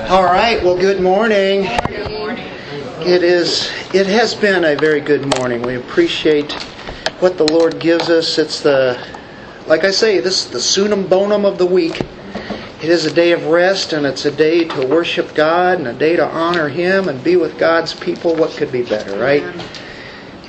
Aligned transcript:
All 0.00 0.24
right. 0.24 0.60
Well, 0.62 0.76
good 0.76 1.00
morning. 1.00 1.66
It 3.06 3.22
is. 3.22 3.70
It 3.94 4.08
has 4.08 4.34
been 4.34 4.64
a 4.64 4.74
very 4.74 5.00
good 5.00 5.24
morning. 5.24 5.62
We 5.62 5.76
appreciate 5.76 6.52
what 7.20 7.38
the 7.38 7.44
Lord 7.44 7.78
gives 7.78 8.10
us. 8.10 8.36
It's 8.36 8.60
the, 8.60 8.98
like 9.68 9.84
I 9.84 9.92
say, 9.92 10.18
this 10.18 10.46
is 10.46 10.50
the 10.50 10.58
summum 10.60 11.06
bonum 11.06 11.44
of 11.44 11.58
the 11.58 11.66
week. 11.66 12.00
It 12.82 12.90
is 12.90 13.06
a 13.06 13.14
day 13.14 13.30
of 13.30 13.46
rest, 13.46 13.92
and 13.92 14.04
it's 14.04 14.24
a 14.24 14.32
day 14.32 14.64
to 14.64 14.84
worship 14.84 15.32
God, 15.32 15.78
and 15.78 15.86
a 15.86 15.94
day 15.94 16.16
to 16.16 16.26
honor 16.26 16.68
Him 16.68 17.08
and 17.08 17.22
be 17.22 17.36
with 17.36 17.56
God's 17.56 17.94
people. 17.94 18.34
What 18.34 18.50
could 18.56 18.72
be 18.72 18.82
better, 18.82 19.16
right? 19.16 19.44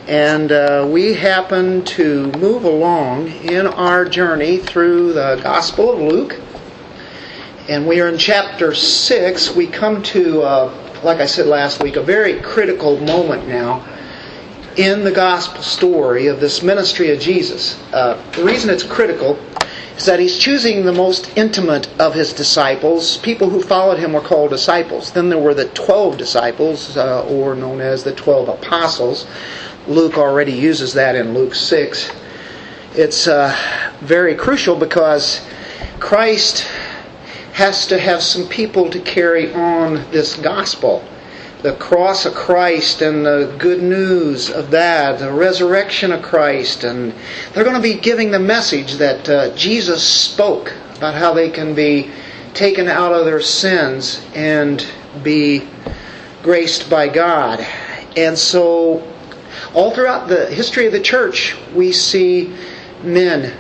And 0.07 0.52
uh, 0.52 0.88
we 0.89 1.14
happen 1.14 1.86
to 1.86 2.32
move 2.32 2.64
along 2.64 3.27
in 3.27 3.68
our 3.68 4.05
journey 4.05 4.57
through 4.57 5.14
the 5.14 5.39
Gospel 5.43 5.91
of 5.91 6.00
Luke 6.00 6.41
and 7.68 7.88
we 7.88 8.00
are 8.00 8.09
in 8.09 8.18
chapter 8.18 8.75
6. 8.75 9.55
We 9.55 9.66
come 9.66 10.04
to, 10.04 10.43
uh, 10.43 10.99
like 11.03 11.20
I 11.20 11.26
said 11.26 11.48
last 11.48 11.81
week, 11.81 11.95
a 11.95 12.02
very 12.02 12.39
critical 12.41 12.99
moment 12.99 13.48
now 13.48 13.84
in 14.77 15.03
the 15.03 15.12
gospel 15.12 15.63
story 15.63 16.27
of 16.27 16.39
this 16.39 16.62
ministry 16.62 17.12
of 17.12 17.20
Jesus. 17.20 17.81
Uh, 17.91 18.22
the 18.34 18.44
reason 18.44 18.70
it's 18.70 18.84
critical 18.84 19.39
is 19.98 20.05
that 20.05 20.20
he's 20.20 20.38
choosing 20.38 20.86
the 20.86 20.91
most 20.91 21.36
intimate 21.38 21.88
of 21.99 22.13
his 22.13 22.34
disciples. 22.34 23.17
People 23.17 23.49
who 23.49 23.62
followed 23.62 23.97
him 23.97 24.13
were 24.13 24.22
called 24.22 24.52
disciples. 24.52 25.11
Then 25.11 25.30
there 25.30 25.39
were 25.39 25.55
the 25.55 25.70
12 25.70 26.17
disciples, 26.17 26.95
uh, 26.97 27.25
or 27.25 27.55
known 27.55 27.81
as 27.81 28.03
the 28.03 28.13
12 28.13 28.50
apostles. 28.50 29.25
Luke 29.88 30.20
already 30.20 30.53
uses 30.53 30.94
that 30.94 31.16
in 31.16 31.34
Luke 31.34 31.55
6. 31.55 32.11
It's 32.94 33.27
uh, 33.27 33.55
very 34.02 34.36
crucial 34.36 34.75
because 34.75 35.44
Christ 36.00 36.67
has 37.55 37.88
to 37.88 37.98
have 37.98 38.22
some 38.22 38.45
people 38.50 38.90
to 38.90 39.00
carry 39.00 39.54
on 39.54 39.94
this 40.12 40.36
gospel. 40.36 41.02
The 41.62 41.72
cross 41.76 42.26
of 42.26 42.34
Christ 42.34 43.02
and 43.02 43.25
the 43.25 43.56
good 43.58 43.81
news 43.81 44.50
of 44.50 44.72
that, 44.72 45.20
the 45.20 45.31
resurrection 45.31 46.12
of 46.12 46.22
Christ, 46.22 46.84
and 46.84 47.14
they're 47.53 47.64
going 47.64 47.78
to 47.78 47.81
be 47.81 47.94
giving 47.94 48.30
the 48.30 48.39
message 48.39 48.95
that 48.95 49.30
uh, 49.30 49.56
Jesus 49.56 50.06
spoke 50.06 50.73
about 50.97 51.16
how 51.16 51.34
they 51.34 51.50
can 51.50 51.73
be 51.73 52.12
taken 52.53 52.89
out 52.89 53.14
of 53.14 53.23
their 53.23 53.39
sins 53.39 54.22
and 54.36 54.86
be 55.23 55.66
graced 56.44 56.90
by 56.90 57.08
God. 57.08 57.66
And 58.17 58.38
so, 58.38 59.02
all 59.73 59.92
throughout 59.92 60.28
the 60.28 60.47
history 60.47 60.88
of 60.88 60.92
the 60.92 61.00
church, 61.00 61.56
we 61.73 61.94
see 61.94 62.53
men 63.02 63.56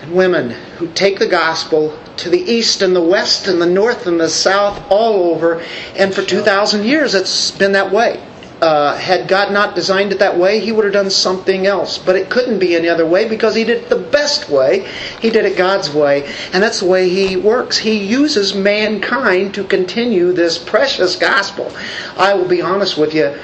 and 0.00 0.12
women 0.12 0.50
who 0.50 0.88
take 0.94 1.20
the 1.20 1.28
gospel 1.28 1.96
to 2.20 2.30
the 2.30 2.40
east 2.40 2.82
and 2.82 2.94
the 2.94 3.00
west 3.00 3.48
and 3.48 3.60
the 3.60 3.66
north 3.66 4.06
and 4.06 4.20
the 4.20 4.28
south, 4.28 4.82
all 4.90 5.30
over. 5.32 5.64
And 5.96 6.14
for 6.14 6.22
2,000 6.22 6.84
years, 6.84 7.14
it's 7.14 7.50
been 7.50 7.72
that 7.72 7.90
way. 7.90 8.22
Uh, 8.60 8.94
had 8.94 9.26
God 9.26 9.52
not 9.52 9.74
designed 9.74 10.12
it 10.12 10.18
that 10.18 10.36
way, 10.36 10.60
He 10.60 10.70
would 10.70 10.84
have 10.84 10.92
done 10.92 11.08
something 11.08 11.66
else. 11.66 11.96
But 11.96 12.16
it 12.16 12.28
couldn't 12.28 12.58
be 12.58 12.76
any 12.76 12.90
other 12.90 13.06
way 13.06 13.26
because 13.26 13.54
He 13.54 13.64
did 13.64 13.84
it 13.84 13.88
the 13.88 13.96
best 13.96 14.50
way. 14.50 14.86
He 15.20 15.30
did 15.30 15.46
it 15.46 15.56
God's 15.56 15.90
way. 15.90 16.30
And 16.52 16.62
that's 16.62 16.80
the 16.80 16.86
way 16.86 17.08
He 17.08 17.36
works. 17.36 17.78
He 17.78 17.96
uses 17.96 18.54
mankind 18.54 19.54
to 19.54 19.64
continue 19.64 20.32
this 20.32 20.58
precious 20.58 21.16
gospel. 21.16 21.72
I 22.18 22.34
will 22.34 22.48
be 22.48 22.60
honest 22.60 22.98
with 22.98 23.14
you, 23.14 23.34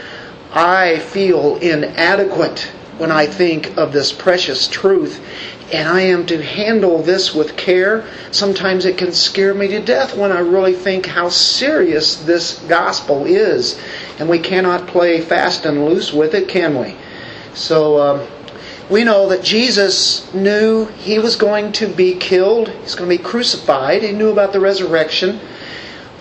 I 0.53 0.99
feel 0.99 1.57
inadequate 1.57 2.71
when 2.99 3.11
I 3.11 3.27
think 3.27 3.77
of 3.77 3.93
this 3.93 4.13
precious 4.13 4.69
truth 4.69 5.21
and 5.73 5.89
I 5.89 6.03
am 6.03 6.27
to 6.27 6.43
handle 6.43 7.03
this 7.03 7.35
with 7.35 7.57
care. 7.57 8.05
Sometimes 8.31 8.85
it 8.85 8.97
can 8.97 9.13
scare 9.13 9.53
me 9.53 9.67
to 9.69 9.81
death 9.81 10.17
when 10.17 10.31
I 10.31 10.39
really 10.39 10.75
think 10.75 11.07
how 11.07 11.29
serious 11.29 12.17
this 12.17 12.61
gospel 12.69 13.27
is. 13.27 13.81
And 14.21 14.29
we 14.29 14.39
cannot 14.39 14.87
play 14.87 15.21
fast 15.21 15.65
and 15.65 15.85
loose 15.85 16.13
with 16.13 16.35
it, 16.35 16.49
can 16.49 16.79
we? 16.79 16.95
So 17.55 18.01
um, 18.01 18.29
we 18.89 19.03
know 19.03 19.29
that 19.29 19.43
Jesus 19.43 20.33
knew 20.33 20.87
he 20.87 21.19
was 21.19 21.35
going 21.35 21.73
to 21.73 21.89
be 21.89 22.15
killed, 22.15 22.69
he's 22.69 22.95
going 22.95 23.11
to 23.11 23.17
be 23.17 23.23
crucified. 23.23 24.03
He 24.03 24.13
knew 24.13 24.31
about 24.31 24.53
the 24.53 24.61
resurrection. 24.61 25.41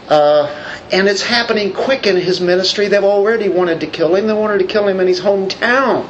Uh, 0.09 0.47
and 0.91 1.07
it's 1.07 1.21
happening 1.21 1.71
quick 1.73 2.07
in 2.07 2.15
his 2.15 2.41
ministry. 2.41 2.87
They've 2.87 3.03
already 3.03 3.49
wanted 3.49 3.79
to 3.81 3.87
kill 3.87 4.15
him. 4.15 4.25
They 4.25 4.33
wanted 4.33 4.59
to 4.59 4.65
kill 4.65 4.87
him 4.87 4.99
in 4.99 5.07
his 5.07 5.19
hometown. 5.19 6.09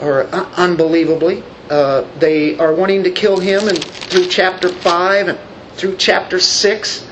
Or 0.00 0.24
uh, 0.24 0.50
unbelievably. 0.56 1.44
Uh, 1.70 2.04
they 2.18 2.58
are 2.58 2.74
wanting 2.74 3.04
to 3.04 3.10
kill 3.10 3.38
him, 3.38 3.68
and 3.68 3.82
through 3.82 4.26
chapter 4.26 4.68
5 4.68 5.28
and 5.28 5.38
through 5.74 5.96
chapter 5.96 6.40
6, 6.40 7.06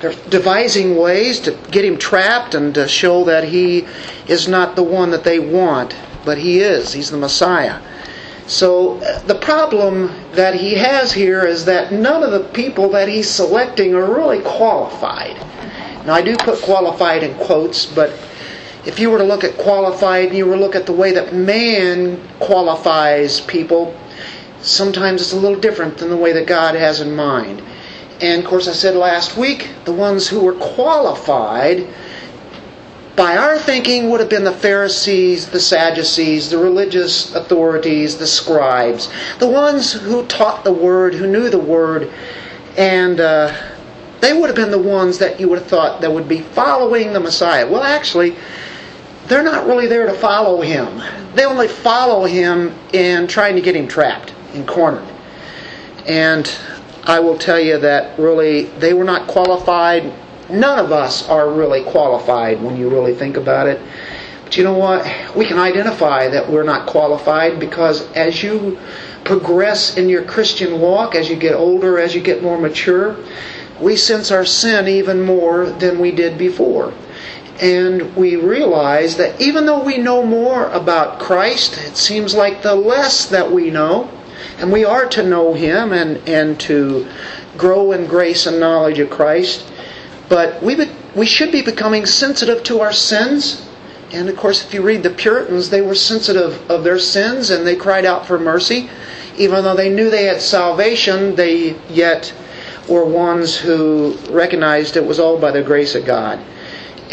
they're 0.00 0.12
devising 0.28 0.96
ways 0.96 1.40
to 1.40 1.52
get 1.70 1.86
him 1.86 1.96
trapped 1.96 2.54
and 2.54 2.74
to 2.74 2.86
show 2.86 3.24
that 3.24 3.44
he 3.44 3.86
is 4.28 4.46
not 4.46 4.76
the 4.76 4.82
one 4.82 5.10
that 5.10 5.24
they 5.24 5.38
want, 5.38 5.96
but 6.26 6.36
he 6.36 6.60
is. 6.60 6.92
He's 6.92 7.10
the 7.10 7.16
Messiah. 7.16 7.80
So 8.46 8.98
uh, 8.98 9.20
the 9.20 9.36
problem 9.36 10.10
that 10.32 10.54
he 10.54 10.74
has 10.74 11.10
here 11.10 11.46
is 11.46 11.64
that 11.64 11.90
none 11.90 12.22
of 12.22 12.30
the 12.30 12.44
people 12.52 12.90
that 12.90 13.08
he's 13.08 13.30
selecting 13.30 13.94
are 13.94 14.04
really 14.04 14.42
qualified. 14.42 15.36
Now, 16.04 16.12
I 16.12 16.20
do 16.20 16.36
put 16.36 16.60
qualified 16.60 17.22
in 17.22 17.34
quotes, 17.36 17.86
but 17.86 18.10
if 18.86 18.98
you 18.98 19.10
were 19.10 19.18
to 19.18 19.24
look 19.24 19.44
at 19.44 19.56
qualified 19.56 20.28
and 20.28 20.36
you 20.36 20.46
were 20.46 20.56
to 20.56 20.60
look 20.60 20.74
at 20.74 20.86
the 20.86 20.92
way 20.92 21.12
that 21.12 21.34
man 21.34 22.20
qualifies 22.38 23.40
people, 23.40 23.98
sometimes 24.60 25.22
it's 25.22 25.32
a 25.32 25.36
little 25.36 25.58
different 25.58 25.98
than 25.98 26.10
the 26.10 26.16
way 26.16 26.32
that 26.32 26.46
God 26.46 26.74
has 26.74 27.00
in 27.00 27.14
mind. 27.14 27.62
And 28.20 28.42
of 28.42 28.48
course, 28.48 28.68
I 28.68 28.72
said 28.72 28.94
last 28.94 29.36
week, 29.36 29.70
the 29.84 29.92
ones 29.92 30.28
who 30.28 30.40
were 30.40 30.54
qualified 30.54 31.88
by 33.16 33.36
our 33.36 33.58
thinking 33.58 34.10
would 34.10 34.20
have 34.20 34.28
been 34.28 34.44
the 34.44 34.52
Pharisees, 34.52 35.48
the 35.48 35.60
Sadducees, 35.60 36.50
the 36.50 36.58
religious 36.58 37.34
authorities, 37.34 38.16
the 38.16 38.26
scribes, 38.26 39.08
the 39.38 39.48
ones 39.48 39.92
who 39.92 40.26
taught 40.26 40.64
the 40.64 40.72
Word, 40.72 41.14
who 41.14 41.26
knew 41.26 41.48
the 41.48 41.58
Word, 41.58 42.12
and 42.76 43.20
uh, 43.20 43.54
they 44.20 44.32
would 44.32 44.48
have 44.48 44.56
been 44.56 44.70
the 44.70 44.78
ones 44.78 45.18
that 45.18 45.38
you 45.38 45.48
would 45.48 45.58
have 45.58 45.68
thought 45.68 46.00
that 46.00 46.12
would 46.12 46.28
be 46.28 46.40
following 46.40 47.12
the 47.12 47.20
Messiah. 47.20 47.70
Well, 47.70 47.84
actually, 47.84 48.36
they're 49.26 49.42
not 49.42 49.66
really 49.66 49.86
there 49.86 50.06
to 50.06 50.14
follow 50.14 50.60
him. 50.60 51.00
They 51.34 51.44
only 51.44 51.68
follow 51.68 52.24
him 52.24 52.74
in 52.92 53.26
trying 53.26 53.56
to 53.56 53.62
get 53.62 53.74
him 53.74 53.88
trapped 53.88 54.34
and 54.52 54.66
cornered. 54.68 55.08
And 56.06 56.50
I 57.04 57.20
will 57.20 57.38
tell 57.38 57.58
you 57.58 57.78
that 57.78 58.18
really 58.18 58.64
they 58.64 58.92
were 58.92 59.04
not 59.04 59.26
qualified. 59.26 60.12
None 60.50 60.78
of 60.78 60.92
us 60.92 61.28
are 61.28 61.50
really 61.50 61.82
qualified 61.84 62.62
when 62.62 62.76
you 62.76 62.90
really 62.90 63.14
think 63.14 63.36
about 63.36 63.66
it. 63.66 63.80
But 64.44 64.56
you 64.58 64.64
know 64.64 64.76
what? 64.76 65.06
We 65.34 65.46
can 65.46 65.58
identify 65.58 66.28
that 66.28 66.48
we're 66.48 66.62
not 66.62 66.86
qualified 66.86 67.58
because 67.58 68.10
as 68.12 68.42
you 68.42 68.78
progress 69.24 69.96
in 69.96 70.10
your 70.10 70.22
Christian 70.22 70.80
walk, 70.80 71.14
as 71.14 71.30
you 71.30 71.36
get 71.36 71.54
older, 71.54 71.98
as 71.98 72.14
you 72.14 72.20
get 72.20 72.42
more 72.42 72.58
mature, 72.60 73.16
we 73.80 73.96
sense 73.96 74.30
our 74.30 74.44
sin 74.44 74.86
even 74.86 75.22
more 75.22 75.70
than 75.70 75.98
we 75.98 76.12
did 76.12 76.36
before 76.36 76.92
and 77.64 78.14
we 78.14 78.36
realize 78.36 79.16
that 79.16 79.40
even 79.40 79.64
though 79.64 79.82
we 79.82 79.96
know 79.96 80.22
more 80.22 80.68
about 80.72 81.18
Christ, 81.18 81.78
it 81.78 81.96
seems 81.96 82.34
like 82.34 82.60
the 82.60 82.74
less 82.74 83.24
that 83.30 83.50
we 83.50 83.70
know, 83.70 84.10
and 84.58 84.70
we 84.70 84.84
are 84.84 85.06
to 85.06 85.22
know 85.22 85.54
Him 85.54 85.94
and, 85.94 86.18
and 86.28 86.60
to 86.60 87.08
grow 87.56 87.92
in 87.92 88.06
grace 88.06 88.44
and 88.44 88.60
knowledge 88.60 88.98
of 88.98 89.08
Christ, 89.08 89.66
but 90.28 90.62
we, 90.62 90.74
be, 90.74 90.90
we 91.16 91.24
should 91.24 91.50
be 91.50 91.62
becoming 91.62 92.04
sensitive 92.04 92.62
to 92.64 92.80
our 92.80 92.92
sins. 92.92 93.66
And 94.12 94.28
of 94.28 94.36
course, 94.36 94.62
if 94.62 94.74
you 94.74 94.82
read 94.82 95.02
the 95.02 95.08
Puritans, 95.08 95.70
they 95.70 95.80
were 95.80 95.94
sensitive 95.94 96.70
of 96.70 96.84
their 96.84 96.98
sins 96.98 97.48
and 97.48 97.66
they 97.66 97.76
cried 97.76 98.04
out 98.04 98.26
for 98.26 98.38
mercy. 98.38 98.90
Even 99.38 99.64
though 99.64 99.74
they 99.74 99.88
knew 99.88 100.10
they 100.10 100.24
had 100.24 100.42
salvation, 100.42 101.34
they 101.34 101.76
yet 101.88 102.30
were 102.90 103.06
ones 103.06 103.56
who 103.56 104.18
recognized 104.28 104.98
it 104.98 105.06
was 105.06 105.18
all 105.18 105.38
by 105.38 105.50
the 105.50 105.62
grace 105.62 105.94
of 105.94 106.04
God 106.04 106.38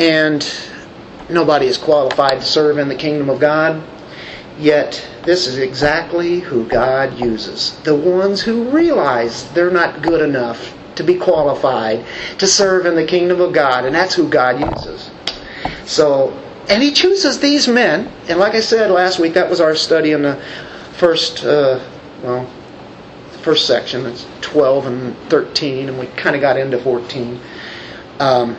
and 0.02 0.44
nobody 1.30 1.68
is 1.68 1.78
qualified 1.78 2.40
to 2.40 2.46
serve 2.46 2.80
in 2.80 2.90
the 2.90 2.96
kingdom 2.96 3.30
of 3.30 3.40
God. 3.40 3.84
Yet, 4.58 5.08
this 5.24 5.46
is 5.46 5.60
exactly 5.60 6.40
who 6.40 6.66
God 6.66 7.20
uses. 7.20 7.78
The 7.84 7.96
ones 7.96 8.42
who 8.42 8.64
realize 8.72 9.50
they're 9.52 9.70
not 9.70 10.02
good 10.02 10.22
enough 10.28 10.76
to 10.96 11.04
be 11.04 11.16
qualified 11.16 12.04
to 12.40 12.48
serve 12.48 12.88
in 12.88 12.96
the 12.96 13.06
kingdom 13.06 13.40
of 13.42 13.54
God, 13.54 13.86
and 13.86 13.94
that's 13.94 14.16
who 14.16 14.28
God 14.28 14.60
uses. 14.60 15.12
So, 15.86 16.32
and 16.68 16.82
He 16.82 16.92
chooses 16.94 17.40
these 17.40 17.68
men, 17.68 18.12
and 18.28 18.40
like 18.40 18.56
I 18.56 18.62
said 18.62 18.90
last 18.90 19.20
week, 19.20 19.36
that 19.36 19.50
was 19.50 19.62
our 19.62 19.76
study 19.76 20.14
in 20.14 20.24
the 20.24 20.36
first, 20.94 21.44
uh, 21.46 21.80
well, 22.24 22.50
first 23.44 23.68
section. 23.68 24.08
It's 24.08 24.26
12 24.42 24.88
and 24.88 25.16
13, 25.30 25.90
and 25.90 26.00
we 26.00 26.08
kind 26.08 26.36
of 26.36 26.42
got 26.42 26.58
into 26.58 26.80
14. 26.80 27.40
Um, 28.20 28.58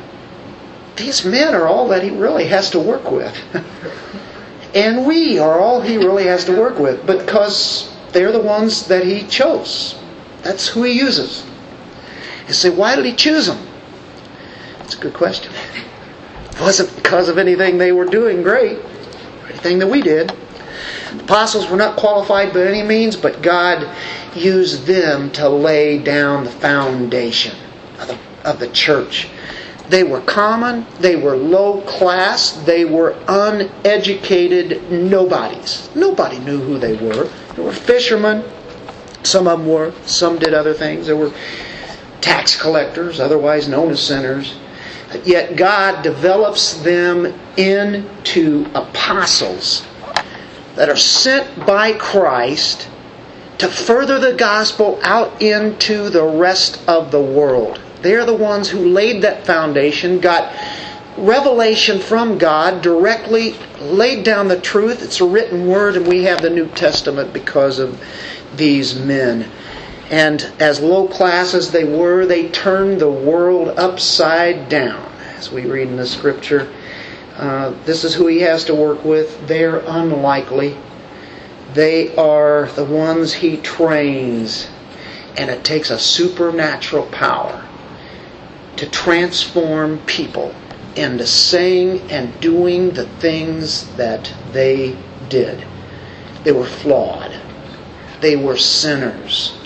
these 0.96 1.24
men 1.24 1.54
are 1.54 1.66
all 1.66 1.88
that 1.88 2.02
he 2.02 2.10
really 2.10 2.46
has 2.46 2.70
to 2.70 2.78
work 2.80 3.10
with. 3.10 3.36
and 4.74 5.06
we 5.06 5.38
are 5.38 5.60
all 5.60 5.80
he 5.80 5.96
really 5.96 6.24
has 6.24 6.44
to 6.46 6.52
work 6.52 6.78
with 6.78 7.06
because 7.06 7.94
they're 8.12 8.32
the 8.32 8.40
ones 8.40 8.86
that 8.88 9.04
he 9.04 9.26
chose. 9.26 9.98
That's 10.42 10.68
who 10.68 10.82
he 10.84 10.92
uses. 10.92 11.44
You 12.48 12.54
say, 12.54 12.70
why 12.70 12.96
did 12.96 13.04
he 13.04 13.14
choose 13.14 13.46
them? 13.46 13.66
It's 14.80 14.94
a 14.94 14.98
good 14.98 15.14
question. 15.14 15.52
It 15.52 16.60
wasn't 16.60 16.94
because 16.96 17.28
of 17.28 17.38
anything 17.38 17.78
they 17.78 17.92
were 17.92 18.04
doing 18.04 18.42
great, 18.42 18.78
or 18.78 19.48
anything 19.48 19.78
that 19.78 19.86
we 19.86 20.02
did. 20.02 20.32
The 21.12 21.22
apostles 21.22 21.68
were 21.70 21.76
not 21.76 21.96
qualified 21.96 22.52
by 22.52 22.64
any 22.64 22.82
means, 22.82 23.16
but 23.16 23.42
God 23.42 23.88
used 24.34 24.86
them 24.86 25.30
to 25.32 25.48
lay 25.48 25.98
down 25.98 26.44
the 26.44 26.50
foundation 26.50 27.56
of 27.98 28.08
the, 28.08 28.18
of 28.44 28.58
the 28.58 28.68
church. 28.68 29.28
They 29.88 30.04
were 30.04 30.20
common, 30.22 30.86
they 31.00 31.16
were 31.16 31.36
low 31.36 31.82
class, 31.82 32.52
they 32.52 32.84
were 32.84 33.16
uneducated 33.28 34.90
nobodies. 34.90 35.90
Nobody 35.94 36.38
knew 36.38 36.60
who 36.60 36.78
they 36.78 36.94
were. 36.96 37.28
They 37.54 37.62
were 37.62 37.72
fishermen, 37.72 38.44
some 39.22 39.46
of 39.46 39.58
them 39.58 39.68
were, 39.68 39.92
some 40.06 40.38
did 40.38 40.54
other 40.54 40.74
things. 40.74 41.06
There 41.06 41.16
were 41.16 41.32
tax 42.20 42.60
collectors, 42.60 43.20
otherwise 43.20 43.68
known 43.68 43.90
as 43.90 44.02
sinners. 44.02 44.54
Yet 45.24 45.56
God 45.56 46.02
develops 46.02 46.74
them 46.82 47.38
into 47.56 48.66
apostles 48.74 49.84
that 50.76 50.88
are 50.88 50.96
sent 50.96 51.66
by 51.66 51.92
Christ 51.92 52.88
to 53.58 53.68
further 53.68 54.18
the 54.18 54.32
gospel 54.32 54.98
out 55.02 55.42
into 55.42 56.08
the 56.08 56.24
rest 56.24 56.80
of 56.88 57.10
the 57.10 57.20
world. 57.20 57.80
They're 58.02 58.26
the 58.26 58.34
ones 58.34 58.68
who 58.68 58.88
laid 58.88 59.22
that 59.22 59.46
foundation, 59.46 60.18
got 60.18 60.52
revelation 61.16 62.00
from 62.00 62.36
God, 62.36 62.82
directly 62.82 63.54
laid 63.80 64.24
down 64.24 64.48
the 64.48 64.60
truth. 64.60 65.02
It's 65.02 65.20
a 65.20 65.24
written 65.24 65.66
word, 65.68 65.96
and 65.96 66.06
we 66.06 66.24
have 66.24 66.42
the 66.42 66.50
New 66.50 66.66
Testament 66.68 67.32
because 67.32 67.78
of 67.78 68.02
these 68.56 68.98
men. 68.98 69.48
And 70.10 70.42
as 70.58 70.80
low 70.80 71.06
class 71.06 71.54
as 71.54 71.70
they 71.70 71.84
were, 71.84 72.26
they 72.26 72.48
turned 72.48 73.00
the 73.00 73.10
world 73.10 73.68
upside 73.78 74.68
down, 74.68 75.10
as 75.36 75.50
we 75.50 75.66
read 75.66 75.88
in 75.88 75.96
the 75.96 76.06
scripture. 76.06 76.72
Uh, 77.36 77.72
this 77.84 78.04
is 78.04 78.14
who 78.14 78.26
he 78.26 78.40
has 78.40 78.64
to 78.64 78.74
work 78.74 79.04
with. 79.04 79.46
They're 79.46 79.78
unlikely. 79.86 80.76
They 81.72 82.14
are 82.16 82.66
the 82.72 82.84
ones 82.84 83.32
he 83.32 83.56
trains. 83.58 84.68
And 85.38 85.50
it 85.50 85.64
takes 85.64 85.90
a 85.90 85.98
supernatural 85.98 87.06
power 87.06 87.66
to 88.76 88.88
transform 88.90 89.98
people 90.06 90.54
into 90.96 91.26
saying 91.26 92.10
and 92.10 92.38
doing 92.40 92.90
the 92.90 93.06
things 93.18 93.86
that 93.96 94.32
they 94.52 94.96
did. 95.28 95.64
They 96.44 96.52
were 96.52 96.66
flawed. 96.66 97.32
They 98.20 98.36
were 98.36 98.56
sinners. 98.56 99.58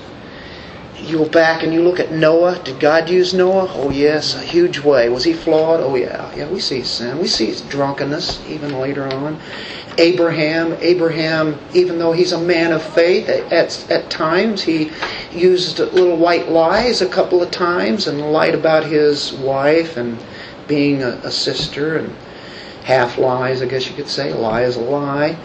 You 0.96 1.18
go 1.18 1.28
back 1.28 1.62
and 1.62 1.72
you 1.72 1.82
look 1.82 2.00
at 2.00 2.10
Noah. 2.10 2.60
Did 2.64 2.80
God 2.80 3.08
use 3.08 3.34
Noah? 3.34 3.70
Oh, 3.74 3.90
yes, 3.90 4.34
a 4.34 4.40
huge 4.40 4.80
way. 4.80 5.08
Was 5.08 5.24
he 5.24 5.34
flawed? 5.34 5.80
Oh, 5.80 5.94
yeah. 5.94 6.34
Yeah, 6.34 6.48
we 6.48 6.58
see 6.58 6.82
sin. 6.82 7.18
We 7.18 7.28
see 7.28 7.46
his 7.46 7.60
drunkenness 7.62 8.44
even 8.48 8.78
later 8.78 9.06
on. 9.06 9.38
Abraham, 9.98 10.76
Abraham, 10.80 11.58
even 11.74 11.98
though 11.98 12.12
he's 12.12 12.32
a 12.32 12.40
man 12.40 12.72
of 12.72 12.82
faith, 12.82 13.28
at, 13.28 13.90
at 13.90 14.10
times 14.10 14.62
he 14.62 14.90
used 15.32 15.78
little 15.78 16.16
white 16.16 16.48
lies 16.48 17.02
a 17.02 17.08
couple 17.08 17.42
of 17.42 17.50
times 17.50 18.06
and 18.06 18.32
lied 18.32 18.54
about 18.54 18.84
his 18.84 19.32
wife 19.32 19.96
and 19.96 20.18
being 20.66 21.02
a, 21.02 21.20
a 21.24 21.30
sister 21.30 21.96
and 21.96 22.14
half 22.84 23.18
lies, 23.18 23.62
I 23.62 23.66
guess 23.66 23.88
you 23.88 23.94
could 23.94 24.08
say. 24.08 24.30
A 24.30 24.36
lie 24.36 24.62
is 24.62 24.76
a 24.76 24.80
lie. 24.80 25.36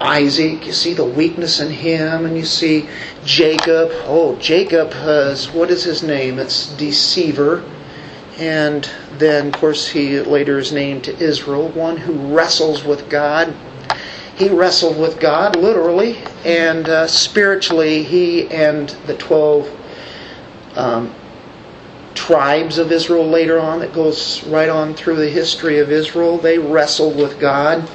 Isaac, 0.00 0.66
you 0.66 0.72
see 0.72 0.94
the 0.94 1.04
weakness 1.04 1.60
in 1.60 1.70
him, 1.70 2.26
and 2.26 2.36
you 2.36 2.44
see 2.44 2.88
Jacob. 3.24 3.90
Oh, 4.04 4.36
Jacob 4.36 4.92
has, 4.92 5.50
what 5.52 5.70
is 5.70 5.84
his 5.84 6.02
name? 6.02 6.38
It's 6.38 6.66
deceiver. 6.76 7.64
And 8.38 8.88
then, 9.18 9.48
of 9.48 9.52
course, 9.54 9.88
he 9.88 10.20
later 10.20 10.58
is 10.58 10.72
named 10.72 11.04
to 11.04 11.16
Israel, 11.18 11.68
one 11.68 11.96
who 11.96 12.34
wrestles 12.34 12.84
with 12.84 13.08
God. 13.08 13.54
He 14.36 14.48
wrestled 14.48 14.98
with 14.98 15.20
God, 15.20 15.56
literally, 15.56 16.18
and 16.44 16.88
uh, 16.88 17.06
spiritually, 17.06 18.02
he 18.02 18.48
and 18.48 18.88
the 19.06 19.16
12 19.16 19.78
um, 20.74 21.14
tribes 22.14 22.78
of 22.78 22.92
Israel 22.92 23.26
later 23.26 23.58
on, 23.58 23.80
that 23.80 23.92
goes 23.92 24.44
right 24.44 24.68
on 24.68 24.94
through 24.94 25.16
the 25.16 25.28
history 25.28 25.78
of 25.78 25.90
Israel, 25.90 26.38
they 26.38 26.58
wrestled 26.58 27.16
with 27.16 27.38
God. 27.40 27.88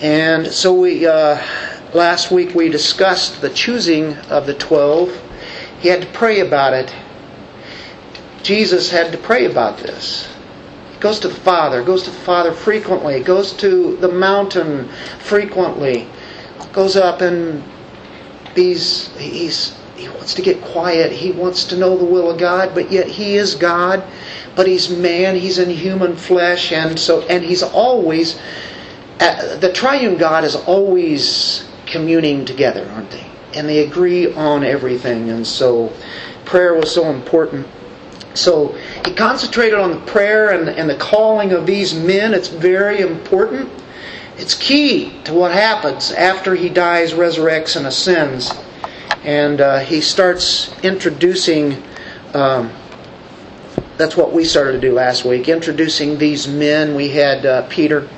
And 0.00 0.46
so 0.46 0.72
we 0.74 1.06
uh, 1.06 1.42
last 1.92 2.30
week 2.30 2.54
we 2.54 2.68
discussed 2.68 3.40
the 3.40 3.50
choosing 3.50 4.14
of 4.28 4.46
the 4.46 4.54
twelve. 4.54 5.10
He 5.80 5.88
had 5.88 6.02
to 6.02 6.08
pray 6.08 6.40
about 6.40 6.72
it. 6.72 6.94
Jesus 8.42 8.90
had 8.90 9.10
to 9.12 9.18
pray 9.18 9.46
about 9.46 9.78
this. 9.78 10.28
He 10.92 10.98
goes 11.00 11.18
to 11.20 11.28
the 11.28 11.34
Father, 11.34 11.82
goes 11.82 12.04
to 12.04 12.10
the 12.10 12.16
Father 12.18 12.52
frequently, 12.52 13.20
goes 13.20 13.52
to 13.54 13.96
the 13.96 14.08
mountain 14.08 14.88
frequently, 15.18 16.08
goes 16.72 16.96
up 16.96 17.20
and 17.20 17.62
these 18.54 19.08
he's 19.16 19.76
he 19.96 20.08
wants 20.08 20.34
to 20.34 20.42
get 20.42 20.60
quiet. 20.60 21.10
He 21.10 21.32
wants 21.32 21.64
to 21.64 21.76
know 21.76 21.96
the 21.96 22.04
will 22.04 22.30
of 22.30 22.38
God, 22.38 22.72
but 22.74 22.92
yet 22.92 23.08
he 23.08 23.34
is 23.34 23.56
God, 23.56 24.04
but 24.54 24.66
he's 24.66 24.88
man, 24.88 25.34
he's 25.34 25.58
in 25.58 25.70
human 25.70 26.14
flesh 26.16 26.72
and 26.72 26.98
so 26.98 27.22
and 27.22 27.44
he's 27.44 27.62
always 27.62 28.38
uh, 29.20 29.56
the 29.56 29.72
triune 29.72 30.16
God 30.16 30.44
is 30.44 30.54
always 30.54 31.68
communing 31.86 32.44
together, 32.44 32.88
aren't 32.92 33.10
they? 33.10 33.26
And 33.54 33.68
they 33.68 33.84
agree 33.84 34.32
on 34.34 34.62
everything. 34.62 35.30
And 35.30 35.46
so 35.46 35.92
prayer 36.44 36.74
was 36.74 36.94
so 36.94 37.10
important. 37.10 37.66
So 38.34 38.68
he 39.04 39.14
concentrated 39.14 39.78
on 39.78 39.90
the 39.90 40.00
prayer 40.00 40.50
and, 40.50 40.68
and 40.68 40.88
the 40.88 40.96
calling 40.96 41.52
of 41.52 41.66
these 41.66 41.94
men. 41.94 42.34
It's 42.34 42.48
very 42.48 43.00
important. 43.00 43.68
It's 44.38 44.54
key 44.54 45.12
to 45.24 45.34
what 45.34 45.50
happens 45.50 46.12
after 46.12 46.54
he 46.54 46.68
dies, 46.68 47.12
resurrects, 47.12 47.74
and 47.74 47.86
ascends. 47.88 48.54
And 49.24 49.60
uh, 49.60 49.80
he 49.80 50.00
starts 50.00 50.72
introducing. 50.84 51.82
Um, 52.34 52.70
that's 53.96 54.16
what 54.16 54.32
we 54.32 54.44
started 54.44 54.72
to 54.72 54.80
do 54.80 54.92
last 54.92 55.24
week, 55.24 55.48
introducing 55.48 56.18
these 56.18 56.46
men. 56.46 56.94
We 56.94 57.08
had 57.08 57.44
uh, 57.44 57.66
Peter 57.68 58.08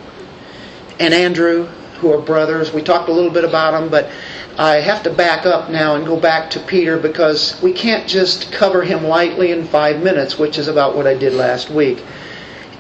and 0.99 1.15
Andrew, 1.15 1.65
who 2.01 2.13
are 2.13 2.21
brothers. 2.21 2.71
We 2.71 2.83
talked 2.83 3.09
a 3.09 3.13
little 3.13 3.31
bit 3.31 3.45
about 3.45 3.71
them, 3.71 3.89
but 3.89 4.11
I 4.59 4.77
have 4.77 5.03
to 5.05 5.11
back 5.11 5.47
up 5.47 5.71
now 5.71 5.95
and 5.95 6.05
go 6.05 6.21
back 6.21 6.51
to 6.51 6.61
Peter 6.61 6.99
because 6.99 7.59
we 7.63 7.73
can't 7.73 8.07
just 8.07 8.53
cover 8.53 8.83
him 8.83 9.05
lightly 9.05 9.53
in 9.53 9.65
five 9.65 10.03
minutes, 10.03 10.39
which 10.39 10.59
is 10.59 10.69
about 10.69 10.95
what 10.95 11.07
I 11.07 11.15
did 11.15 11.33
last 11.33 11.71
week. 11.71 12.05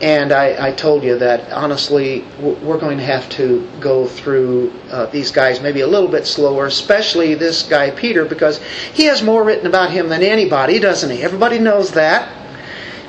And 0.00 0.32
I, 0.32 0.68
I 0.68 0.72
told 0.72 1.04
you 1.04 1.18
that 1.18 1.52
honestly, 1.52 2.24
we're 2.40 2.78
going 2.78 2.96
to 2.96 3.04
have 3.04 3.28
to 3.30 3.68
go 3.80 4.06
through 4.06 4.72
uh, 4.90 5.06
these 5.06 5.30
guys 5.30 5.60
maybe 5.60 5.82
a 5.82 5.86
little 5.86 6.08
bit 6.08 6.26
slower, 6.26 6.64
especially 6.66 7.34
this 7.34 7.64
guy 7.64 7.90
Peter, 7.90 8.24
because 8.24 8.62
he 8.94 9.04
has 9.04 9.22
more 9.22 9.44
written 9.44 9.66
about 9.66 9.90
him 9.90 10.08
than 10.08 10.22
anybody, 10.22 10.78
doesn't 10.78 11.10
he? 11.10 11.22
Everybody 11.22 11.58
knows 11.58 11.92
that. 11.92 12.32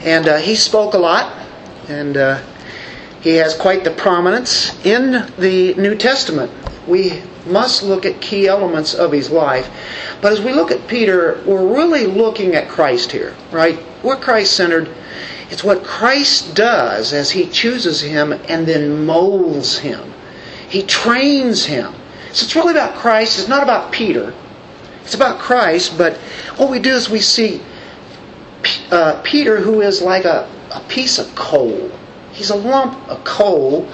And 0.01 0.27
uh, 0.27 0.37
he 0.37 0.55
spoke 0.55 0.93
a 0.93 0.97
lot, 0.97 1.31
and 1.87 2.17
uh, 2.17 2.41
he 3.21 3.35
has 3.35 3.55
quite 3.55 3.85
the 3.85 3.91
prominence 3.91 4.75
in 4.85 5.31
the 5.37 5.73
New 5.75 5.95
Testament. 5.95 6.51
We 6.87 7.21
must 7.45 7.83
look 7.83 8.05
at 8.05 8.19
key 8.19 8.47
elements 8.47 8.93
of 8.93 9.11
his 9.11 9.29
life. 9.29 9.69
But 10.21 10.33
as 10.33 10.41
we 10.41 10.51
look 10.53 10.71
at 10.71 10.87
Peter, 10.87 11.41
we're 11.45 11.73
really 11.73 12.05
looking 12.05 12.55
at 12.55 12.67
Christ 12.67 13.11
here, 13.11 13.35
right? 13.51 13.79
We're 14.03 14.17
Christ 14.17 14.57
centered. 14.57 14.89
It's 15.51 15.63
what 15.63 15.83
Christ 15.83 16.55
does 16.55 17.13
as 17.13 17.29
he 17.29 17.45
chooses 17.47 18.01
him 18.01 18.33
and 18.33 18.65
then 18.65 19.05
molds 19.05 19.77
him. 19.77 20.13
He 20.67 20.81
trains 20.81 21.65
him. 21.65 21.93
So 22.31 22.45
it's 22.45 22.55
really 22.55 22.71
about 22.71 22.95
Christ. 22.95 23.37
It's 23.37 23.49
not 23.49 23.61
about 23.61 23.91
Peter. 23.91 24.33
It's 25.03 25.13
about 25.13 25.39
Christ, 25.39 25.97
but 25.97 26.17
what 26.57 26.71
we 26.71 26.79
do 26.79 26.91
is 26.95 27.09
we 27.09 27.19
see 27.19 27.61
uh, 28.89 29.21
Peter, 29.23 29.59
who 29.59 29.81
is 29.81 30.01
like 30.01 30.25
a, 30.25 30.49
a 30.73 30.79
piece 30.87 31.19
of 31.19 31.35
coal 31.35 31.91
He's 32.31 32.49
a 32.49 32.55
lump 32.55 33.07
of 33.09 33.23
coal, 33.23 33.87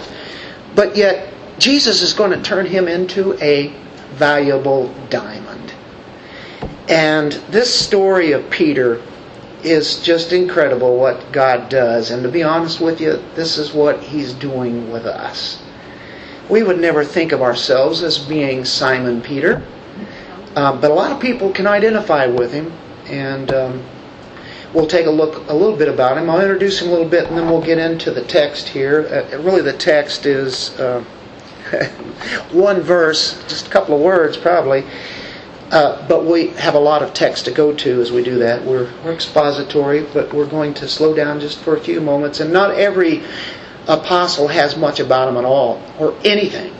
but 0.75 0.95
yet 0.95 1.33
Jesus 1.57 2.01
is 2.01 2.13
going 2.13 2.31
to 2.31 2.41
turn 2.41 2.65
him 2.65 2.87
into 2.87 3.33
a 3.41 3.73
valuable 4.13 4.93
diamond. 5.09 5.73
And 6.87 7.31
this 7.49 7.73
story 7.73 8.31
of 8.31 8.49
Peter 8.49 9.01
is 9.63 9.99
just 10.01 10.33
incredible 10.33 10.97
what 10.97 11.31
God 11.31 11.69
does. 11.69 12.11
And 12.11 12.23
to 12.23 12.29
be 12.29 12.43
honest 12.43 12.79
with 12.79 13.01
you, 13.01 13.23
this 13.35 13.57
is 13.57 13.73
what 13.73 14.01
He's 14.01 14.33
doing 14.33 14.91
with 14.91 15.05
us. 15.05 15.61
We 16.49 16.63
would 16.63 16.79
never 16.79 17.03
think 17.03 17.31
of 17.31 17.41
ourselves 17.41 18.03
as 18.03 18.17
being 18.17 18.63
Simon 18.63 19.21
Peter, 19.21 19.61
uh, 20.55 20.79
but 20.79 20.91
a 20.91 20.93
lot 20.93 21.11
of 21.11 21.19
people 21.19 21.51
can 21.51 21.67
identify 21.67 22.25
with 22.25 22.53
him. 22.53 22.71
And 23.07 23.51
um, 23.51 23.83
we'll 24.73 24.87
take 24.87 25.07
a 25.07 25.11
look 25.11 25.49
a 25.49 25.53
little 25.53 25.75
bit 25.75 25.89
about 25.89 26.17
him. 26.17 26.29
I'll 26.29 26.41
introduce 26.41 26.81
him 26.81 26.87
a 26.87 26.91
little 26.91 27.09
bit, 27.09 27.27
and 27.27 27.37
then 27.37 27.49
we'll 27.49 27.61
get 27.61 27.77
into 27.77 28.11
the 28.11 28.23
text 28.23 28.69
here. 28.69 29.27
Uh, 29.33 29.37
really, 29.39 29.61
the 29.61 29.73
text 29.73 30.25
is 30.25 30.77
uh, 30.79 31.03
one 32.51 32.81
verse, 32.81 33.43
just 33.47 33.67
a 33.67 33.69
couple 33.69 33.95
of 33.95 34.01
words 34.01 34.37
probably. 34.37 34.85
Uh, 35.71 36.07
but 36.07 36.23
we 36.23 36.47
have 36.51 36.75
a 36.75 36.79
lot 36.79 37.03
of 37.03 37.13
text 37.13 37.43
to 37.45 37.51
go 37.51 37.73
to 37.73 38.01
as 38.01 38.11
we 38.11 38.23
do 38.23 38.39
that. 38.39 38.63
We're, 38.63 38.89
we're 39.03 39.13
expository, 39.13 40.03
but 40.13 40.33
we're 40.33 40.47
going 40.47 40.73
to 40.75 40.87
slow 40.87 41.13
down 41.13 41.41
just 41.41 41.59
for 41.59 41.75
a 41.75 41.79
few 41.79 41.99
moments. 41.99 42.39
And 42.39 42.53
not 42.53 42.71
every 42.71 43.23
apostle 43.87 44.47
has 44.47 44.77
much 44.77 44.99
about 44.99 45.25
them 45.25 45.37
at 45.37 45.45
all, 45.45 45.81
or 45.99 46.17
anything. 46.23 46.73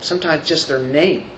Sometimes 0.00 0.46
just 0.46 0.68
their 0.68 0.82
name. 0.82 1.30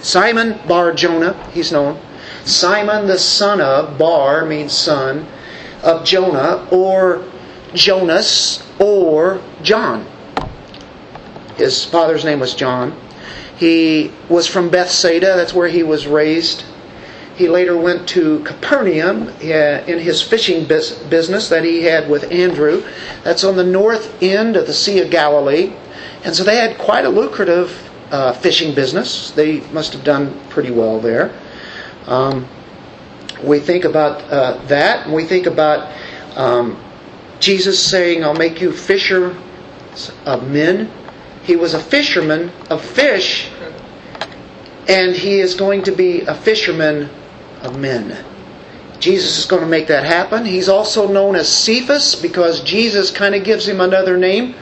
Simon 0.00 0.58
Bar 0.66 0.94
Jonah, 0.94 1.34
he's 1.50 1.72
known. 1.72 2.00
Simon 2.44 3.06
the 3.06 3.18
son 3.18 3.60
of, 3.60 3.98
Bar 3.98 4.46
means 4.46 4.72
son, 4.72 5.26
of 5.82 6.04
Jonah, 6.04 6.66
or 6.70 7.24
Jonas, 7.74 8.66
or 8.78 9.42
John. 9.62 10.06
His 11.56 11.84
father's 11.84 12.24
name 12.24 12.40
was 12.40 12.54
John. 12.54 12.96
He 13.56 14.12
was 14.28 14.46
from 14.46 14.68
Bethsaida, 14.68 15.34
that's 15.36 15.54
where 15.54 15.68
he 15.68 15.82
was 15.82 16.06
raised. 16.06 16.64
He 17.36 17.48
later 17.48 17.76
went 17.76 18.08
to 18.10 18.40
Capernaum 18.44 19.28
uh, 19.28 19.84
in 19.86 19.98
his 19.98 20.22
fishing 20.22 20.66
business 20.66 21.48
that 21.50 21.64
he 21.64 21.82
had 21.82 22.08
with 22.08 22.30
Andrew. 22.32 22.82
That's 23.24 23.44
on 23.44 23.56
the 23.56 23.64
north 23.64 24.22
end 24.22 24.56
of 24.56 24.66
the 24.66 24.72
Sea 24.72 25.00
of 25.00 25.10
Galilee. 25.10 25.74
And 26.24 26.34
so 26.34 26.44
they 26.44 26.56
had 26.56 26.78
quite 26.78 27.04
a 27.04 27.10
lucrative 27.10 27.90
uh, 28.10 28.32
fishing 28.32 28.74
business. 28.74 29.32
They 29.32 29.60
must 29.70 29.92
have 29.92 30.02
done 30.02 30.38
pretty 30.48 30.70
well 30.70 30.98
there. 30.98 31.38
Um, 32.06 32.48
we 33.42 33.60
think 33.60 33.84
about 33.84 34.22
uh, 34.30 34.58
that, 34.66 35.06
and 35.06 35.14
we 35.14 35.24
think 35.24 35.46
about 35.46 35.94
um, 36.36 36.82
Jesus 37.38 37.82
saying, 37.82 38.24
I'll 38.24 38.34
make 38.34 38.60
you 38.60 38.72
fisher 38.72 39.36
of 40.24 40.48
men. 40.50 40.90
He 41.46 41.54
was 41.54 41.74
a 41.74 41.80
fisherman 41.80 42.50
of 42.70 42.84
fish, 42.84 43.48
and 44.88 45.14
he 45.14 45.38
is 45.38 45.54
going 45.54 45.84
to 45.84 45.92
be 45.92 46.22
a 46.22 46.34
fisherman 46.34 47.08
of 47.62 47.78
men. 47.78 48.24
Jesus 48.98 49.38
is 49.38 49.44
going 49.44 49.62
to 49.62 49.68
make 49.68 49.86
that 49.86 50.04
happen. 50.04 50.44
He's 50.44 50.68
also 50.68 51.06
known 51.06 51.36
as 51.36 51.48
Cephas 51.48 52.16
because 52.16 52.62
Jesus 52.62 53.12
kind 53.12 53.34
of 53.36 53.44
gives 53.44 53.68
him 53.68 53.80
another 53.80 54.16
name. 54.16 54.56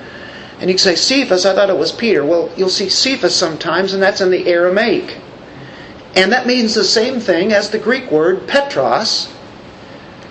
And 0.61 0.69
you 0.69 0.75
can 0.75 0.79
say, 0.79 0.95
Cephas, 0.95 1.47
I 1.47 1.55
thought 1.55 1.71
it 1.71 1.79
was 1.79 1.91
Peter. 1.91 2.23
Well, 2.23 2.51
you'll 2.55 2.69
see 2.69 2.91
Cephas 2.91 3.35
sometimes, 3.35 3.95
and 3.95 4.03
that's 4.03 4.21
in 4.21 4.31
the 4.31 4.47
Aramaic. 4.47 5.19
And 6.17 6.31
that 6.33 6.47
means 6.47 6.75
the 6.75 6.85
same 6.85 7.19
thing 7.19 7.53
as 7.55 7.71
the 7.71 7.79
Greek 7.79 8.11
word 8.11 8.47
Petros. 8.47 9.33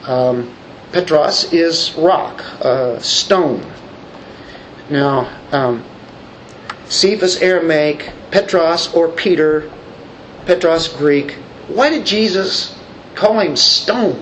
Um, 0.06 0.54
Petros 0.92 1.52
is 1.52 1.96
rock, 1.96 2.44
uh, 2.64 3.00
stone. 3.00 3.66
Now, 4.92 5.36
um, 5.52 5.84
Cephas 6.94 7.42
Aramaic, 7.42 8.12
Petros 8.30 8.94
or 8.94 9.10
Peter, 9.10 9.72
Petros 10.46 10.88
Greek. 10.88 11.32
Why 11.68 11.90
did 11.90 12.06
Jesus 12.06 12.78
call 13.16 13.40
him 13.40 13.56
stone, 13.56 14.22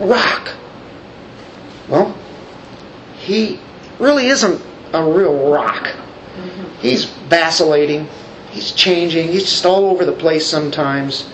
rock? 0.00 0.48
Well, 1.88 2.16
he 3.18 3.60
really 4.00 4.26
isn't 4.26 4.60
a 4.92 5.04
real 5.04 5.48
rock. 5.48 5.84
Mm-hmm. 5.84 6.80
He's 6.80 7.04
vacillating, 7.04 8.08
he's 8.50 8.72
changing, 8.72 9.28
he's 9.28 9.44
just 9.44 9.64
all 9.64 9.86
over 9.86 10.04
the 10.04 10.12
place 10.12 10.44
sometimes. 10.44 11.28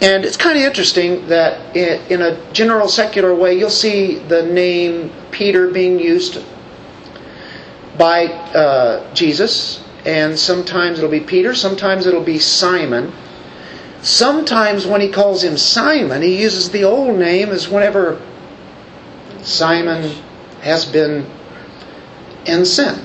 And 0.00 0.24
it's 0.24 0.36
kind 0.36 0.56
of 0.56 0.64
interesting 0.64 1.26
that 1.28 1.74
in 1.76 2.22
a 2.22 2.52
general 2.52 2.88
secular 2.88 3.34
way, 3.34 3.58
you'll 3.58 3.70
see 3.70 4.18
the 4.18 4.44
name 4.44 5.10
Peter 5.32 5.68
being 5.68 5.98
used 5.98 6.44
by 7.98 8.26
uh, 8.26 9.14
Jesus, 9.14 9.82
and 10.04 10.38
sometimes 10.38 10.98
it'll 10.98 11.10
be 11.10 11.20
Peter, 11.20 11.54
sometimes 11.54 12.06
it'll 12.06 12.22
be 12.22 12.38
Simon. 12.38 13.12
Sometimes 14.02 14.86
when 14.86 15.00
he 15.00 15.08
calls 15.08 15.42
him 15.42 15.56
Simon, 15.56 16.20
he 16.20 16.40
uses 16.42 16.70
the 16.70 16.84
old 16.84 17.18
name 17.18 17.50
as 17.50 17.68
whenever 17.68 18.20
Simon 19.42 20.10
has 20.60 20.84
been 20.84 21.26
in 22.46 22.64
sin, 22.64 22.98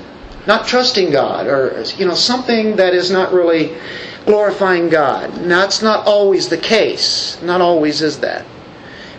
not 0.46 0.67
trusting 0.67 1.12
God, 1.12 1.48
or 1.48 1.84
you 1.98 2.05
know 2.05 2.15
something 2.15 2.75
that 2.75 2.93
is 2.93 3.12
not 3.12 3.31
really 3.31 3.77
glorifying 4.25 4.89
God. 4.89 5.41
Now, 5.41 5.62
that's 5.62 5.81
not 5.81 6.05
always 6.05 6.50
the 6.50 6.58
case. 6.58 7.41
Not 7.41 7.62
always 7.62 8.01
is 8.01 8.19
that, 8.19 8.46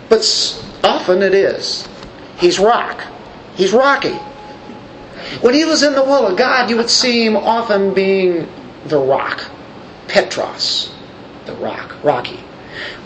but 0.09 0.21
often 0.85 1.23
it 1.23 1.35
is. 1.35 1.89
He's 2.39 2.59
rock. 2.59 3.03
He's 3.55 3.73
rocky. 3.73 4.19
When 5.41 5.55
he 5.55 5.65
was 5.65 5.83
in 5.83 5.95
the 5.95 6.03
will 6.03 6.27
of 6.27 6.37
God, 6.37 6.69
you 6.69 6.77
would 6.77 6.91
see 6.91 7.25
him 7.25 7.37
often 7.37 7.95
being 7.95 8.49
the 8.87 8.99
rock, 8.99 9.49
Petros, 10.09 10.93
the 11.47 11.55
rock, 11.55 11.95
rocky. 12.03 12.41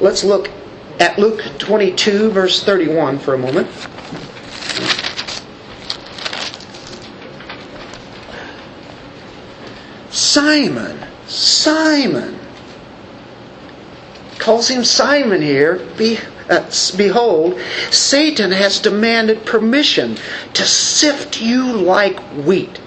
Let's 0.00 0.24
look 0.24 0.50
at 0.98 1.18
Luke 1.18 1.42
22, 1.58 2.30
verse 2.30 2.62
31 2.64 3.18
for 3.18 3.34
a 3.34 3.38
moment. 3.38 3.68
Simon, 10.10 10.98
Simon. 11.26 12.38
Calls 14.38 14.68
him 14.68 14.84
Simon 14.84 15.42
here. 15.42 15.76
Be, 15.96 16.18
uh, 16.48 16.70
behold, 16.96 17.60
Satan 17.90 18.50
has 18.50 18.78
demanded 18.80 19.46
permission 19.46 20.16
to 20.52 20.64
sift 20.64 21.40
you 21.40 21.72
like 21.72 22.18
wheat. 22.44 22.80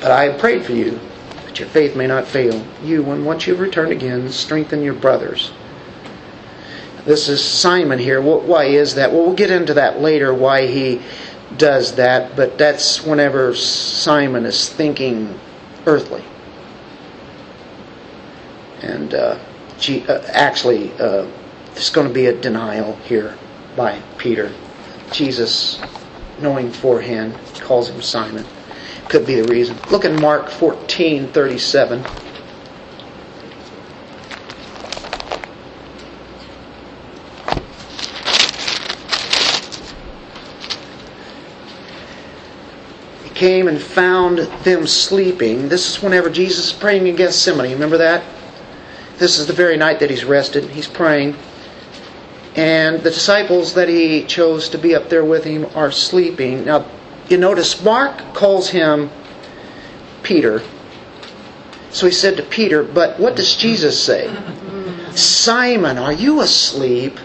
But 0.00 0.10
I 0.10 0.24
have 0.24 0.40
prayed 0.40 0.64
for 0.64 0.72
you, 0.72 0.98
that 1.46 1.58
your 1.58 1.68
faith 1.68 1.94
may 1.94 2.06
not 2.06 2.26
fail. 2.26 2.64
You, 2.82 3.02
when 3.02 3.24
once 3.24 3.46
you've 3.46 3.60
returned 3.60 3.92
again, 3.92 4.30
strengthen 4.30 4.82
your 4.82 4.94
brothers. 4.94 5.52
This 7.04 7.28
is 7.28 7.42
Simon 7.42 7.98
here. 7.98 8.20
Why 8.20 8.64
is 8.64 8.94
that? 8.96 9.12
Well, 9.12 9.24
we'll 9.24 9.34
get 9.34 9.50
into 9.50 9.74
that 9.74 10.00
later, 10.00 10.34
why 10.34 10.66
he 10.66 11.00
does 11.56 11.94
that, 11.96 12.36
but 12.36 12.58
that's 12.58 13.04
whenever 13.04 13.54
Simon 13.54 14.46
is 14.46 14.68
thinking 14.68 15.38
earthly. 15.86 16.24
And 18.82 19.14
uh, 19.14 19.38
uh, 19.88 20.22
actually, 20.28 20.92
uh, 20.94 21.26
there's 21.80 21.88
going 21.88 22.06
to 22.06 22.12
be 22.12 22.26
a 22.26 22.38
denial 22.38 22.94
here 23.06 23.38
by 23.74 23.98
Peter. 24.18 24.52
Jesus, 25.12 25.80
knowing 26.38 26.66
beforehand, 26.68 27.34
calls 27.54 27.88
him 27.88 28.02
Simon. 28.02 28.44
Could 29.08 29.26
be 29.26 29.40
the 29.40 29.50
reason. 29.50 29.78
Look 29.90 30.04
in 30.04 30.20
Mark 30.20 30.50
14 30.50 31.28
37. 31.28 32.04
came 43.32 43.68
and 43.68 43.80
found 43.80 44.40
them 44.64 44.86
sleeping. 44.86 45.70
This 45.70 45.88
is 45.88 46.02
whenever 46.02 46.28
Jesus 46.28 46.66
is 46.66 46.72
praying 46.74 47.06
in 47.06 47.16
Gethsemane. 47.16 47.72
Remember 47.72 47.96
that? 47.96 48.22
This 49.16 49.38
is 49.38 49.46
the 49.46 49.54
very 49.54 49.78
night 49.78 49.98
that 50.00 50.10
he's 50.10 50.26
rested. 50.26 50.64
He's 50.64 50.86
praying. 50.86 51.34
And 52.56 53.00
the 53.00 53.10
disciples 53.10 53.74
that 53.74 53.88
he 53.88 54.24
chose 54.24 54.68
to 54.70 54.78
be 54.78 54.94
up 54.94 55.08
there 55.08 55.24
with 55.24 55.44
him 55.44 55.66
are 55.74 55.92
sleeping. 55.92 56.64
Now, 56.64 56.84
you 57.28 57.36
notice 57.36 57.82
Mark 57.84 58.34
calls 58.34 58.70
him 58.70 59.10
Peter. 60.22 60.62
So 61.90 62.06
he 62.06 62.12
said 62.12 62.36
to 62.38 62.42
Peter, 62.42 62.82
But 62.82 63.20
what 63.20 63.36
does 63.36 63.56
Jesus 63.56 64.02
say? 64.02 64.34
Simon, 65.14 65.98
are 65.98 66.12
you 66.12 66.40
asleep? 66.40 67.18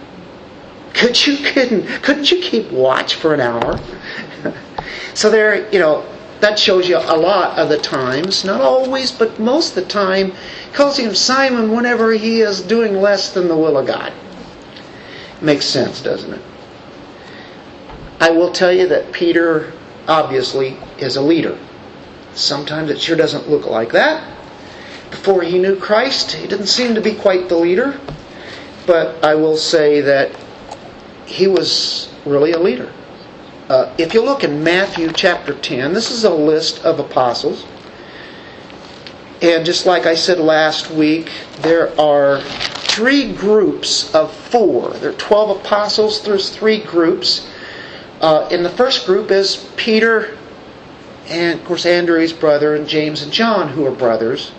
Could 0.93 1.25
you 1.25 1.37
couldn't 1.37 1.87
couldn't 2.03 2.31
you 2.31 2.41
keep 2.41 2.71
watch 2.71 3.15
for 3.15 3.33
an 3.33 3.41
hour? 3.41 3.79
So 5.15 5.29
there, 5.29 5.71
you 5.71 5.79
know, 5.79 6.05
that 6.41 6.59
shows 6.59 6.89
you 6.89 6.97
a 6.97 7.15
lot 7.15 7.57
of 7.57 7.69
the 7.69 7.77
times, 7.77 8.43
not 8.43 8.59
always, 8.59 9.13
but 9.13 9.39
most 9.39 9.69
of 9.69 9.75
the 9.75 9.89
time, 9.89 10.33
calls 10.73 10.97
him 10.97 11.15
Simon 11.15 11.71
whenever 11.71 12.11
he 12.11 12.41
is 12.41 12.61
doing 12.61 13.01
less 13.01 13.31
than 13.31 13.47
the 13.47 13.55
will 13.55 13.77
of 13.77 13.87
God. 13.87 14.11
Makes 15.41 15.65
sense, 15.65 16.01
doesn't 16.01 16.33
it? 16.33 16.41
I 18.19 18.31
will 18.31 18.51
tell 18.51 18.71
you 18.71 18.87
that 18.87 19.11
Peter 19.11 19.73
obviously 20.07 20.77
is 20.97 21.15
a 21.15 21.21
leader. 21.21 21.57
Sometimes 22.33 22.89
it 22.89 22.99
sure 22.99 23.15
doesn't 23.15 23.49
look 23.49 23.65
like 23.65 23.91
that. 23.91 24.31
Before 25.11 25.41
he 25.41 25.59
knew 25.59 25.75
Christ, 25.75 26.31
he 26.31 26.47
didn't 26.47 26.67
seem 26.67 26.95
to 26.95 27.01
be 27.01 27.13
quite 27.13 27.49
the 27.49 27.57
leader. 27.57 27.99
But 28.85 29.23
I 29.23 29.35
will 29.35 29.57
say 29.57 30.01
that 30.01 30.35
he 31.25 31.47
was 31.47 32.13
really 32.25 32.51
a 32.51 32.59
leader. 32.59 32.91
Uh, 33.69 33.93
if 33.97 34.13
you 34.13 34.23
look 34.23 34.43
in 34.43 34.63
Matthew 34.63 35.11
chapter 35.11 35.53
10, 35.53 35.93
this 35.93 36.11
is 36.11 36.23
a 36.23 36.33
list 36.33 36.83
of 36.85 36.99
apostles. 36.99 37.65
And 39.41 39.65
just 39.65 39.85
like 39.85 40.05
I 40.05 40.15
said 40.15 40.39
last 40.39 40.91
week, 40.91 41.31
there 41.59 41.99
are 41.99 42.41
three 42.95 43.33
groups 43.33 44.15
of 44.15 44.33
four. 44.33 44.91
There 44.91 45.09
are 45.09 45.15
12 45.15 45.59
apostles, 45.59 46.21
there's 46.23 46.49
three 46.49 46.81
groups. 46.81 47.45
Uh, 48.21 48.47
in 48.49 48.63
the 48.63 48.69
first 48.69 49.05
group 49.05 49.31
is 49.31 49.69
Peter, 49.75 50.37
and 51.27 51.59
of 51.59 51.65
course, 51.65 51.85
Andrew's 51.85 52.31
brother, 52.31 52.73
and 52.73 52.87
James 52.87 53.21
and 53.21 53.33
John, 53.33 53.67
who 53.67 53.85
are 53.85 53.91
brothers. 53.91 54.53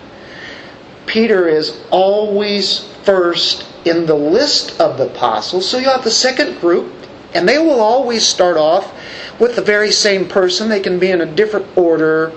Peter 1.07 1.49
is 1.49 1.81
always 1.90 2.81
first 3.05 3.66
in 3.87 4.05
the 4.05 4.14
list 4.14 4.78
of 4.83 4.99
the 4.99 5.07
apostles. 5.07 5.66
So 5.66 5.78
you 5.78 5.88
have 5.88 6.05
the 6.05 6.11
second 6.11 6.61
group, 6.61 6.93
and 7.33 7.49
they 7.49 7.57
will 7.57 7.81
always 7.81 8.23
start 8.23 8.59
off 8.59 8.93
with 9.40 9.57
the 9.57 9.62
very 9.62 9.90
same 9.90 10.28
person. 10.28 10.69
They 10.69 10.81
can 10.81 10.99
be 10.99 11.11
in 11.11 11.23
a 11.23 11.26
different 11.26 11.75
order 11.75 12.33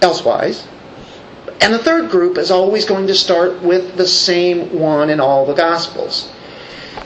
elsewise. 0.00 0.66
And 1.60 1.72
the 1.72 1.78
third 1.78 2.10
group 2.10 2.38
is 2.38 2.50
always 2.50 2.84
going 2.84 3.06
to 3.06 3.14
start 3.14 3.62
with 3.62 3.96
the 3.96 4.06
same 4.06 4.78
one 4.78 5.10
in 5.10 5.20
all 5.20 5.46
the 5.46 5.54
Gospels. 5.54 6.30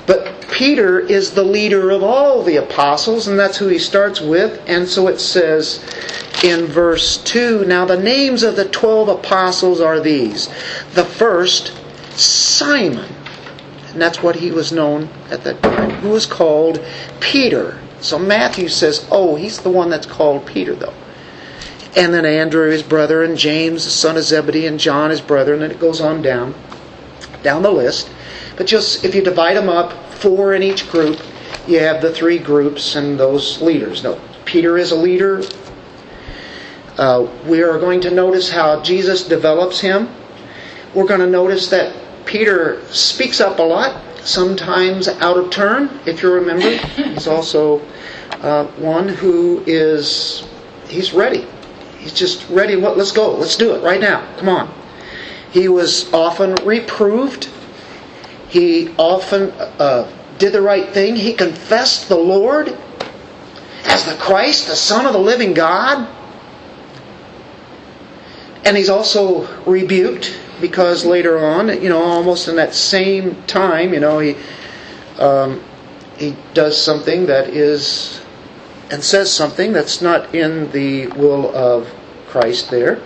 But 0.07 0.49
Peter 0.51 0.99
is 0.99 1.33
the 1.33 1.45
leader 1.45 1.91
of 1.91 2.03
all 2.03 2.43
the 2.43 2.57
apostles, 2.57 3.29
and 3.29 3.39
that's 3.39 3.59
who 3.59 3.69
he 3.69 3.79
starts 3.79 4.21
with. 4.21 4.61
And 4.67 4.89
so 4.89 5.09
it 5.09 5.21
says 5.21 5.85
in 6.43 6.67
verse 6.67 7.19
2 7.19 7.65
Now 7.65 7.85
the 7.85 7.97
names 7.97 8.43
of 8.43 8.57
the 8.57 8.69
twelve 8.69 9.09
apostles 9.09 9.81
are 9.81 10.01
these. 10.01 10.49
The 10.95 11.05
first, 11.05 11.73
Simon. 12.19 13.15
And 13.93 14.01
that's 14.01 14.23
what 14.23 14.37
he 14.37 14.51
was 14.51 14.73
known 14.73 15.09
at 15.31 15.43
that 15.45 15.63
time, 15.63 15.91
who 15.91 16.11
was 16.11 16.27
called 16.27 16.85
Peter. 17.19 17.81
So 18.01 18.19
Matthew 18.19 18.69
says, 18.69 19.07
oh, 19.11 19.37
he's 19.37 19.61
the 19.61 19.71
one 19.71 19.91
that's 19.91 20.07
called 20.07 20.47
Peter, 20.47 20.75
though. 20.75 20.95
And 21.97 22.15
then 22.15 22.25
Andrew, 22.25 22.71
his 22.71 22.83
brother, 22.83 23.23
and 23.25 23.37
James, 23.37 23.85
the 23.85 23.91
son 23.91 24.17
of 24.17 24.23
Zebedee, 24.23 24.67
and 24.67 24.79
John, 24.79 25.11
his 25.11 25.21
brother, 25.21 25.55
and 25.55 25.63
then 25.63 25.71
it 25.71 25.81
goes 25.81 26.01
on 26.01 26.23
down, 26.23 26.55
down 27.43 27.63
the 27.63 27.73
list. 27.73 28.11
But 28.57 28.67
just 28.67 29.05
if 29.05 29.15
you 29.15 29.23
divide 29.23 29.57
them 29.57 29.69
up, 29.69 29.93
four 30.15 30.55
in 30.55 30.63
each 30.63 30.89
group, 30.91 31.21
you 31.67 31.81
have 31.81 32.01
the 32.01 32.13
three 32.13 32.39
groups 32.39 32.95
and 32.95 33.19
those 33.19 33.61
leaders. 33.61 34.05
Now, 34.05 34.21
Peter 34.45 34.79
is 34.79 34.93
a 34.93 34.97
leader. 34.97 35.43
Uh, 36.97 37.29
we 37.47 37.63
are 37.63 37.79
going 37.79 38.01
to 38.03 38.11
notice 38.11 38.51
how 38.51 38.83
Jesus 38.83 39.27
develops 39.27 39.81
him. 39.81 40.09
We're 40.95 41.07
going 41.07 41.21
to 41.21 41.27
notice 41.31 41.69
that 41.71 41.97
Peter 42.27 42.85
speaks 42.87 43.41
up 43.41 43.59
a 43.59 43.63
lot, 43.63 44.03
sometimes 44.21 45.09
out 45.09 45.37
of 45.37 45.51
turn, 45.51 46.01
if 46.07 46.23
you 46.23 46.33
remember. 46.33 46.71
He's 46.71 47.27
also 47.27 47.81
uh, 48.43 48.67
one 48.77 49.09
who 49.09 49.65
is, 49.67 50.47
he's 50.89 51.13
ready. 51.13 51.47
He's 52.01 52.15
just 52.15 52.49
ready. 52.49 52.77
Let's 52.77 53.13
go. 53.13 53.35
Let's 53.35 53.57
do 53.57 53.75
it 53.75 53.83
right 53.83 54.01
now. 54.01 54.27
Come 54.39 54.49
on. 54.49 54.75
He 55.53 55.69
was 55.69 56.11
often 56.13 56.55
reproved. 56.65 57.49
He 58.49 58.95
often 58.97 59.51
uh, 59.51 60.11
did 60.39 60.53
the 60.53 60.63
right 60.63 60.89
thing. 60.89 61.15
He 61.15 61.35
confessed 61.35 62.09
the 62.09 62.17
Lord 62.17 62.69
as 63.85 64.05
the 64.07 64.15
Christ, 64.15 64.67
the 64.67 64.77
Son 64.77 65.05
of 65.05 65.13
the 65.13 65.19
living 65.19 65.53
God. 65.53 66.09
And 68.65 68.77
he's 68.77 68.89
also 68.89 69.47
rebuked 69.65 70.39
because 70.61 71.05
later 71.05 71.39
on, 71.39 71.69
you 71.83 71.89
know, 71.91 72.03
almost 72.03 72.49
in 72.49 72.57
that 72.57 72.75
same 72.75 73.43
time, 73.45 73.93
you 73.93 74.01
know, 74.01 74.19
he 74.19 74.37
um, 75.19 75.63
he 76.17 76.37
does 76.55 76.83
something 76.83 77.27
that 77.27 77.49
is 77.51 78.21
and 78.91 79.03
says 79.03 79.33
something 79.33 79.73
that's 79.73 80.03
not 80.03 80.35
in 80.35 80.71
the 80.73 81.07
will 81.09 81.55
of 81.55 81.93
Christ 82.29 82.71
there. 82.71 83.01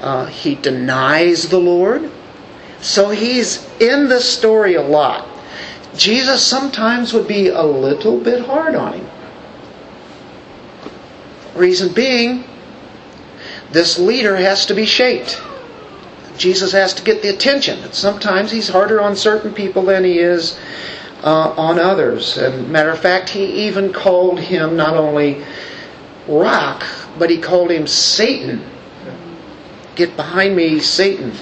Uh, 0.00 0.26
he 0.26 0.54
denies 0.54 1.48
the 1.48 1.58
Lord. 1.58 2.10
So 2.80 3.10
he's 3.10 3.68
in 3.80 4.08
the 4.08 4.20
story 4.20 4.74
a 4.74 4.82
lot. 4.82 5.26
Jesus 5.96 6.44
sometimes 6.44 7.12
would 7.12 7.26
be 7.26 7.48
a 7.48 7.62
little 7.62 8.20
bit 8.20 8.44
hard 8.44 8.74
on 8.74 8.92
him. 8.94 9.10
Reason 11.56 11.92
being, 11.92 12.44
this 13.72 13.98
leader 13.98 14.36
has 14.36 14.66
to 14.66 14.74
be 14.74 14.86
shaped. 14.86 15.42
Jesus 16.36 16.70
has 16.70 16.94
to 16.94 17.02
get 17.02 17.20
the 17.20 17.28
attention. 17.28 17.80
And 17.80 17.92
sometimes 17.92 18.52
he's 18.52 18.68
harder 18.68 19.00
on 19.00 19.16
certain 19.16 19.52
people 19.52 19.82
than 19.82 20.04
he 20.04 20.20
is 20.20 20.58
uh, 21.22 21.54
on 21.56 21.78
others. 21.78 22.36
And 22.36 22.70
matter 22.70 22.90
of 22.90 23.00
fact, 23.00 23.28
he 23.30 23.66
even 23.66 23.92
called 23.92 24.38
him 24.38 24.76
not 24.76 24.96
only 24.96 25.44
rock, 26.26 26.84
but 27.18 27.30
he 27.30 27.38
called 27.38 27.70
him 27.70 27.86
Satan. 27.86 28.64
Get 29.94 30.16
behind 30.16 30.54
me, 30.54 30.78
Satan. 30.80 31.32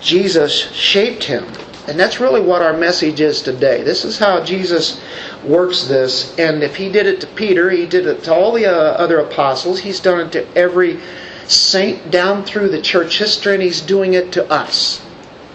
Jesus 0.00 0.52
shaped 0.52 1.24
him. 1.24 1.44
And 1.88 1.98
that's 1.98 2.20
really 2.20 2.40
what 2.40 2.62
our 2.62 2.72
message 2.72 3.20
is 3.20 3.42
today. 3.42 3.82
This 3.82 4.04
is 4.04 4.18
how 4.18 4.44
Jesus 4.44 5.00
works 5.44 5.84
this. 5.84 6.38
And 6.38 6.62
if 6.62 6.76
he 6.76 6.88
did 6.90 7.06
it 7.06 7.20
to 7.22 7.26
Peter, 7.26 7.70
he 7.70 7.86
did 7.86 8.06
it 8.06 8.22
to 8.24 8.34
all 8.34 8.52
the 8.52 8.66
uh, 8.66 8.72
other 8.72 9.18
apostles. 9.18 9.80
He's 9.80 9.98
done 9.98 10.20
it 10.20 10.32
to 10.32 10.56
every 10.56 11.00
saint 11.48 12.10
down 12.12 12.44
through 12.44 12.68
the 12.68 12.80
church 12.80 13.18
history, 13.18 13.54
and 13.54 13.62
he's 13.62 13.80
doing 13.80 14.14
it 14.14 14.32
to 14.32 14.48
us. 14.50 15.04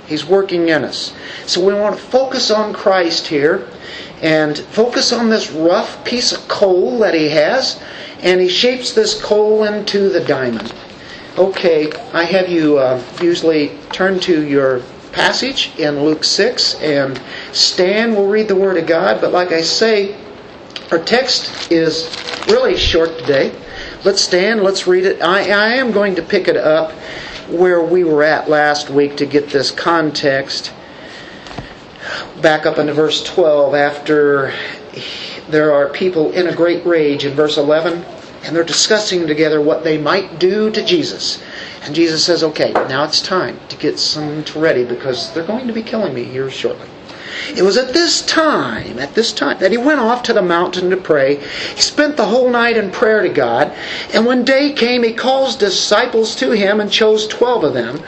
He's 0.07 0.25
working 0.25 0.69
in 0.69 0.83
us. 0.83 1.13
So 1.45 1.63
we 1.63 1.73
want 1.73 1.97
to 1.97 2.01
focus 2.01 2.49
on 2.49 2.73
Christ 2.73 3.27
here 3.27 3.67
and 4.21 4.57
focus 4.57 5.11
on 5.11 5.29
this 5.29 5.51
rough 5.51 6.03
piece 6.03 6.31
of 6.31 6.47
coal 6.47 6.99
that 6.99 7.13
he 7.13 7.29
has, 7.29 7.81
and 8.21 8.41
he 8.41 8.47
shapes 8.47 8.93
this 8.93 9.21
coal 9.21 9.65
into 9.65 10.09
the 10.09 10.21
diamond. 10.21 10.73
Okay, 11.37 11.91
I 12.13 12.23
have 12.23 12.49
you 12.49 12.79
uh, 12.79 13.03
usually 13.21 13.77
turn 13.91 14.19
to 14.21 14.43
your 14.43 14.81
passage 15.11 15.71
in 15.77 16.03
Luke 16.03 16.23
6 16.23 16.75
and 16.75 17.21
stand. 17.51 18.13
We'll 18.13 18.27
read 18.27 18.47
the 18.47 18.55
Word 18.55 18.77
of 18.77 18.87
God, 18.87 19.21
but 19.21 19.31
like 19.31 19.51
I 19.51 19.61
say, 19.61 20.15
our 20.89 20.99
text 20.99 21.71
is 21.71 22.09
really 22.47 22.77
short 22.77 23.19
today. 23.19 23.53
Let's 24.03 24.21
stand, 24.21 24.63
let's 24.63 24.87
read 24.87 25.05
it. 25.05 25.21
I, 25.21 25.49
I 25.51 25.73
am 25.75 25.91
going 25.91 26.15
to 26.15 26.21
pick 26.21 26.47
it 26.47 26.55
up 26.55 26.93
where 27.49 27.81
we 27.81 28.03
were 28.03 28.23
at 28.23 28.49
last 28.49 28.89
week 28.89 29.17
to 29.17 29.25
get 29.25 29.49
this 29.49 29.71
context. 29.71 30.73
Back 32.41 32.65
up 32.65 32.77
into 32.77 32.93
verse 32.93 33.23
12 33.23 33.73
after 33.75 34.53
there 35.49 35.71
are 35.71 35.89
people 35.89 36.31
in 36.31 36.47
a 36.47 36.55
great 36.55 36.86
rage 36.86 37.25
in 37.25 37.33
verse 37.33 37.57
11 37.57 38.03
and 38.43 38.55
they're 38.55 38.63
discussing 38.63 39.27
together 39.27 39.62
what 39.62 39.83
they 39.83 39.97
might 39.97 40.39
do 40.39 40.69
to 40.71 40.83
Jesus. 40.86 41.41
And 41.83 41.95
Jesus 41.95 42.23
says, 42.23 42.43
okay, 42.43 42.71
now 42.71 43.03
it's 43.03 43.21
time 43.21 43.60
to 43.69 43.75
get 43.77 43.99
some 43.99 44.43
to 44.45 44.60
ready 44.60 44.86
because 44.86 45.33
they're 45.33 45.45
going 45.45 45.67
to 45.67 45.73
be 45.73 45.83
killing 45.83 46.13
me 46.13 46.23
here 46.23 46.49
shortly. 46.49 46.88
It 47.56 47.63
was 47.63 47.78
at 47.78 47.93
this 47.93 48.21
time, 48.21 49.00
at 49.00 49.15
this 49.15 49.32
time, 49.32 49.58
that 49.60 49.71
he 49.71 49.78
went 49.78 50.00
off 50.00 50.23
to 50.23 50.34
the 50.34 50.41
mountain 50.41 50.89
to 50.89 50.97
pray. 50.97 51.36
He 51.76 51.82
spent 51.82 52.17
the 52.17 52.26
whole 52.26 52.50
night 52.50 52.78
in 52.78 52.91
prayer 52.91 53.21
to 53.21 53.30
God. 53.30 53.71
And 54.13 54.26
when 54.26 54.43
day 54.43 54.71
came, 54.71 55.04
he 55.04 55.13
calls 55.13 55.56
disciples 55.56 56.36
to 56.36 56.52
him 56.52 56.80
and 56.80 56.91
chose 56.91 57.28
twelve 57.28 57.63
of 57.63 57.73
them, 57.73 58.00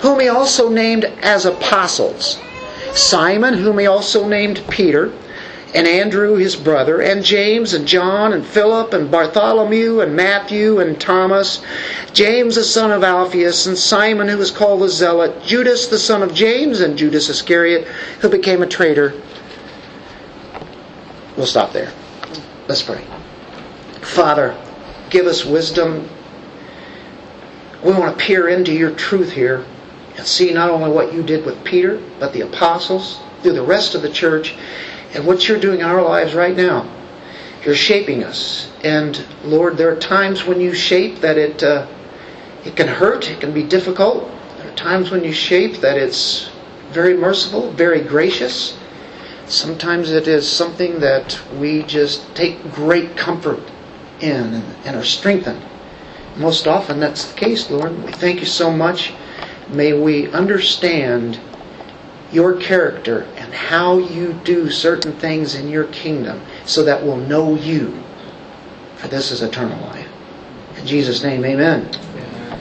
whom 0.00 0.20
he 0.20 0.28
also 0.28 0.68
named 0.68 1.04
as 1.22 1.44
apostles. 1.44 2.38
Simon, 2.94 3.54
whom 3.54 3.78
he 3.78 3.86
also 3.86 4.26
named 4.26 4.62
Peter 4.68 5.12
and 5.74 5.86
Andrew 5.86 6.36
his 6.36 6.56
brother, 6.56 7.00
and 7.00 7.22
James 7.22 7.74
and 7.74 7.86
John 7.86 8.32
and 8.32 8.44
Philip 8.44 8.94
and 8.94 9.10
Bartholomew 9.10 10.00
and 10.00 10.16
Matthew 10.16 10.80
and 10.80 10.98
Thomas, 10.98 11.60
James 12.12 12.54
the 12.54 12.64
son 12.64 12.90
of 12.90 13.04
Alphaeus 13.04 13.66
and 13.66 13.76
Simon 13.76 14.28
who 14.28 14.38
was 14.38 14.50
called 14.50 14.80
the 14.80 14.88
Zealot, 14.88 15.42
Judas 15.42 15.88
the 15.88 15.98
son 15.98 16.22
of 16.22 16.32
James 16.32 16.80
and 16.80 16.96
Judas 16.96 17.28
Iscariot 17.28 17.86
who 18.20 18.30
became 18.30 18.62
a 18.62 18.66
traitor. 18.66 19.12
We'll 21.36 21.46
stop 21.46 21.72
there. 21.72 21.92
Let's 22.66 22.82
pray. 22.82 23.04
Father, 24.00 24.56
give 25.10 25.26
us 25.26 25.44
wisdom. 25.44 26.08
We 27.84 27.92
want 27.92 28.18
to 28.18 28.24
peer 28.24 28.48
into 28.48 28.72
your 28.72 28.90
truth 28.92 29.30
here 29.30 29.64
and 30.16 30.26
see 30.26 30.52
not 30.52 30.70
only 30.70 30.90
what 30.90 31.12
you 31.12 31.22
did 31.22 31.46
with 31.46 31.62
Peter, 31.62 32.02
but 32.18 32.32
the 32.32 32.40
apostles, 32.40 33.20
through 33.42 33.52
the 33.52 33.62
rest 33.62 33.94
of 33.94 34.02
the 34.02 34.10
church, 34.10 34.56
and 35.14 35.26
what 35.26 35.48
you're 35.48 35.60
doing 35.60 35.80
in 35.80 35.86
our 35.86 36.02
lives 36.02 36.34
right 36.34 36.56
now. 36.56 36.88
You're 37.64 37.74
shaping 37.74 38.24
us. 38.24 38.70
And 38.84 39.24
Lord, 39.44 39.76
there 39.76 39.92
are 39.92 39.98
times 39.98 40.44
when 40.44 40.60
you 40.60 40.74
shape 40.74 41.20
that 41.20 41.36
it, 41.36 41.62
uh, 41.62 41.86
it 42.64 42.76
can 42.76 42.88
hurt, 42.88 43.28
it 43.30 43.40
can 43.40 43.52
be 43.52 43.62
difficult. 43.62 44.30
There 44.58 44.70
are 44.70 44.76
times 44.76 45.10
when 45.10 45.24
you 45.24 45.32
shape 45.32 45.76
that 45.78 45.96
it's 45.96 46.50
very 46.90 47.16
merciful, 47.16 47.70
very 47.72 48.00
gracious. 48.00 48.76
Sometimes 49.46 50.10
it 50.10 50.28
is 50.28 50.48
something 50.48 51.00
that 51.00 51.40
we 51.58 51.82
just 51.82 52.34
take 52.34 52.72
great 52.72 53.16
comfort 53.16 53.60
in 54.20 54.62
and, 54.84 54.96
are 54.96 55.04
strengthened. 55.04 55.62
Most 56.36 56.66
often 56.66 57.00
that's 57.00 57.24
the 57.24 57.38
case, 57.38 57.70
Lord. 57.70 58.02
We 58.04 58.12
thank 58.12 58.40
you 58.40 58.46
so 58.46 58.70
much. 58.70 59.12
May 59.68 59.92
we 59.92 60.30
understand 60.32 61.40
your 62.32 62.56
character 62.56 63.26
and 63.48 63.56
how 63.56 63.96
you 63.96 64.34
do 64.44 64.70
certain 64.70 65.10
things 65.14 65.54
in 65.54 65.68
your 65.68 65.84
kingdom 65.84 66.38
so 66.66 66.82
that 66.82 67.02
we'll 67.02 67.16
know 67.16 67.54
you. 67.54 67.98
For 68.96 69.08
this 69.08 69.30
is 69.30 69.40
eternal 69.40 69.80
life. 69.86 70.06
In 70.76 70.86
Jesus' 70.86 71.22
name, 71.22 71.42
amen. 71.46 71.88
amen. 71.88 72.60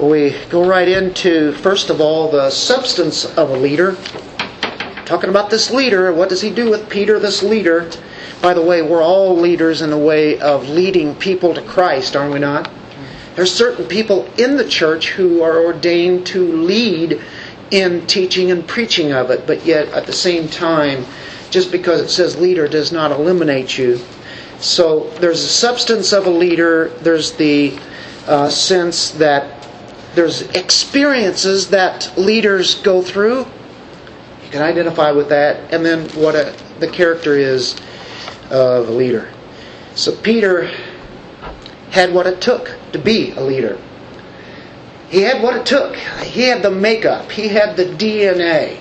We 0.00 0.36
go 0.50 0.66
right 0.66 0.88
into, 0.88 1.52
first 1.52 1.90
of 1.90 2.00
all, 2.00 2.28
the 2.28 2.50
substance 2.50 3.24
of 3.36 3.50
a 3.50 3.56
leader. 3.56 3.96
Talking 5.04 5.30
about 5.30 5.48
this 5.48 5.70
leader, 5.70 6.12
what 6.12 6.28
does 6.28 6.42
he 6.42 6.50
do 6.50 6.68
with 6.68 6.90
Peter, 6.90 7.20
this 7.20 7.44
leader? 7.44 7.88
By 8.42 8.52
the 8.52 8.62
way, 8.62 8.82
we're 8.82 9.04
all 9.04 9.38
leaders 9.38 9.80
in 9.80 9.90
the 9.90 9.96
way 9.96 10.40
of 10.40 10.68
leading 10.68 11.14
people 11.14 11.54
to 11.54 11.62
Christ, 11.62 12.16
aren't 12.16 12.34
we 12.34 12.40
not? 12.40 12.68
There's 13.36 13.54
certain 13.54 13.84
people 13.84 14.28
in 14.38 14.56
the 14.56 14.68
church 14.68 15.10
who 15.10 15.42
are 15.42 15.64
ordained 15.64 16.26
to 16.28 16.42
lead 16.42 17.22
in 17.70 18.06
teaching 18.06 18.50
and 18.50 18.66
preaching 18.66 19.12
of 19.12 19.30
it, 19.30 19.46
but 19.46 19.64
yet 19.64 19.88
at 19.88 20.06
the 20.06 20.12
same 20.12 20.48
time, 20.48 21.04
just 21.50 21.72
because 21.72 22.00
it 22.00 22.08
says 22.08 22.36
leader 22.36 22.68
does 22.68 22.92
not 22.92 23.10
eliminate 23.10 23.76
you. 23.78 24.00
So 24.58 25.10
there's 25.20 25.42
the 25.42 25.48
substance 25.48 26.12
of 26.12 26.26
a 26.26 26.30
leader, 26.30 26.88
there's 27.00 27.32
the 27.32 27.78
uh, 28.26 28.48
sense 28.48 29.10
that 29.12 29.68
there's 30.14 30.42
experiences 30.56 31.68
that 31.70 32.12
leaders 32.16 32.76
go 32.76 33.02
through. 33.02 33.40
You 33.40 34.50
can 34.50 34.62
identify 34.62 35.10
with 35.10 35.28
that, 35.28 35.72
and 35.72 35.84
then 35.84 36.08
what 36.10 36.34
a, 36.34 36.56
the 36.80 36.88
character 36.88 37.36
is 37.36 37.76
of 38.50 38.88
a 38.88 38.92
leader. 38.92 39.30
So 39.94 40.14
Peter 40.14 40.70
had 41.90 42.12
what 42.12 42.26
it 42.26 42.40
took 42.40 42.76
to 42.92 42.98
be 42.98 43.32
a 43.32 43.40
leader. 43.40 43.78
He 45.08 45.22
had 45.22 45.42
what 45.42 45.56
it 45.56 45.66
took. 45.66 45.96
He 45.96 46.42
had 46.42 46.62
the 46.62 46.70
makeup. 46.70 47.30
He 47.30 47.48
had 47.48 47.76
the 47.76 47.84
DNA. 47.84 48.78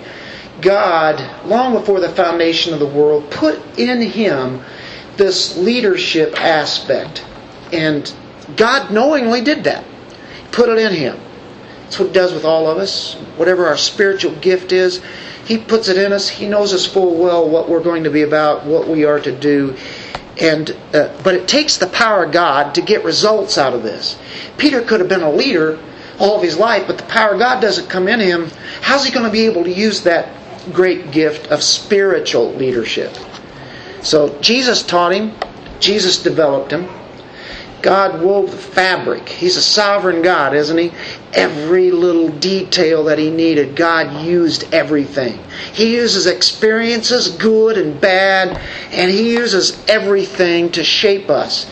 God, 0.61 1.45
long 1.45 1.73
before 1.73 1.99
the 1.99 2.09
foundation 2.09 2.73
of 2.73 2.79
the 2.79 2.87
world, 2.87 3.29
put 3.29 3.59
in 3.77 4.01
him 4.01 4.61
this 5.17 5.57
leadership 5.57 6.39
aspect. 6.41 7.23
And 7.71 8.11
God 8.55 8.91
knowingly 8.91 9.41
did 9.41 9.65
that. 9.65 9.83
Put 10.51 10.69
it 10.69 10.77
in 10.77 10.93
him. 10.93 11.19
That's 11.83 11.99
what 11.99 12.07
He 12.07 12.13
does 12.13 12.33
with 12.33 12.45
all 12.45 12.67
of 12.67 12.77
us. 12.77 13.13
Whatever 13.37 13.67
our 13.67 13.77
spiritual 13.77 14.33
gift 14.33 14.71
is, 14.71 15.01
He 15.45 15.57
puts 15.57 15.87
it 15.87 15.97
in 15.97 16.11
us. 16.11 16.27
He 16.27 16.47
knows 16.47 16.73
us 16.73 16.85
full 16.85 17.15
well 17.15 17.47
what 17.47 17.69
we're 17.69 17.83
going 17.83 18.03
to 18.05 18.09
be 18.09 18.23
about, 18.23 18.65
what 18.65 18.87
we 18.87 19.05
are 19.05 19.19
to 19.19 19.31
do. 19.31 19.75
And 20.41 20.71
uh, 20.93 21.15
but 21.23 21.35
it 21.35 21.47
takes 21.47 21.77
the 21.77 21.87
power 21.87 22.25
of 22.25 22.31
God 22.31 22.75
to 22.75 22.81
get 22.81 23.03
results 23.05 23.57
out 23.57 23.73
of 23.73 23.83
this. 23.83 24.17
Peter 24.57 24.81
could 24.81 24.99
have 24.99 25.07
been 25.07 25.21
a 25.21 25.31
leader 25.31 25.79
all 26.19 26.37
of 26.37 26.43
his 26.43 26.57
life, 26.57 26.87
but 26.87 26.97
the 26.97 27.03
power 27.05 27.33
of 27.33 27.39
God 27.39 27.61
doesn't 27.61 27.89
come 27.89 28.07
in 28.07 28.19
him. 28.19 28.49
How's 28.81 29.05
he 29.05 29.11
going 29.11 29.25
to 29.25 29.31
be 29.31 29.45
able 29.45 29.63
to 29.63 29.71
use 29.71 30.03
that 30.03 30.29
great 30.71 31.11
gift 31.11 31.51
of 31.51 31.61
spiritual 31.61 32.53
leadership? 32.53 33.15
So 34.01 34.39
Jesus 34.41 34.83
taught 34.83 35.13
him. 35.13 35.33
Jesus 35.79 36.21
developed 36.21 36.71
him. 36.71 36.87
God 37.85 38.19
wove 38.19 38.49
the 38.49 38.57
fabric. 38.57 39.29
He's 39.29 39.57
a 39.57 39.61
sovereign 39.61 40.23
God, 40.23 40.55
isn't 40.55 40.75
He? 40.75 40.91
Every 41.33 41.91
little 41.91 42.29
detail 42.29 43.03
that 43.03 43.19
He 43.19 43.29
needed, 43.29 43.75
God 43.75 44.25
used 44.25 44.73
everything. 44.73 45.37
He 45.71 45.93
uses 45.93 46.25
experiences, 46.25 47.29
good 47.29 47.77
and 47.77 48.01
bad, 48.01 48.57
and 48.91 49.11
He 49.11 49.33
uses 49.33 49.79
everything 49.87 50.71
to 50.71 50.83
shape 50.83 51.29
us. 51.29 51.69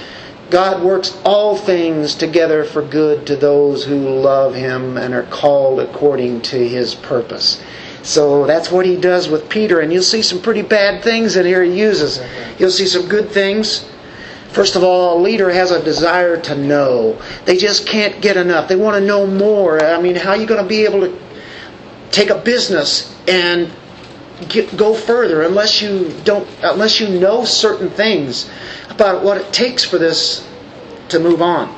God 0.49 0.83
works 0.83 1.17
all 1.25 1.57
things 1.57 2.15
together 2.15 2.63
for 2.63 2.81
good 2.81 3.25
to 3.27 3.35
those 3.35 3.83
who 3.85 3.97
love 3.97 4.53
Him 4.53 4.97
and 4.97 5.13
are 5.13 5.23
called 5.23 5.79
according 5.79 6.41
to 6.43 6.67
His 6.67 6.93
purpose. 6.95 7.63
So 8.03 8.45
that's 8.45 8.71
what 8.71 8.85
He 8.85 8.95
does 8.95 9.29
with 9.29 9.49
Peter, 9.49 9.79
and 9.79 9.91
you'll 9.91 10.03
see 10.03 10.21
some 10.21 10.41
pretty 10.41 10.61
bad 10.61 11.03
things 11.03 11.35
in 11.35 11.45
here 11.45 11.63
He 11.63 11.79
uses. 11.79 12.21
You'll 12.59 12.71
see 12.71 12.87
some 12.87 13.07
good 13.07 13.29
things 13.29 13.85
First 14.53 14.75
of 14.75 14.83
all, 14.83 15.17
a 15.17 15.19
leader 15.19 15.49
has 15.49 15.71
a 15.71 15.83
desire 15.83 16.39
to 16.41 16.55
know. 16.55 17.19
They 17.45 17.57
just 17.57 17.87
can't 17.87 18.21
get 18.21 18.37
enough. 18.37 18.67
They 18.67 18.75
want 18.75 18.95
to 18.95 19.01
know 19.01 19.25
more. 19.25 19.83
I 19.83 19.99
mean, 19.99 20.15
how 20.15 20.29
are 20.31 20.37
you 20.37 20.45
going 20.45 20.61
to 20.61 20.69
be 20.69 20.85
able 20.85 21.01
to 21.01 21.17
take 22.11 22.29
a 22.29 22.37
business 22.37 23.17
and 23.27 23.73
get, 24.49 24.77
go 24.77 24.93
further 24.93 25.41
unless 25.41 25.81
you 25.81 26.13
don't 26.23 26.47
unless 26.61 26.99
you 26.99 27.19
know 27.19 27.45
certain 27.45 27.89
things 27.89 28.47
about 28.95 29.23
what 29.23 29.37
it 29.37 29.51
takes 29.53 29.83
for 29.83 29.97
this 29.97 30.47
to 31.09 31.19
move 31.19 31.41
on. 31.41 31.69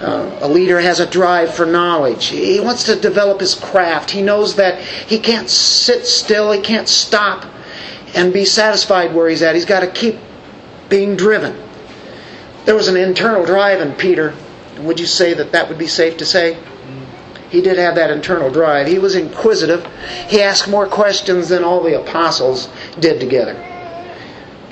Uh, 0.00 0.38
a 0.40 0.48
leader 0.48 0.80
has 0.80 0.98
a 0.98 1.06
drive 1.06 1.54
for 1.54 1.66
knowledge. 1.66 2.26
He 2.26 2.58
wants 2.58 2.84
to 2.84 2.96
develop 2.96 3.40
his 3.40 3.54
craft. 3.54 4.10
He 4.10 4.22
knows 4.22 4.56
that 4.56 4.80
he 4.80 5.18
can't 5.18 5.50
sit 5.50 6.06
still. 6.06 6.52
He 6.52 6.60
can't 6.60 6.88
stop 6.88 7.44
and 8.14 8.32
be 8.32 8.46
satisfied 8.46 9.14
where 9.14 9.28
he's 9.28 9.42
at. 9.42 9.54
He's 9.54 9.66
got 9.66 9.80
to 9.80 9.90
keep 9.90 10.18
being 10.88 11.16
driven. 11.16 11.62
There 12.64 12.74
was 12.74 12.88
an 12.88 12.96
internal 12.96 13.44
drive 13.44 13.80
in 13.80 13.92
Peter. 13.94 14.34
Would 14.78 14.98
you 14.98 15.06
say 15.06 15.34
that 15.34 15.52
that 15.52 15.68
would 15.68 15.78
be 15.78 15.86
safe 15.86 16.16
to 16.18 16.26
say? 16.26 16.58
He 17.50 17.60
did 17.60 17.78
have 17.78 17.96
that 17.96 18.10
internal 18.10 18.50
drive. 18.50 18.86
He 18.86 18.98
was 18.98 19.16
inquisitive. 19.16 19.86
He 20.28 20.40
asked 20.40 20.68
more 20.68 20.86
questions 20.86 21.48
than 21.48 21.64
all 21.64 21.82
the 21.82 22.00
apostles 22.00 22.68
did 23.00 23.20
together. 23.20 23.54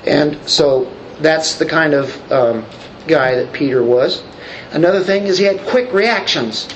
And 0.05 0.37
so 0.49 0.91
that's 1.21 1.55
the 1.55 1.65
kind 1.65 1.93
of 1.93 2.31
um, 2.31 2.65
guy 3.07 3.35
that 3.35 3.51
Peter 3.53 3.83
was. 3.83 4.23
Another 4.71 5.01
thing 5.03 5.23
is 5.27 5.37
he 5.37 5.45
had 5.45 5.59
quick 5.67 5.91
reactions. 5.93 6.67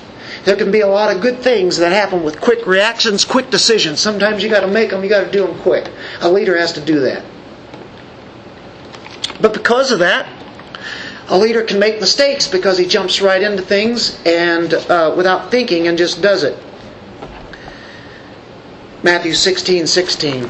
There 0.45 0.55
can 0.55 0.71
be 0.71 0.81
a 0.81 0.87
lot 0.87 1.15
of 1.15 1.21
good 1.21 1.39
things 1.39 1.77
that 1.77 1.91
happen 1.91 2.23
with 2.23 2.41
quick 2.41 2.65
reactions, 2.67 3.23
quick 3.23 3.49
decisions. 3.49 3.99
Sometimes 3.99 4.43
you 4.43 4.49
got 4.49 4.61
to 4.61 4.67
make 4.67 4.89
them, 4.89 5.03
you 5.03 5.09
got 5.09 5.23
to 5.25 5.31
do 5.31 5.45
them 5.47 5.57
quick. 5.59 5.89
A 6.21 6.29
leader 6.29 6.57
has 6.57 6.73
to 6.73 6.81
do 6.81 6.99
that. 7.01 7.23
But 9.39 9.53
because 9.53 9.91
of 9.91 9.99
that, 9.99 10.27
a 11.29 11.37
leader 11.37 11.63
can 11.63 11.79
make 11.79 11.99
mistakes 12.01 12.47
because 12.47 12.77
he 12.77 12.85
jumps 12.85 13.21
right 13.21 13.41
into 13.41 13.61
things 13.61 14.21
and 14.25 14.73
uh, 14.73 15.13
without 15.15 15.49
thinking 15.51 15.87
and 15.87 15.97
just 15.97 16.21
does 16.21 16.43
it. 16.43 16.57
Matthew 19.03 19.33
16 19.33 19.87
16. 19.87 20.49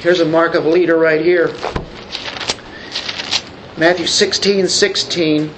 Here's 0.00 0.20
a 0.20 0.24
mark 0.24 0.54
of 0.54 0.64
a 0.66 0.68
leader 0.68 0.96
right 0.96 1.20
here. 1.20 1.48
Matthew 3.80 4.06
16 4.06 4.68
16. 4.68 5.50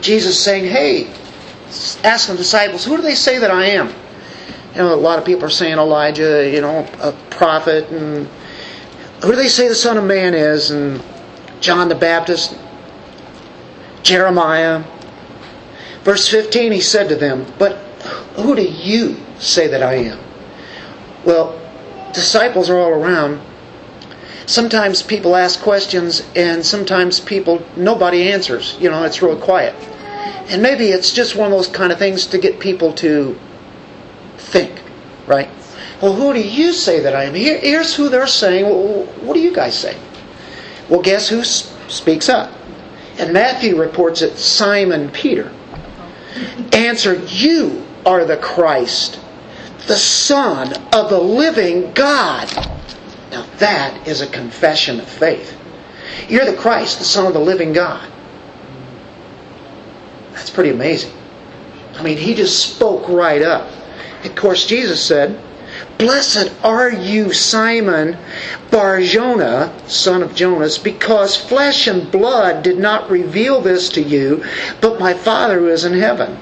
Jesus 0.00 0.42
saying, 0.42 0.64
Hey, 0.64 1.12
asking 2.04 2.36
the 2.36 2.42
disciples, 2.42 2.84
who 2.84 2.96
do 2.96 3.02
they 3.02 3.16
say 3.16 3.38
that 3.38 3.50
I 3.50 3.64
am? 3.70 3.88
You 4.74 4.82
know, 4.82 4.94
a 4.94 4.96
lot 4.96 5.18
of 5.18 5.24
people 5.24 5.44
are 5.44 5.50
saying 5.50 5.76
Elijah, 5.76 6.48
you 6.48 6.60
know, 6.60 6.88
a 7.00 7.10
prophet, 7.30 7.90
and 7.90 8.28
who 9.24 9.30
do 9.30 9.34
they 9.34 9.48
say 9.48 9.66
the 9.66 9.74
Son 9.74 9.98
of 9.98 10.04
Man 10.04 10.34
is? 10.34 10.70
And 10.70 11.02
John 11.60 11.88
the 11.88 11.96
Baptist, 11.96 12.56
Jeremiah. 14.04 14.84
Verse 16.04 16.28
15, 16.28 16.70
he 16.70 16.80
said 16.80 17.08
to 17.08 17.16
them, 17.16 17.44
But 17.58 17.74
who 18.36 18.54
do 18.54 18.62
you 18.62 19.16
say 19.40 19.66
that 19.66 19.82
I 19.82 19.94
am? 19.94 20.20
Well, 21.24 21.60
disciples 22.14 22.70
are 22.70 22.78
all 22.78 22.90
around. 22.90 23.40
Sometimes 24.48 25.02
people 25.02 25.36
ask 25.36 25.60
questions, 25.60 26.26
and 26.34 26.64
sometimes 26.64 27.20
people, 27.20 27.62
nobody 27.76 28.32
answers. 28.32 28.78
You 28.80 28.88
know, 28.88 29.04
it's 29.04 29.20
real 29.20 29.36
quiet. 29.36 29.74
And 30.48 30.62
maybe 30.62 30.86
it's 30.86 31.12
just 31.12 31.36
one 31.36 31.52
of 31.52 31.58
those 31.58 31.68
kind 31.68 31.92
of 31.92 31.98
things 31.98 32.26
to 32.28 32.38
get 32.38 32.58
people 32.58 32.94
to 32.94 33.38
think, 34.38 34.80
right? 35.26 35.50
Well, 36.00 36.14
who 36.14 36.32
do 36.32 36.40
you 36.40 36.72
say 36.72 37.00
that 37.00 37.14
I 37.14 37.24
am? 37.24 37.34
Here, 37.34 37.58
here's 37.58 37.94
who 37.94 38.08
they're 38.08 38.26
saying. 38.26 38.64
Well, 38.64 39.04
what 39.20 39.34
do 39.34 39.40
you 39.40 39.54
guys 39.54 39.78
say? 39.78 39.98
Well, 40.88 41.02
guess 41.02 41.28
who 41.28 41.44
speaks 41.44 42.30
up? 42.30 42.50
And 43.18 43.34
Matthew 43.34 43.78
reports 43.78 44.22
it 44.22 44.38
Simon 44.38 45.10
Peter 45.10 45.52
answered, 46.72 47.28
You 47.28 47.84
are 48.06 48.24
the 48.24 48.38
Christ, 48.38 49.20
the 49.88 49.96
Son 49.96 50.72
of 50.94 51.10
the 51.10 51.20
living 51.20 51.92
God. 51.92 52.77
Now 53.30 53.46
that 53.58 54.06
is 54.06 54.20
a 54.20 54.26
confession 54.26 55.00
of 55.00 55.08
faith. 55.08 55.56
You're 56.28 56.46
the 56.46 56.56
Christ, 56.56 56.98
the 56.98 57.04
Son 57.04 57.26
of 57.26 57.32
the 57.32 57.40
living 57.40 57.72
God. 57.72 58.10
That's 60.32 60.50
pretty 60.50 60.70
amazing. 60.70 61.12
I 61.96 62.02
mean, 62.02 62.16
he 62.16 62.34
just 62.34 62.74
spoke 62.74 63.08
right 63.08 63.42
up. 63.42 63.68
Of 64.24 64.34
course, 64.36 64.66
Jesus 64.66 65.04
said, 65.04 65.38
Blessed 65.98 66.52
are 66.62 66.90
you, 66.90 67.32
Simon 67.32 68.16
Barjona, 68.70 69.72
son 69.88 70.22
of 70.22 70.34
Jonas, 70.34 70.78
because 70.78 71.36
flesh 71.36 71.86
and 71.86 72.10
blood 72.10 72.62
did 72.62 72.78
not 72.78 73.10
reveal 73.10 73.60
this 73.60 73.88
to 73.90 74.02
you, 74.02 74.44
but 74.80 75.00
my 75.00 75.12
Father 75.12 75.58
who 75.58 75.68
is 75.68 75.84
in 75.84 75.92
heaven. 75.92 76.38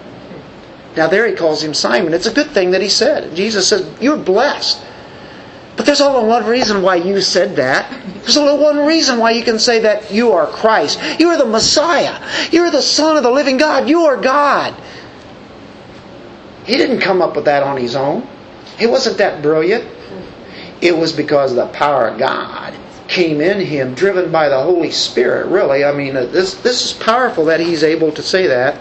Now, 0.97 1.09
there 1.09 1.27
he 1.27 1.35
calls 1.35 1.63
him 1.63 1.75
Simon. 1.75 2.15
It's 2.15 2.27
a 2.27 2.33
good 2.33 2.51
thing 2.51 2.71
that 2.71 2.83
he 2.83 2.89
said. 2.89 3.35
Jesus 3.35 3.69
said, 3.69 3.87
You're 4.01 4.17
blessed. 4.17 4.83
But 5.77 5.85
there's 5.85 6.01
only 6.01 6.27
one 6.27 6.47
reason 6.47 6.83
why 6.83 6.97
you 6.97 7.21
said 7.21 7.57
that. 7.57 7.91
There's 8.23 8.37
only 8.37 8.63
one 8.63 8.87
reason 8.87 9.19
why 9.19 9.33
you 9.33 9.45
can 9.45 9.59
say 9.59 9.81
that 9.81 10.11
you 10.11 10.33
are 10.33 10.47
Christ. 10.47 10.99
You 11.21 11.29
are 11.29 11.37
the 11.37 11.47
Messiah. 11.47 12.19
You're 12.51 12.71
the 12.71 12.83
Son 12.83 13.17
of 13.17 13.23
the 13.23 13.31
living 13.31 13.59
God. 13.59 13.89
You 13.89 14.07
are 14.07 14.17
God. 14.17 14.75
He 16.65 16.75
didn't 16.75 17.01
come 17.01 17.21
up 17.21 17.37
with 17.37 17.45
that 17.45 17.63
on 17.63 17.77
his 17.77 17.95
own. 17.95 18.27
He 18.79 18.87
wasn't 18.87 19.19
that 19.19 19.43
brilliant. 19.43 19.85
It 20.81 20.97
was 20.97 21.13
because 21.13 21.55
the 21.55 21.67
power 21.69 22.09
of 22.09 22.19
God 22.19 22.75
came 23.09 23.41
in 23.41 23.61
him, 23.61 23.95
driven 23.95 24.33
by 24.33 24.49
the 24.49 24.61
Holy 24.61 24.91
Spirit, 24.91 25.47
really. 25.47 25.85
I 25.85 25.93
mean, 25.93 26.15
this, 26.15 26.55
this 26.55 26.85
is 26.85 26.93
powerful 26.93 27.45
that 27.47 27.61
he's 27.61 27.85
able 27.85 28.13
to 28.13 28.23
say 28.23 28.47
that. 28.49 28.77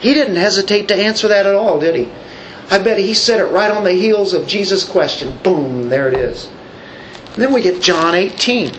He 0.00 0.14
didn't 0.14 0.36
hesitate 0.36 0.88
to 0.88 0.94
answer 0.94 1.28
that 1.28 1.46
at 1.46 1.54
all, 1.54 1.80
did 1.80 1.94
he? 1.94 2.08
I 2.70 2.78
bet 2.78 2.98
he 2.98 3.14
said 3.14 3.40
it 3.40 3.46
right 3.46 3.70
on 3.70 3.84
the 3.84 3.92
heels 3.92 4.34
of 4.34 4.46
Jesus' 4.46 4.84
question. 4.84 5.36
Boom, 5.38 5.88
there 5.88 6.08
it 6.08 6.14
is. 6.14 6.50
And 7.34 7.42
then 7.42 7.52
we 7.52 7.62
get 7.62 7.82
John 7.82 8.14
18. 8.14 8.72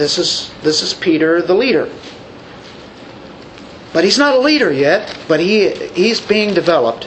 this 0.00 0.16
is 0.16 0.50
this 0.62 0.82
is 0.82 0.94
Peter 0.94 1.42
the 1.42 1.54
leader. 1.54 1.88
But 3.92 4.04
he's 4.04 4.16
not 4.16 4.34
a 4.34 4.38
leader 4.38 4.72
yet, 4.72 5.14
but 5.28 5.40
he 5.40 5.70
he's 5.94 6.20
being 6.20 6.54
developed. 6.54 7.06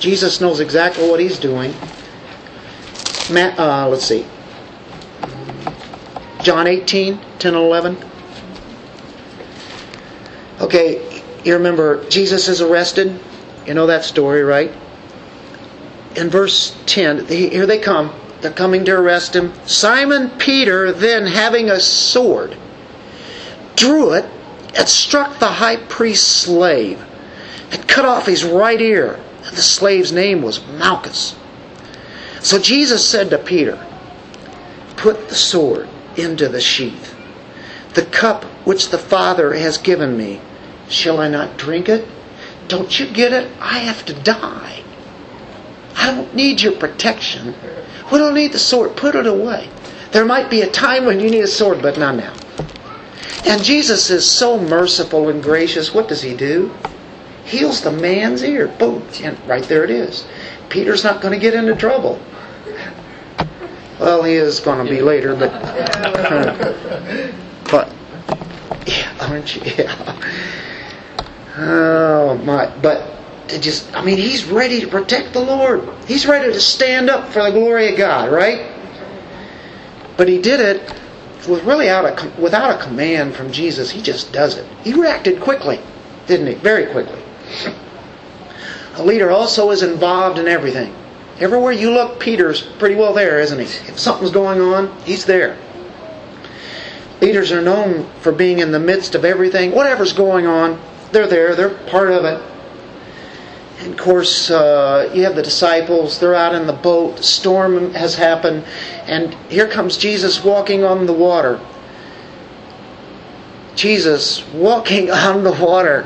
Jesus 0.00 0.40
knows 0.40 0.58
exactly 0.58 1.08
what 1.08 1.20
he's 1.20 1.38
doing. 1.38 1.74
Uh, 3.30 3.86
let's 3.88 4.04
see. 4.04 4.26
John 6.42 6.66
18, 6.66 7.20
10 7.38 7.54
and 7.54 7.64
11. 7.64 7.96
Okay, 10.60 11.22
you 11.44 11.54
remember 11.54 12.04
Jesus 12.08 12.48
is 12.48 12.60
arrested. 12.60 13.20
You 13.66 13.74
know 13.74 13.86
that 13.86 14.04
story, 14.04 14.42
right? 14.42 14.72
In 16.16 16.28
verse 16.28 16.76
10, 16.86 17.26
here 17.26 17.66
they 17.66 17.78
come. 17.78 18.12
They're 18.40 18.50
coming 18.50 18.84
to 18.86 18.92
arrest 18.92 19.36
him. 19.36 19.52
Simon 19.66 20.30
Peter, 20.30 20.92
then 20.92 21.26
having 21.26 21.70
a 21.70 21.80
sword, 21.80 22.56
drew 23.76 24.12
it 24.14 24.24
and 24.76 24.88
struck 24.88 25.38
the 25.38 25.46
high 25.46 25.76
priest's 25.76 26.26
slave 26.26 27.02
and 27.70 27.88
cut 27.88 28.04
off 28.04 28.26
his 28.26 28.44
right 28.44 28.80
ear. 28.80 29.20
And 29.44 29.56
the 29.56 29.62
slave's 29.62 30.12
name 30.12 30.42
was 30.42 30.64
Malchus. 30.66 31.36
So 32.40 32.58
Jesus 32.58 33.08
said 33.08 33.30
to 33.30 33.38
Peter, 33.38 33.84
Put 34.96 35.28
the 35.28 35.34
sword 35.34 35.88
into 36.16 36.48
the 36.48 36.60
sheath. 36.60 37.14
The 37.94 38.04
cup 38.04 38.44
which 38.64 38.90
the 38.90 38.98
Father 38.98 39.54
has 39.54 39.78
given 39.78 40.16
me, 40.16 40.40
shall 40.88 41.20
I 41.20 41.28
not 41.28 41.56
drink 41.56 41.88
it? 41.88 42.06
Don't 42.72 42.98
you 42.98 43.06
get 43.06 43.34
it? 43.34 43.50
I 43.60 43.80
have 43.80 44.06
to 44.06 44.14
die. 44.14 44.82
I 45.94 46.10
don't 46.10 46.34
need 46.34 46.62
your 46.62 46.72
protection. 46.72 47.54
We 48.10 48.16
don't 48.16 48.32
need 48.32 48.52
the 48.52 48.58
sword. 48.58 48.96
Put 48.96 49.14
it 49.14 49.26
away. 49.26 49.68
There 50.12 50.24
might 50.24 50.48
be 50.48 50.62
a 50.62 50.70
time 50.70 51.04
when 51.04 51.20
you 51.20 51.30
need 51.30 51.44
a 51.44 51.46
sword, 51.46 51.82
but 51.82 51.98
not 51.98 52.16
now. 52.16 52.32
And 53.44 53.62
Jesus 53.62 54.08
is 54.08 54.26
so 54.26 54.58
merciful 54.58 55.28
and 55.28 55.42
gracious. 55.42 55.92
What 55.92 56.08
does 56.08 56.22
he 56.22 56.34
do? 56.34 56.72
Heals 57.44 57.82
the 57.82 57.92
man's 57.92 58.42
ear. 58.42 58.68
Boom. 58.68 59.06
And 59.22 59.38
right 59.46 59.64
there 59.64 59.84
it 59.84 59.90
is. 59.90 60.24
Peter's 60.70 61.04
not 61.04 61.20
going 61.20 61.34
to 61.34 61.38
get 61.38 61.52
into 61.52 61.76
trouble. 61.76 62.18
Well, 64.00 64.22
he 64.22 64.32
is 64.32 64.60
going 64.60 64.82
to 64.82 64.90
be 64.90 65.02
later, 65.02 65.36
but. 65.36 65.52
but. 67.70 67.92
Yeah, 68.86 69.12
aren't 69.20 69.56
you? 69.56 69.62
Yeah. 69.76 70.61
Oh, 71.56 72.38
my. 72.44 72.66
But 72.80 73.12
just, 73.60 73.94
I 73.94 74.04
mean, 74.04 74.18
he's 74.18 74.44
ready 74.44 74.80
to 74.80 74.86
protect 74.86 75.32
the 75.32 75.40
Lord. 75.40 75.88
He's 76.06 76.26
ready 76.26 76.52
to 76.52 76.60
stand 76.60 77.10
up 77.10 77.28
for 77.28 77.42
the 77.42 77.50
glory 77.50 77.92
of 77.92 77.98
God, 77.98 78.32
right? 78.32 78.70
But 80.16 80.28
he 80.28 80.40
did 80.40 80.60
it 80.60 80.94
with 81.48 81.64
really 81.64 81.88
out 81.88 82.04
of, 82.04 82.38
without 82.38 82.80
a 82.80 82.82
command 82.82 83.34
from 83.34 83.50
Jesus. 83.52 83.90
He 83.90 84.00
just 84.00 84.32
does 84.32 84.56
it. 84.56 84.66
He 84.84 84.92
reacted 84.94 85.40
quickly, 85.40 85.80
didn't 86.26 86.46
he? 86.46 86.54
Very 86.54 86.90
quickly. 86.92 87.20
A 88.94 89.02
leader 89.02 89.30
also 89.30 89.70
is 89.70 89.82
involved 89.82 90.38
in 90.38 90.46
everything. 90.46 90.94
Everywhere 91.40 91.72
you 91.72 91.90
look, 91.90 92.20
Peter's 92.20 92.62
pretty 92.62 92.94
well 92.94 93.14
there, 93.14 93.40
isn't 93.40 93.58
he? 93.58 93.64
If 93.64 93.98
something's 93.98 94.30
going 94.30 94.60
on, 94.60 94.96
he's 95.02 95.24
there. 95.24 95.58
Leaders 97.20 97.52
are 97.52 97.62
known 97.62 98.08
for 98.20 98.32
being 98.32 98.58
in 98.58 98.70
the 98.70 98.78
midst 98.78 99.14
of 99.14 99.24
everything. 99.24 99.72
Whatever's 99.72 100.12
going 100.12 100.46
on, 100.46 100.80
they're 101.12 101.26
there. 101.26 101.54
They're 101.54 101.70
part 101.88 102.10
of 102.10 102.24
it. 102.24 102.42
And 103.80 103.92
of 103.92 103.98
course, 103.98 104.50
uh, 104.50 105.10
you 105.14 105.24
have 105.24 105.34
the 105.34 105.42
disciples. 105.42 106.18
They're 106.18 106.34
out 106.34 106.54
in 106.54 106.66
the 106.66 106.72
boat. 106.72 107.16
The 107.16 107.22
storm 107.22 107.94
has 107.94 108.14
happened. 108.14 108.64
And 109.06 109.34
here 109.50 109.68
comes 109.68 109.96
Jesus 109.96 110.44
walking 110.44 110.84
on 110.84 111.06
the 111.06 111.12
water. 111.12 111.60
Jesus 113.74 114.46
walking 114.52 115.10
on 115.10 115.44
the 115.44 115.52
water. 115.52 116.02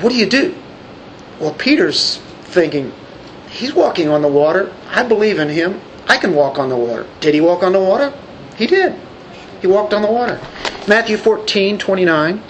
What 0.00 0.10
do 0.10 0.16
you 0.16 0.26
do? 0.26 0.56
Well, 1.38 1.54
Peter's 1.54 2.18
thinking, 2.42 2.92
he's 3.48 3.72
walking 3.72 4.08
on 4.08 4.22
the 4.22 4.28
water. 4.28 4.72
I 4.88 5.04
believe 5.04 5.38
in 5.38 5.48
him. 5.48 5.80
I 6.08 6.18
can 6.18 6.34
walk 6.34 6.58
on 6.58 6.68
the 6.68 6.76
water. 6.76 7.06
Did 7.20 7.34
he 7.34 7.40
walk 7.40 7.62
on 7.62 7.72
the 7.72 7.80
water? 7.80 8.12
He 8.56 8.66
did. 8.66 8.98
He 9.60 9.66
walked 9.68 9.94
on 9.94 10.02
the 10.02 10.10
water. 10.10 10.40
Matthew 10.88 11.16
14, 11.16 11.78
29. 11.78 12.42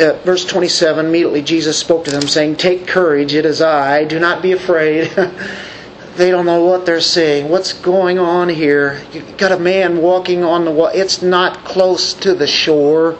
Uh, 0.00 0.14
verse 0.24 0.46
27 0.46 1.04
immediately 1.04 1.42
Jesus 1.42 1.78
spoke 1.78 2.06
to 2.06 2.10
them, 2.10 2.22
saying, 2.22 2.56
Take 2.56 2.86
courage, 2.86 3.34
it 3.34 3.44
is 3.44 3.60
I, 3.60 4.04
do 4.04 4.18
not 4.18 4.40
be 4.40 4.52
afraid. 4.52 5.10
they 6.16 6.30
don't 6.30 6.46
know 6.46 6.64
what 6.64 6.86
they're 6.86 7.02
seeing. 7.02 7.50
What's 7.50 7.74
going 7.74 8.18
on 8.18 8.48
here? 8.48 9.04
You've 9.12 9.36
got 9.36 9.52
a 9.52 9.58
man 9.58 9.98
walking 9.98 10.42
on 10.42 10.64
the 10.64 10.70
water. 10.70 10.96
It's 10.96 11.20
not 11.20 11.66
close 11.66 12.14
to 12.14 12.34
the 12.34 12.46
shore. 12.46 13.18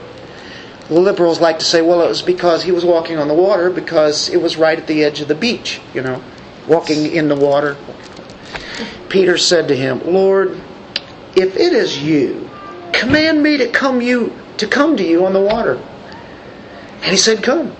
The 0.90 0.98
liberals 0.98 1.40
like 1.40 1.60
to 1.60 1.64
say, 1.64 1.82
well, 1.82 2.02
it 2.02 2.08
was 2.08 2.20
because 2.20 2.64
he 2.64 2.72
was 2.72 2.84
walking 2.84 3.16
on 3.16 3.28
the 3.28 3.34
water 3.34 3.70
because 3.70 4.28
it 4.28 4.42
was 4.42 4.56
right 4.56 4.76
at 4.76 4.88
the 4.88 5.04
edge 5.04 5.20
of 5.20 5.28
the 5.28 5.36
beach, 5.36 5.80
you 5.94 6.02
know, 6.02 6.20
walking 6.66 7.06
in 7.06 7.28
the 7.28 7.36
water. 7.36 7.76
Peter 9.08 9.38
said 9.38 9.68
to 9.68 9.76
him, 9.76 10.02
Lord, 10.04 10.60
if 11.36 11.56
it 11.56 11.72
is 11.72 12.02
you, 12.02 12.50
command 12.92 13.40
me 13.40 13.56
to 13.58 13.68
come 13.68 14.02
you 14.02 14.36
to 14.56 14.66
come 14.66 14.96
to 14.96 15.06
you 15.06 15.24
on 15.26 15.32
the 15.32 15.40
water. 15.40 15.80
And 17.02 17.04
he 17.04 17.16
said, 17.16 17.44
Come. 17.44 17.76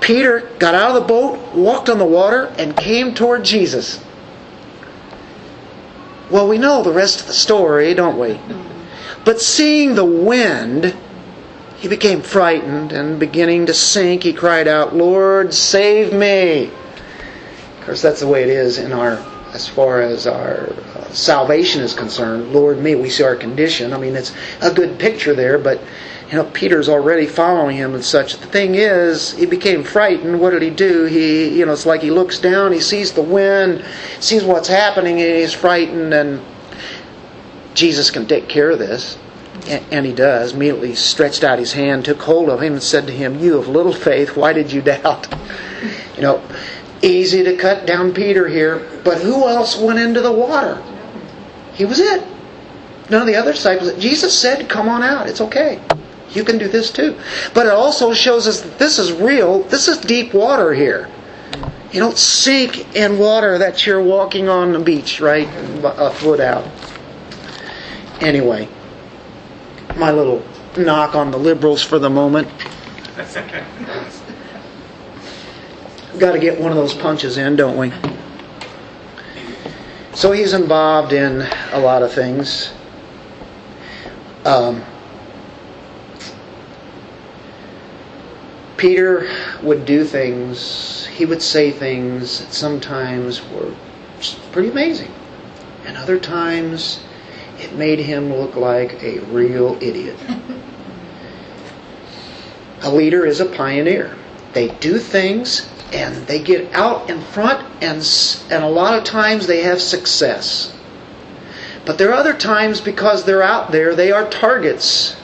Peter 0.00 0.50
got 0.58 0.74
out 0.74 0.96
of 0.96 1.02
the 1.02 1.06
boat, 1.06 1.54
walked 1.54 1.90
on 1.90 1.98
the 1.98 2.06
water, 2.06 2.46
and 2.56 2.74
came 2.74 3.12
toward 3.12 3.44
Jesus. 3.44 4.02
Well, 6.30 6.48
we 6.48 6.56
know 6.56 6.82
the 6.82 6.90
rest 6.90 7.20
of 7.20 7.26
the 7.26 7.34
story, 7.34 7.92
don't 7.92 8.18
we? 8.18 8.28
Mm-hmm. 8.30 9.24
But 9.24 9.42
seeing 9.42 9.94
the 9.94 10.06
wind, 10.06 10.96
he 11.84 11.88
became 11.88 12.22
frightened 12.22 12.92
and 12.92 13.20
beginning 13.20 13.66
to 13.66 13.74
sink, 13.74 14.22
he 14.22 14.32
cried 14.32 14.66
out, 14.66 14.96
Lord, 14.96 15.52
save 15.52 16.14
me. 16.14 16.68
Of 16.68 17.84
course, 17.84 18.00
that's 18.00 18.20
the 18.20 18.26
way 18.26 18.42
it 18.42 18.48
is 18.48 18.78
in 18.78 18.90
our, 18.90 19.18
as 19.52 19.68
far 19.68 20.00
as 20.00 20.26
our 20.26 20.70
uh, 20.70 21.12
salvation 21.12 21.82
is 21.82 21.92
concerned. 21.92 22.54
Lord, 22.54 22.78
me, 22.78 22.94
we 22.94 23.10
see 23.10 23.22
our 23.22 23.36
condition. 23.36 23.92
I 23.92 23.98
mean, 23.98 24.16
it's 24.16 24.32
a 24.62 24.72
good 24.72 24.98
picture 24.98 25.34
there, 25.34 25.58
but 25.58 25.78
you 26.30 26.38
know, 26.38 26.44
Peter's 26.54 26.88
already 26.88 27.26
following 27.26 27.76
him 27.76 27.94
and 27.94 28.02
such. 28.02 28.38
The 28.38 28.46
thing 28.46 28.76
is, 28.76 29.32
he 29.34 29.44
became 29.44 29.84
frightened. 29.84 30.40
What 30.40 30.52
did 30.52 30.62
he 30.62 30.70
do? 30.70 31.04
He, 31.04 31.58
you 31.58 31.66
know, 31.66 31.74
it's 31.74 31.84
like 31.84 32.00
he 32.00 32.10
looks 32.10 32.38
down, 32.38 32.72
he 32.72 32.80
sees 32.80 33.12
the 33.12 33.20
wind, 33.20 33.84
sees 34.20 34.42
what's 34.42 34.68
happening, 34.68 35.20
and 35.20 35.36
he's 35.36 35.52
frightened. 35.52 36.14
And 36.14 36.40
Jesus 37.74 38.10
can 38.10 38.26
take 38.26 38.48
care 38.48 38.70
of 38.70 38.78
this, 38.78 39.18
and 39.68 40.06
he 40.06 40.12
does. 40.12 40.52
Immediately 40.52 40.94
stretched 40.94 41.44
out 41.44 41.58
his 41.58 41.72
hand, 41.72 42.04
took 42.04 42.22
hold 42.22 42.48
of 42.48 42.62
him, 42.62 42.74
and 42.74 42.82
said 42.82 43.06
to 43.06 43.12
him, 43.12 43.38
"You 43.40 43.58
of 43.58 43.68
little 43.68 43.92
faith, 43.92 44.36
why 44.36 44.52
did 44.52 44.72
you 44.72 44.82
doubt?" 44.82 45.26
You 46.16 46.22
know, 46.22 46.40
easy 47.02 47.42
to 47.44 47.56
cut 47.56 47.86
down 47.86 48.12
Peter 48.12 48.48
here, 48.48 48.82
but 49.02 49.18
who 49.18 49.46
else 49.48 49.76
went 49.76 49.98
into 49.98 50.20
the 50.20 50.32
water? 50.32 50.78
He 51.74 51.84
was 51.84 52.00
it. 52.00 52.22
None 53.10 53.20
of 53.20 53.26
the 53.26 53.36
other 53.36 53.52
disciples. 53.52 53.92
Jesus 53.94 54.32
said, 54.38 54.68
"Come 54.68 54.88
on 54.88 55.02
out. 55.02 55.28
It's 55.28 55.40
okay." 55.40 55.80
You 56.32 56.42
can 56.42 56.58
do 56.58 56.68
this 56.68 56.90
too. 56.90 57.14
But 57.52 57.66
it 57.66 57.72
also 57.72 58.12
shows 58.12 58.48
us 58.48 58.60
that 58.60 58.78
this 58.78 58.98
is 58.98 59.12
real. 59.12 59.60
This 59.64 59.88
is 59.88 59.98
deep 59.98 60.34
water 60.34 60.72
here. 60.72 61.08
You 61.92 62.00
don't 62.00 62.18
sink 62.18 62.96
in 62.96 63.18
water 63.18 63.58
that 63.58 63.86
you're 63.86 64.02
walking 64.02 64.48
on 64.48 64.72
the 64.72 64.80
beach, 64.80 65.20
right? 65.20 65.48
A 65.84 66.10
foot 66.10 66.40
out. 66.40 66.64
Anyway, 68.20 68.68
my 69.96 70.10
little 70.10 70.44
knock 70.76 71.14
on 71.14 71.30
the 71.30 71.38
liberals 71.38 71.82
for 71.82 71.98
the 71.98 72.10
moment. 72.10 72.48
Got 76.18 76.32
to 76.32 76.38
get 76.38 76.60
one 76.60 76.70
of 76.70 76.76
those 76.76 76.94
punches 76.94 77.38
in, 77.38 77.56
don't 77.56 77.76
we? 77.76 77.92
So 80.14 80.32
he's 80.32 80.52
involved 80.52 81.12
in 81.12 81.42
a 81.72 81.78
lot 81.78 82.02
of 82.02 82.12
things. 82.12 82.72
Um, 84.44 84.84
Peter 88.76 89.28
would 89.62 89.84
do 89.86 90.04
things, 90.04 91.06
he 91.06 91.24
would 91.24 91.40
say 91.40 91.70
things 91.70 92.40
that 92.40 92.52
sometimes 92.52 93.40
were 93.50 93.74
pretty 94.52 94.68
amazing. 94.68 95.12
And 95.86 95.96
other 95.96 96.18
times 96.18 97.03
it 97.64 97.74
made 97.74 97.98
him 97.98 98.32
look 98.32 98.56
like 98.56 99.02
a 99.02 99.18
real 99.20 99.76
idiot. 99.80 100.16
a 102.82 102.90
leader 102.90 103.26
is 103.26 103.40
a 103.40 103.46
pioneer. 103.46 104.16
They 104.52 104.68
do 104.68 104.98
things 104.98 105.68
and 105.92 106.26
they 106.26 106.40
get 106.40 106.72
out 106.74 107.10
in 107.10 107.20
front 107.20 107.66
and 107.82 107.98
and 108.50 108.64
a 108.64 108.68
lot 108.68 108.96
of 108.96 109.04
times 109.04 109.46
they 109.46 109.62
have 109.62 109.80
success. 109.80 110.72
But 111.84 111.98
there 111.98 112.10
are 112.10 112.14
other 112.14 112.34
times 112.34 112.80
because 112.80 113.24
they're 113.24 113.42
out 113.42 113.72
there, 113.72 113.94
they 113.94 114.12
are 114.12 114.28
targets 114.28 115.16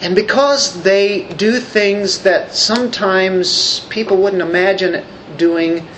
And 0.00 0.14
because 0.14 0.82
they 0.82 1.24
do 1.36 1.58
things 1.58 2.22
that 2.22 2.54
sometimes 2.54 3.80
people 3.90 4.16
wouldn't 4.18 4.42
imagine 4.42 5.04
doing, 5.36 5.88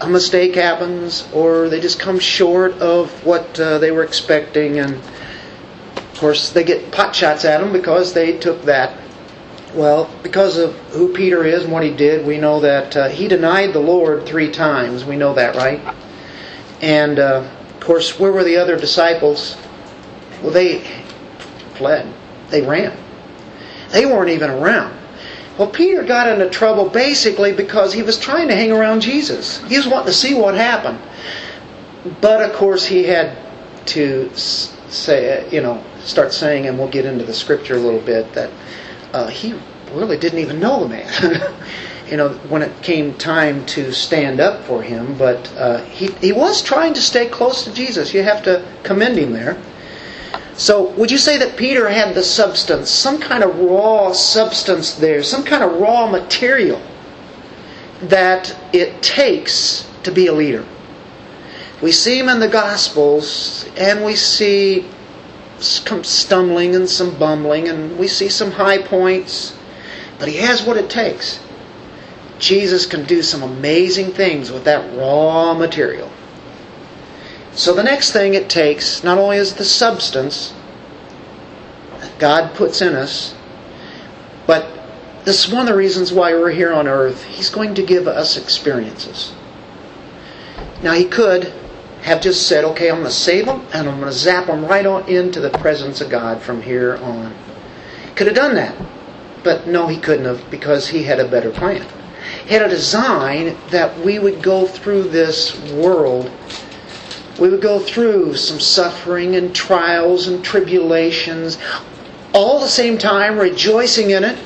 a 0.00 0.08
mistake 0.08 0.54
happens 0.54 1.28
or 1.32 1.68
they 1.68 1.80
just 1.80 1.98
come 1.98 2.18
short 2.18 2.72
of 2.74 3.10
what 3.24 3.58
uh, 3.58 3.78
they 3.78 3.90
were 3.90 4.04
expecting. 4.04 4.78
And 4.78 4.94
of 4.94 6.14
course, 6.18 6.50
they 6.50 6.64
get 6.64 6.90
pot 6.92 7.14
shots 7.14 7.44
at 7.44 7.60
them 7.60 7.72
because 7.72 8.12
they 8.12 8.38
took 8.38 8.62
that. 8.62 8.98
Well, 9.74 10.10
because 10.22 10.56
of 10.56 10.74
who 10.90 11.12
Peter 11.12 11.44
is 11.44 11.64
and 11.64 11.72
what 11.72 11.82
he 11.82 11.94
did, 11.94 12.26
we 12.26 12.38
know 12.38 12.60
that 12.60 12.96
uh, 12.96 13.08
he 13.08 13.28
denied 13.28 13.72
the 13.72 13.80
Lord 13.80 14.24
three 14.26 14.50
times. 14.50 15.04
We 15.04 15.16
know 15.16 15.34
that, 15.34 15.56
right? 15.56 15.94
And 16.80 17.18
uh, 17.18 17.48
of 17.74 17.80
course, 17.80 18.18
where 18.18 18.32
were 18.32 18.44
the 18.44 18.56
other 18.56 18.78
disciples? 18.78 19.56
Well, 20.42 20.52
they 20.52 20.80
fled. 21.74 22.12
They 22.48 22.62
ran. 22.62 22.96
They 23.90 24.06
weren't 24.06 24.30
even 24.30 24.50
around. 24.50 24.96
Well, 25.58 25.68
Peter 25.68 26.04
got 26.04 26.28
into 26.28 26.48
trouble 26.48 26.88
basically 26.88 27.52
because 27.52 27.92
he 27.92 28.02
was 28.02 28.18
trying 28.18 28.46
to 28.48 28.54
hang 28.54 28.70
around 28.70 29.00
Jesus. 29.00 29.62
He 29.64 29.76
was 29.76 29.88
wanting 29.88 30.06
to 30.06 30.12
see 30.12 30.34
what 30.34 30.54
happened. 30.54 30.98
But 32.20 32.48
of 32.48 32.54
course, 32.54 32.86
he 32.86 33.02
had 33.02 33.36
to 33.86 34.30
say, 34.36 35.48
you 35.50 35.60
know, 35.60 35.82
start 36.00 36.32
saying, 36.32 36.66
and 36.66 36.78
we'll 36.78 36.88
get 36.88 37.04
into 37.04 37.24
the 37.24 37.34
scripture 37.34 37.74
a 37.74 37.80
little 37.80 38.00
bit, 38.00 38.32
that 38.34 38.50
uh, 39.12 39.26
he 39.26 39.58
really 39.92 40.16
didn't 40.16 40.38
even 40.38 40.60
know 40.60 40.84
the 40.84 40.88
man. 40.88 41.54
you 42.10 42.16
know, 42.16 42.30
when 42.48 42.62
it 42.62 42.82
came 42.82 43.14
time 43.14 43.66
to 43.66 43.92
stand 43.92 44.40
up 44.40 44.64
for 44.64 44.80
him, 44.80 45.18
but 45.18 45.52
uh, 45.56 45.82
he, 45.84 46.06
he 46.20 46.32
was 46.32 46.62
trying 46.62 46.94
to 46.94 47.00
stay 47.00 47.28
close 47.28 47.64
to 47.64 47.72
Jesus. 47.72 48.14
You 48.14 48.22
have 48.22 48.42
to 48.44 48.64
commend 48.84 49.18
him 49.18 49.32
there. 49.32 49.60
So, 50.58 50.90
would 50.90 51.12
you 51.12 51.18
say 51.18 51.38
that 51.38 51.56
Peter 51.56 51.88
had 51.88 52.16
the 52.16 52.22
substance, 52.24 52.90
some 52.90 53.20
kind 53.20 53.44
of 53.44 53.60
raw 53.60 54.10
substance 54.10 54.92
there, 54.94 55.22
some 55.22 55.44
kind 55.44 55.62
of 55.62 55.80
raw 55.80 56.10
material 56.10 56.82
that 58.02 58.56
it 58.72 59.00
takes 59.00 59.88
to 60.02 60.10
be 60.10 60.26
a 60.26 60.32
leader? 60.32 60.66
We 61.80 61.92
see 61.92 62.18
him 62.18 62.28
in 62.28 62.40
the 62.40 62.48
Gospels, 62.48 63.68
and 63.76 64.04
we 64.04 64.16
see 64.16 64.84
some 65.60 66.02
stumbling 66.02 66.74
and 66.74 66.90
some 66.90 67.16
bumbling, 67.16 67.68
and 67.68 67.96
we 67.96 68.08
see 68.08 68.28
some 68.28 68.50
high 68.50 68.78
points, 68.78 69.56
but 70.18 70.26
he 70.26 70.38
has 70.38 70.64
what 70.64 70.76
it 70.76 70.90
takes. 70.90 71.38
Jesus 72.40 72.84
can 72.84 73.04
do 73.04 73.22
some 73.22 73.44
amazing 73.44 74.10
things 74.10 74.50
with 74.50 74.64
that 74.64 74.98
raw 74.98 75.54
material. 75.54 76.10
So 77.58 77.74
the 77.74 77.82
next 77.82 78.12
thing 78.12 78.34
it 78.34 78.48
takes 78.48 79.02
not 79.02 79.18
only 79.18 79.36
is 79.36 79.54
the 79.54 79.64
substance 79.64 80.54
that 81.98 82.16
God 82.20 82.54
puts 82.54 82.80
in 82.80 82.94
us, 82.94 83.34
but 84.46 84.64
this 85.24 85.44
is 85.44 85.52
one 85.52 85.62
of 85.62 85.66
the 85.66 85.76
reasons 85.76 86.12
why 86.12 86.34
we're 86.34 86.52
here 86.52 86.72
on 86.72 86.86
earth. 86.86 87.24
He's 87.24 87.50
going 87.50 87.74
to 87.74 87.82
give 87.82 88.06
us 88.06 88.36
experiences. 88.36 89.32
Now, 90.84 90.92
He 90.92 91.04
could 91.04 91.52
have 92.02 92.20
just 92.22 92.46
said, 92.46 92.64
okay, 92.64 92.90
I'm 92.90 92.98
going 92.98 93.06
to 93.06 93.10
save 93.10 93.46
them 93.46 93.66
and 93.72 93.88
I'm 93.88 93.98
going 93.98 94.12
to 94.12 94.16
zap 94.16 94.46
them 94.46 94.64
right 94.64 94.86
on 94.86 95.08
into 95.08 95.40
the 95.40 95.50
presence 95.50 96.00
of 96.00 96.08
God 96.08 96.40
from 96.40 96.62
here 96.62 96.98
on. 96.98 97.34
Could 98.14 98.28
have 98.28 98.36
done 98.36 98.54
that. 98.54 98.76
But 99.42 99.66
no, 99.66 99.88
He 99.88 99.98
couldn't 99.98 100.26
have 100.26 100.48
because 100.48 100.86
He 100.86 101.02
had 101.02 101.18
a 101.18 101.26
better 101.26 101.50
plan. 101.50 101.84
He 102.46 102.54
had 102.54 102.62
a 102.62 102.68
design 102.68 103.56
that 103.70 103.98
we 103.98 104.20
would 104.20 104.44
go 104.44 104.64
through 104.64 105.08
this 105.08 105.60
world 105.72 106.30
we 107.38 107.48
would 107.48 107.62
go 107.62 107.78
through 107.78 108.34
some 108.36 108.60
suffering 108.60 109.36
and 109.36 109.54
trials 109.54 110.26
and 110.26 110.44
tribulations, 110.44 111.58
all 112.32 112.60
the 112.60 112.68
same 112.68 112.98
time 112.98 113.38
rejoicing 113.38 114.10
in 114.10 114.24
it. 114.24 114.38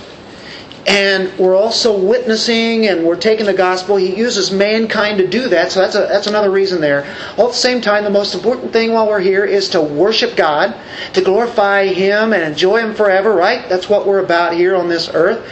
And 0.87 1.33
we're 1.39 1.55
also 1.55 1.97
witnessing 1.97 2.89
and 2.89 3.07
we're 3.07 3.17
taking 3.17 3.47
the 3.47 3.55
gospel. 3.55 3.97
He 3.97 4.17
uses 4.17 4.51
mankind 4.51 5.19
to 5.19 5.29
do 5.29 5.49
that, 5.49 5.71
so 5.71 5.81
that's, 5.81 5.95
a, 5.95 6.01
that's 6.01 6.27
another 6.27 6.51
reason 6.51 6.81
there. 6.81 7.07
All 7.39 7.47
at 7.47 7.53
the 7.53 7.59
same 7.59 7.81
time, 7.81 8.03
the 8.03 8.11
most 8.11 8.35
important 8.35 8.73
thing 8.73 8.93
while 8.93 9.07
we're 9.07 9.21
here 9.21 9.45
is 9.45 9.69
to 9.71 9.81
worship 9.81 10.37
God, 10.37 10.75
to 11.13 11.21
glorify 11.21 11.87
Him 11.87 12.33
and 12.33 12.43
enjoy 12.43 12.81
Him 12.81 12.95
forever, 12.95 13.33
right? 13.33 13.69
That's 13.69 13.89
what 13.89 14.09
we're 14.09 14.25
about 14.25 14.55
here 14.55 14.75
on 14.75 14.89
this 14.89 15.09
earth. 15.15 15.49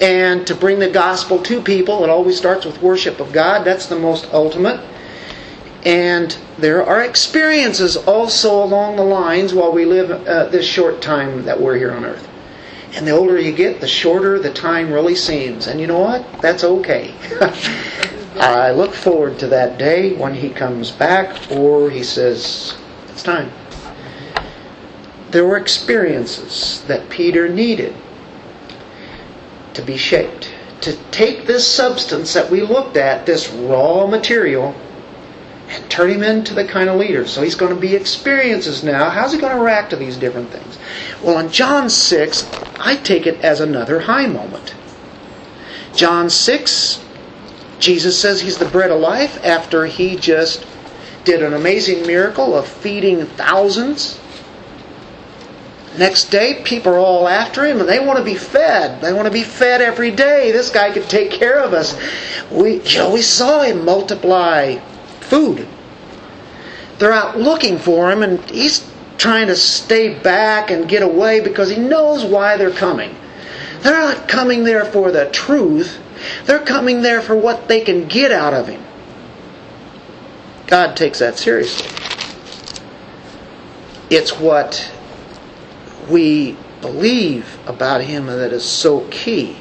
And 0.00 0.44
to 0.48 0.54
bring 0.56 0.80
the 0.80 0.90
gospel 0.90 1.40
to 1.44 1.62
people. 1.62 2.02
It 2.02 2.10
always 2.10 2.36
starts 2.36 2.66
with 2.66 2.82
worship 2.82 3.20
of 3.20 3.32
God. 3.32 3.62
That's 3.64 3.86
the 3.86 3.98
most 3.98 4.28
ultimate. 4.32 4.80
And 5.84 6.36
there 6.58 6.84
are 6.86 7.02
experiences 7.02 7.96
also 7.96 8.62
along 8.62 8.96
the 8.96 9.04
lines 9.04 9.52
while 9.52 9.72
we 9.72 9.84
live 9.84 10.10
uh, 10.10 10.46
this 10.46 10.64
short 10.64 11.02
time 11.02 11.44
that 11.44 11.60
we're 11.60 11.76
here 11.76 11.92
on 11.92 12.04
earth. 12.04 12.28
And 12.94 13.06
the 13.06 13.12
older 13.12 13.38
you 13.38 13.52
get, 13.52 13.80
the 13.80 13.88
shorter 13.88 14.38
the 14.38 14.52
time 14.52 14.92
really 14.92 15.16
seems. 15.16 15.66
And 15.66 15.80
you 15.80 15.86
know 15.86 15.98
what? 15.98 16.40
That's 16.40 16.62
okay. 16.62 17.14
I 18.36 18.70
look 18.70 18.92
forward 18.92 19.38
to 19.40 19.46
that 19.48 19.78
day 19.78 20.14
when 20.14 20.34
he 20.34 20.50
comes 20.50 20.90
back 20.90 21.50
or 21.50 21.90
he 21.90 22.02
says, 22.02 22.76
it's 23.08 23.22
time. 23.22 23.50
There 25.30 25.46
were 25.46 25.56
experiences 25.56 26.82
that 26.86 27.08
Peter 27.08 27.48
needed 27.48 27.94
to 29.74 29.82
be 29.82 29.96
shaped. 29.96 30.52
To 30.82 30.96
take 31.10 31.46
this 31.46 31.66
substance 31.66 32.34
that 32.34 32.50
we 32.50 32.60
looked 32.60 32.96
at, 32.96 33.24
this 33.24 33.48
raw 33.50 34.06
material, 34.06 34.74
and 35.72 35.90
turn 35.90 36.10
him 36.10 36.22
into 36.22 36.54
the 36.54 36.66
kind 36.66 36.88
of 36.88 36.98
leader. 36.98 37.26
So 37.26 37.42
he's 37.42 37.54
going 37.54 37.74
to 37.74 37.80
be 37.80 37.94
experiences 37.94 38.84
now. 38.84 39.08
How's 39.08 39.32
he 39.32 39.38
going 39.38 39.56
to 39.56 39.62
react 39.62 39.90
to 39.90 39.96
these 39.96 40.16
different 40.16 40.50
things? 40.50 40.78
Well, 41.22 41.38
in 41.38 41.50
John 41.50 41.88
6, 41.88 42.50
I 42.78 42.96
take 42.96 43.26
it 43.26 43.40
as 43.40 43.60
another 43.60 44.00
high 44.00 44.26
moment. 44.26 44.74
John 45.94 46.28
6, 46.28 47.04
Jesus 47.78 48.20
says 48.20 48.40
he's 48.40 48.58
the 48.58 48.66
bread 48.66 48.90
of 48.90 49.00
life 49.00 49.42
after 49.44 49.86
he 49.86 50.16
just 50.16 50.66
did 51.24 51.42
an 51.42 51.54
amazing 51.54 52.06
miracle 52.06 52.54
of 52.54 52.66
feeding 52.66 53.24
thousands. 53.24 54.18
Next 55.96 56.30
day, 56.30 56.62
people 56.64 56.94
are 56.94 56.98
all 56.98 57.28
after 57.28 57.66
him 57.66 57.80
and 57.80 57.88
they 57.88 58.00
want 58.00 58.18
to 58.18 58.24
be 58.24 58.34
fed. 58.34 59.00
They 59.00 59.12
want 59.12 59.26
to 59.26 59.32
be 59.32 59.42
fed 59.42 59.82
every 59.82 60.10
day. 60.10 60.50
This 60.50 60.70
guy 60.70 60.90
could 60.90 61.08
take 61.08 61.30
care 61.30 61.60
of 61.60 61.74
us. 61.74 61.98
We, 62.50 62.80
you 62.80 62.98
know, 62.98 63.12
we 63.12 63.22
saw 63.22 63.62
him 63.62 63.84
multiply 63.84 64.78
food. 65.32 65.66
They're 66.98 67.12
out 67.12 67.38
looking 67.38 67.78
for 67.78 68.12
him, 68.12 68.22
and 68.22 68.38
he's 68.50 68.86
trying 69.16 69.46
to 69.46 69.56
stay 69.56 70.12
back 70.18 70.70
and 70.70 70.86
get 70.86 71.02
away 71.02 71.40
because 71.40 71.70
he 71.70 71.78
knows 71.78 72.22
why 72.22 72.58
they're 72.58 72.70
coming. 72.70 73.16
They're 73.80 73.98
not 73.98 74.28
coming 74.28 74.62
there 74.64 74.84
for 74.84 75.10
the 75.10 75.30
truth, 75.30 75.98
they're 76.44 76.64
coming 76.64 77.00
there 77.00 77.22
for 77.22 77.34
what 77.34 77.66
they 77.66 77.80
can 77.80 78.08
get 78.08 78.30
out 78.30 78.52
of 78.52 78.68
him. 78.68 78.84
God 80.66 80.96
takes 80.96 81.20
that 81.20 81.38
seriously. 81.38 81.88
It's 84.10 84.38
what 84.38 84.92
we 86.10 86.58
believe 86.82 87.58
about 87.66 88.02
him 88.02 88.26
that 88.26 88.52
is 88.52 88.64
so 88.64 89.08
key. 89.08 89.56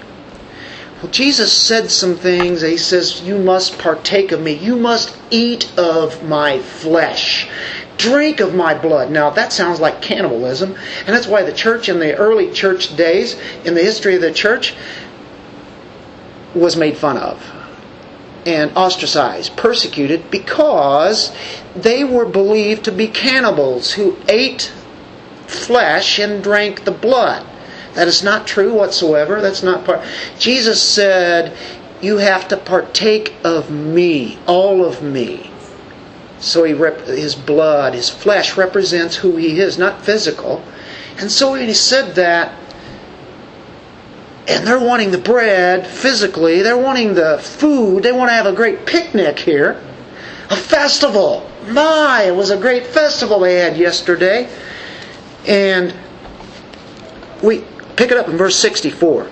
Well, 1.02 1.12
Jesus 1.12 1.52
said 1.52 1.90
some 1.90 2.16
things. 2.16 2.62
He 2.62 2.78
says, 2.78 3.22
You 3.22 3.40
must 3.40 3.80
partake 3.80 4.32
of 4.32 4.40
me. 4.40 4.54
You 4.54 4.76
must 4.76 5.18
eat 5.32 5.72
of 5.78 6.28
my 6.28 6.60
flesh. 6.60 7.50
Drink 7.98 8.40
of 8.40 8.54
my 8.54 8.76
blood. 8.76 9.10
Now, 9.10 9.32
that 9.32 9.52
sounds 9.52 9.80
like 9.80 10.02
cannibalism. 10.02 10.76
And 11.00 11.08
that's 11.08 11.28
why 11.28 11.42
the 11.42 11.54
church 11.54 11.90
in 11.90 12.00
the 12.00 12.16
early 12.16 12.52
church 12.52 12.96
days, 12.96 13.34
in 13.66 13.74
the 13.74 13.82
history 13.82 14.16
of 14.16 14.22
the 14.22 14.32
church, 14.32 14.76
was 16.54 16.76
made 16.76 16.98
fun 16.98 17.18
of 17.18 17.52
and 18.46 18.76
ostracized, 18.76 19.56
persecuted, 19.56 20.32
because 20.32 21.32
they 21.76 22.04
were 22.04 22.26
believed 22.26 22.86
to 22.86 22.92
be 22.92 23.08
cannibals 23.08 23.94
who 23.94 24.18
ate 24.28 24.72
flesh 25.48 26.20
and 26.20 26.44
drank 26.44 26.84
the 26.84 26.92
blood. 26.92 27.46
That 27.94 28.08
is 28.08 28.24
not 28.24 28.48
true 28.48 28.74
whatsoever. 28.74 29.42
That's 29.42 29.64
not 29.64 29.86
part. 29.86 30.02
Jesus 30.40 30.82
said, 30.82 31.54
"You 32.02 32.18
have 32.18 32.48
to 32.50 32.58
partake 32.58 33.34
of 33.44 33.70
me, 33.70 34.40
all 34.48 34.86
of 34.86 35.02
me." 35.02 35.52
So 36.40 36.64
he 36.64 36.74
rep- 36.74 37.06
his 37.06 37.36
blood, 37.36 37.94
his 37.94 38.10
flesh 38.10 38.58
represents 38.58 39.18
who 39.18 39.36
he 39.36 39.60
is, 39.60 39.78
not 39.78 40.04
physical. 40.04 40.64
And 41.20 41.32
so 41.32 41.52
when 41.52 41.68
he 41.68 41.74
said 41.74 42.16
that, 42.16 42.54
and 44.48 44.66
they're 44.66 44.80
wanting 44.80 45.12
the 45.12 45.20
bread 45.20 45.86
physically, 45.86 46.64
they're 46.64 46.78
wanting 46.78 47.14
the 47.14 47.38
food, 47.38 48.02
they 48.02 48.12
want 48.12 48.30
to 48.30 48.34
have 48.34 48.48
a 48.48 48.54
great 48.54 48.88
picnic 48.88 49.38
here, 49.38 49.80
a 50.50 50.56
festival. 50.56 51.48
My, 51.68 52.24
it 52.24 52.36
was 52.36 52.50
a 52.50 52.58
great 52.58 52.88
festival 52.88 53.40
they 53.40 53.56
had 53.56 53.78
yesterday. 53.78 54.50
And 55.46 55.94
we 57.44 57.64
Pick 57.96 58.12
it 58.12 58.18
up 58.18 58.28
in 58.28 58.38
verse 58.38 58.56
64. 58.58 59.30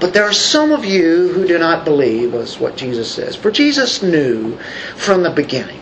But 0.00 0.12
there 0.12 0.24
are 0.24 0.32
some 0.32 0.72
of 0.72 0.84
you 0.84 1.28
who 1.28 1.46
do 1.46 1.58
not 1.58 1.84
believe, 1.84 2.34
was 2.34 2.58
what 2.58 2.76
Jesus 2.76 3.10
says. 3.10 3.36
For 3.36 3.50
Jesus 3.50 4.02
knew 4.02 4.58
from 4.96 5.22
the 5.22 5.30
beginning 5.30 5.80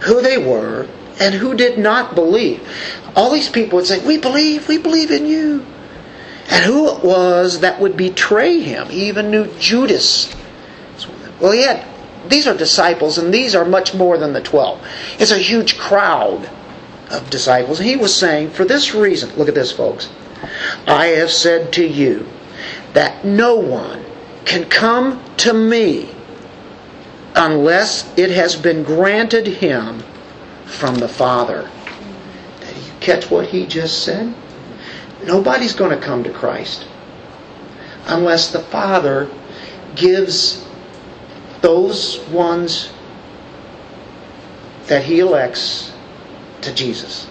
who 0.00 0.22
they 0.22 0.38
were 0.38 0.86
and 1.18 1.34
who 1.34 1.54
did 1.54 1.78
not 1.78 2.14
believe. 2.14 2.66
All 3.16 3.32
these 3.32 3.48
people 3.48 3.78
would 3.78 3.86
say, 3.86 4.04
We 4.06 4.18
believe, 4.18 4.68
we 4.68 4.78
believe 4.78 5.10
in 5.10 5.26
you. 5.26 5.66
And 6.50 6.64
who 6.64 6.88
it 6.94 7.02
was 7.02 7.60
that 7.60 7.80
would 7.80 7.96
betray 7.96 8.60
him? 8.60 8.88
He 8.88 9.08
even 9.08 9.30
knew 9.30 9.52
Judas. 9.58 10.34
Well, 11.40 11.52
he 11.52 11.62
had, 11.62 11.84
these 12.28 12.46
are 12.46 12.56
disciples, 12.56 13.18
and 13.18 13.34
these 13.34 13.54
are 13.54 13.64
much 13.64 13.94
more 13.94 14.16
than 14.16 14.32
the 14.32 14.40
twelve. 14.40 14.80
It's 15.18 15.30
a 15.30 15.38
huge 15.38 15.76
crowd 15.76 16.48
of 17.10 17.30
disciples. 17.30 17.78
He 17.78 17.96
was 17.96 18.14
saying, 18.14 18.50
For 18.50 18.64
this 18.64 18.94
reason, 18.94 19.34
look 19.36 19.48
at 19.48 19.54
this, 19.54 19.72
folks. 19.72 20.10
I 20.86 21.06
have 21.06 21.30
said 21.30 21.72
to 21.74 21.86
you 21.86 22.26
that 22.92 23.24
no 23.24 23.56
one 23.56 24.04
can 24.44 24.68
come 24.68 25.22
to 25.38 25.52
me 25.52 26.10
unless 27.34 28.16
it 28.18 28.30
has 28.30 28.56
been 28.56 28.82
granted 28.82 29.46
him 29.46 30.02
from 30.64 30.96
the 30.96 31.08
Father. 31.08 31.70
Did 32.60 32.76
you 32.76 32.92
catch 33.00 33.30
what 33.30 33.46
he 33.46 33.66
just 33.66 34.04
said? 34.04 34.34
Nobody's 35.24 35.74
going 35.74 35.98
to 35.98 36.04
come 36.04 36.22
to 36.24 36.32
Christ 36.32 36.86
unless 38.06 38.50
the 38.50 38.60
Father 38.60 39.30
gives 39.94 40.64
those 41.60 42.20
ones 42.28 42.92
that 44.86 45.04
he 45.04 45.20
elects 45.20 45.92
to 46.62 46.74
Jesus. 46.74 47.26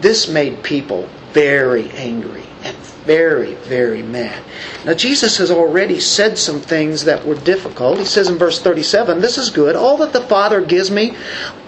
This 0.00 0.28
made 0.28 0.62
people 0.62 1.08
very 1.32 1.90
angry 1.92 2.44
and 2.62 2.76
very, 2.76 3.54
very 3.54 4.02
mad. 4.02 4.42
Now, 4.84 4.94
Jesus 4.94 5.36
has 5.38 5.50
already 5.50 6.00
said 6.00 6.38
some 6.38 6.60
things 6.60 7.04
that 7.04 7.26
were 7.26 7.34
difficult. 7.34 7.98
He 7.98 8.04
says 8.04 8.28
in 8.28 8.38
verse 8.38 8.60
37, 8.60 9.20
This 9.20 9.38
is 9.38 9.50
good. 9.50 9.76
All 9.76 9.98
that 9.98 10.12
the 10.12 10.22
Father 10.22 10.64
gives 10.64 10.90
me, 10.90 11.16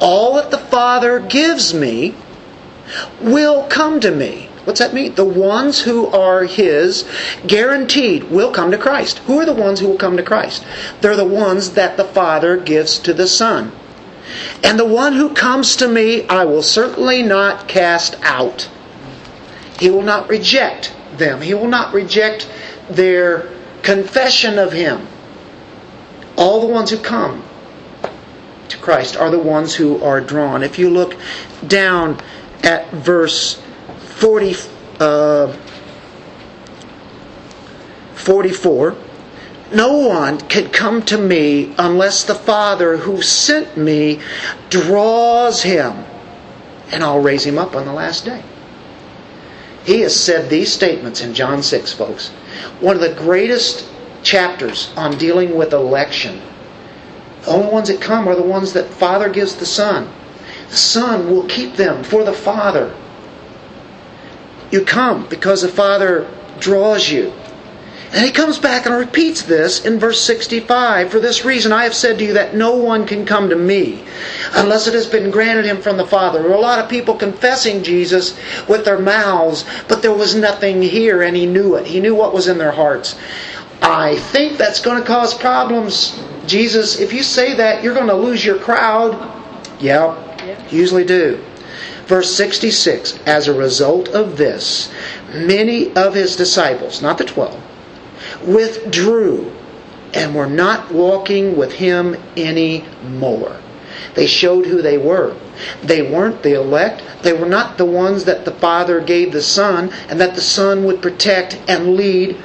all 0.00 0.34
that 0.34 0.50
the 0.50 0.58
Father 0.58 1.20
gives 1.20 1.74
me, 1.74 2.14
will 3.20 3.66
come 3.68 4.00
to 4.00 4.10
me. 4.10 4.48
What's 4.64 4.80
that 4.80 4.94
mean? 4.94 5.14
The 5.14 5.24
ones 5.24 5.82
who 5.82 6.06
are 6.08 6.44
His, 6.44 7.08
guaranteed, 7.46 8.24
will 8.24 8.50
come 8.50 8.70
to 8.72 8.78
Christ. 8.78 9.18
Who 9.20 9.38
are 9.38 9.46
the 9.46 9.54
ones 9.54 9.78
who 9.78 9.88
will 9.88 9.98
come 9.98 10.16
to 10.16 10.22
Christ? 10.22 10.64
They're 11.00 11.16
the 11.16 11.24
ones 11.24 11.72
that 11.72 11.96
the 11.96 12.04
Father 12.04 12.56
gives 12.56 12.98
to 13.00 13.14
the 13.14 13.28
Son. 13.28 13.70
And 14.62 14.78
the 14.78 14.84
one 14.84 15.12
who 15.12 15.34
comes 15.34 15.76
to 15.76 15.88
me, 15.88 16.26
I 16.28 16.44
will 16.44 16.62
certainly 16.62 17.22
not 17.22 17.68
cast 17.68 18.16
out. 18.22 18.68
He 19.78 19.90
will 19.90 20.02
not 20.02 20.28
reject 20.28 20.94
them. 21.16 21.40
He 21.40 21.54
will 21.54 21.68
not 21.68 21.92
reject 21.92 22.48
their 22.88 23.50
confession 23.82 24.58
of 24.58 24.72
Him. 24.72 25.06
All 26.36 26.60
the 26.60 26.66
ones 26.66 26.90
who 26.90 26.98
come 26.98 27.42
to 28.68 28.78
Christ 28.78 29.16
are 29.16 29.30
the 29.30 29.38
ones 29.38 29.74
who 29.74 30.02
are 30.02 30.20
drawn. 30.20 30.62
If 30.62 30.78
you 30.78 30.90
look 30.90 31.16
down 31.66 32.20
at 32.62 32.90
verse 32.90 33.60
40, 34.16 34.56
uh, 35.00 35.56
44, 38.14 38.96
no 39.72 39.96
one 39.96 40.38
can 40.38 40.70
come 40.70 41.02
to 41.02 41.18
me 41.18 41.74
unless 41.78 42.24
the 42.24 42.34
Father 42.34 42.96
who 42.96 43.22
sent 43.22 43.76
me 43.76 44.20
draws 44.70 45.62
him, 45.62 46.04
and 46.92 47.02
I'll 47.02 47.20
raise 47.20 47.44
him 47.44 47.58
up 47.58 47.74
on 47.74 47.84
the 47.84 47.92
last 47.92 48.24
day. 48.24 48.42
He 49.84 50.00
has 50.00 50.18
said 50.18 50.50
these 50.50 50.72
statements 50.72 51.20
in 51.20 51.34
John 51.34 51.62
6, 51.62 51.92
folks. 51.92 52.28
One 52.80 52.96
of 52.96 53.02
the 53.02 53.14
greatest 53.14 53.88
chapters 54.22 54.92
on 54.96 55.16
dealing 55.16 55.56
with 55.56 55.72
election. 55.72 56.40
The 57.42 57.52
only 57.52 57.72
ones 57.72 57.88
that 57.88 58.00
come 58.00 58.28
are 58.28 58.34
the 58.34 58.42
ones 58.42 58.72
that 58.72 58.88
Father 58.88 59.28
gives 59.28 59.54
the 59.54 59.66
Son. 59.66 60.10
The 60.68 60.76
Son 60.76 61.30
will 61.30 61.44
keep 61.44 61.74
them 61.74 62.02
for 62.02 62.24
the 62.24 62.32
Father. 62.32 62.92
You 64.72 64.84
come 64.84 65.28
because 65.28 65.62
the 65.62 65.68
Father 65.68 66.28
draws 66.58 67.08
you. 67.08 67.32
And 68.12 68.24
he 68.24 68.30
comes 68.30 68.58
back 68.58 68.86
and 68.86 68.94
repeats 68.94 69.42
this 69.42 69.84
in 69.84 69.98
verse 69.98 70.20
65. 70.22 71.10
For 71.10 71.18
this 71.18 71.44
reason 71.44 71.72
I 71.72 71.84
have 71.84 71.94
said 71.94 72.18
to 72.18 72.24
you 72.24 72.32
that 72.34 72.54
no 72.54 72.76
one 72.76 73.06
can 73.06 73.26
come 73.26 73.50
to 73.50 73.56
me 73.56 74.04
unless 74.54 74.86
it 74.86 74.94
has 74.94 75.06
been 75.06 75.30
granted 75.30 75.64
him 75.64 75.82
from 75.82 75.96
the 75.96 76.06
Father. 76.06 76.40
There 76.40 76.50
were 76.50 76.56
a 76.56 76.60
lot 76.60 76.78
of 76.78 76.88
people 76.88 77.16
confessing 77.16 77.82
Jesus 77.82 78.38
with 78.68 78.84
their 78.84 78.98
mouths, 78.98 79.64
but 79.88 80.02
there 80.02 80.14
was 80.14 80.34
nothing 80.34 80.82
here, 80.82 81.22
and 81.22 81.36
he 81.36 81.46
knew 81.46 81.74
it. 81.74 81.86
He 81.86 82.00
knew 82.00 82.14
what 82.14 82.32
was 82.32 82.46
in 82.46 82.58
their 82.58 82.72
hearts. 82.72 83.16
I 83.82 84.16
think 84.16 84.56
that's 84.56 84.80
going 84.80 85.00
to 85.00 85.06
cause 85.06 85.34
problems. 85.34 86.18
Jesus, 86.46 87.00
if 87.00 87.12
you 87.12 87.22
say 87.22 87.54
that, 87.54 87.82
you're 87.82 87.94
going 87.94 88.06
to 88.06 88.14
lose 88.14 88.44
your 88.44 88.58
crowd. 88.58 89.14
Yeah, 89.80 90.16
usually 90.70 91.04
do. 91.04 91.42
Verse 92.06 92.34
66 92.34 93.18
As 93.26 93.48
a 93.48 93.52
result 93.52 94.08
of 94.10 94.36
this, 94.36 94.92
many 95.34 95.94
of 95.96 96.14
his 96.14 96.36
disciples, 96.36 97.02
not 97.02 97.18
the 97.18 97.24
twelve, 97.24 97.60
withdrew 98.42 99.52
and 100.14 100.34
were 100.34 100.48
not 100.48 100.90
walking 100.92 101.56
with 101.56 101.72
him 101.72 102.16
anymore. 102.36 103.56
They 104.14 104.26
showed 104.26 104.66
who 104.66 104.82
they 104.82 104.98
were. 104.98 105.34
They 105.82 106.02
weren't 106.02 106.42
the 106.42 106.54
elect. 106.54 107.02
They 107.22 107.32
were 107.32 107.48
not 107.48 107.78
the 107.78 107.84
ones 107.84 108.24
that 108.24 108.44
the 108.44 108.52
Father 108.52 109.00
gave 109.00 109.32
the 109.32 109.42
Son 109.42 109.90
and 110.08 110.20
that 110.20 110.34
the 110.34 110.40
Son 110.40 110.84
would 110.84 111.02
protect 111.02 111.58
and 111.68 111.96
lead 111.96 112.36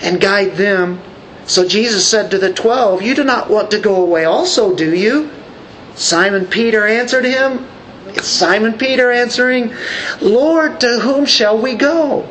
and 0.00 0.20
guide 0.20 0.56
them. 0.56 1.00
So 1.46 1.66
Jesus 1.66 2.06
said 2.06 2.30
to 2.30 2.38
the 2.38 2.52
twelve, 2.52 3.02
You 3.02 3.14
do 3.14 3.24
not 3.24 3.50
want 3.50 3.70
to 3.72 3.78
go 3.78 3.96
away 3.96 4.24
also, 4.24 4.74
do 4.74 4.94
you? 4.94 5.30
Simon 5.94 6.46
Peter 6.46 6.86
answered 6.86 7.24
him. 7.24 7.66
It's 8.08 8.28
Simon 8.28 8.74
Peter 8.74 9.10
answering, 9.10 9.74
Lord, 10.20 10.80
to 10.80 11.00
whom 11.00 11.24
shall 11.24 11.58
we 11.58 11.74
go? 11.74 12.28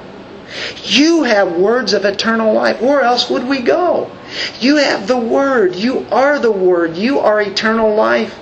You 0.83 1.23
have 1.23 1.55
words 1.55 1.93
of 1.93 2.05
eternal 2.05 2.53
life. 2.53 2.81
Where 2.81 3.01
else 3.01 3.29
would 3.29 3.47
we 3.47 3.61
go? 3.61 4.11
You 4.59 4.77
have 4.77 5.07
the 5.07 5.17
Word. 5.17 5.75
You 5.75 6.05
are 6.11 6.39
the 6.39 6.51
Word. 6.51 6.97
You 6.97 7.19
are 7.19 7.41
eternal 7.41 7.93
life. 7.95 8.37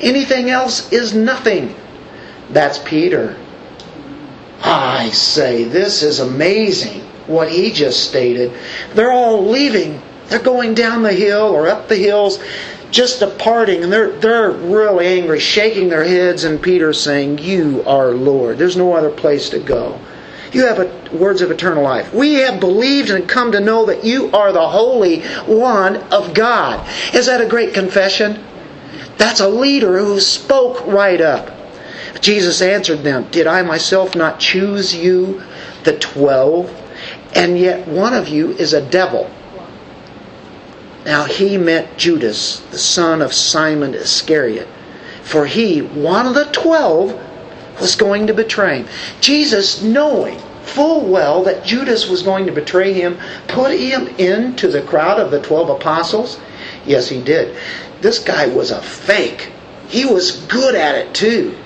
Anything 0.00 0.50
else 0.50 0.92
is 0.92 1.14
nothing. 1.14 1.74
That's 2.50 2.78
Peter. 2.78 3.36
I 4.62 5.10
say, 5.10 5.64
this 5.64 6.02
is 6.02 6.20
amazing 6.20 7.00
what 7.26 7.50
he 7.50 7.70
just 7.70 8.08
stated. 8.08 8.52
They're 8.94 9.12
all 9.12 9.48
leaving. 9.48 10.00
They're 10.28 10.38
going 10.38 10.74
down 10.74 11.02
the 11.02 11.12
hill 11.12 11.48
or 11.48 11.68
up 11.68 11.88
the 11.88 11.96
hills, 11.96 12.38
just 12.90 13.20
departing, 13.20 13.82
and 13.82 13.92
they're, 13.92 14.12
they're 14.12 14.50
really 14.50 15.06
angry, 15.06 15.40
shaking 15.40 15.88
their 15.88 16.04
heads, 16.04 16.44
and 16.44 16.62
Peter 16.62 16.92
saying, 16.92 17.38
You 17.38 17.82
are 17.86 18.10
Lord. 18.10 18.58
There's 18.58 18.76
no 18.76 18.92
other 18.94 19.10
place 19.10 19.50
to 19.50 19.58
go. 19.58 19.98
You 20.52 20.66
have 20.66 20.78
a, 20.80 21.16
words 21.16 21.40
of 21.40 21.50
eternal 21.50 21.82
life. 21.82 22.12
We 22.12 22.34
have 22.34 22.60
believed 22.60 23.10
and 23.10 23.28
come 23.28 23.52
to 23.52 23.60
know 23.60 23.86
that 23.86 24.04
you 24.04 24.30
are 24.32 24.52
the 24.52 24.68
Holy 24.68 25.22
One 25.46 25.96
of 26.12 26.34
God. 26.34 26.86
Is 27.14 27.26
that 27.26 27.40
a 27.40 27.48
great 27.48 27.72
confession? 27.72 28.44
That's 29.16 29.40
a 29.40 29.48
leader 29.48 29.98
who 29.98 30.20
spoke 30.20 30.86
right 30.86 31.20
up. 31.20 31.50
Jesus 32.20 32.60
answered 32.60 33.02
them, 33.02 33.28
Did 33.30 33.46
I 33.46 33.62
myself 33.62 34.14
not 34.14 34.38
choose 34.38 34.94
you, 34.94 35.42
the 35.84 35.98
twelve? 35.98 36.70
And 37.34 37.58
yet 37.58 37.88
one 37.88 38.12
of 38.12 38.28
you 38.28 38.50
is 38.52 38.74
a 38.74 38.80
devil. 38.90 39.30
Now 41.04 41.24
he 41.24 41.56
meant 41.56 41.96
Judas, 41.96 42.60
the 42.70 42.78
son 42.78 43.22
of 43.22 43.32
Simon 43.32 43.94
Iscariot. 43.94 44.68
For 45.22 45.46
he, 45.46 45.80
one 45.80 46.26
of 46.26 46.34
the 46.34 46.44
twelve, 46.52 47.18
was 47.82 47.96
going 47.96 48.28
to 48.28 48.32
betray 48.32 48.78
him. 48.78 48.88
Jesus, 49.20 49.82
knowing 49.82 50.38
full 50.62 51.04
well 51.04 51.42
that 51.42 51.64
Judas 51.64 52.08
was 52.08 52.22
going 52.22 52.46
to 52.46 52.52
betray 52.52 52.92
him, 52.92 53.18
put 53.48 53.78
him 53.78 54.06
into 54.16 54.68
the 54.68 54.82
crowd 54.82 55.18
of 55.18 55.30
the 55.30 55.42
twelve 55.42 55.68
apostles? 55.68 56.40
Yes, 56.86 57.08
he 57.08 57.20
did. 57.20 57.58
This 58.00 58.20
guy 58.20 58.46
was 58.46 58.70
a 58.70 58.80
fake. 58.80 59.52
He 59.88 60.06
was 60.06 60.40
good 60.46 60.74
at 60.74 60.94
it 60.94 61.12
too. 61.12 61.58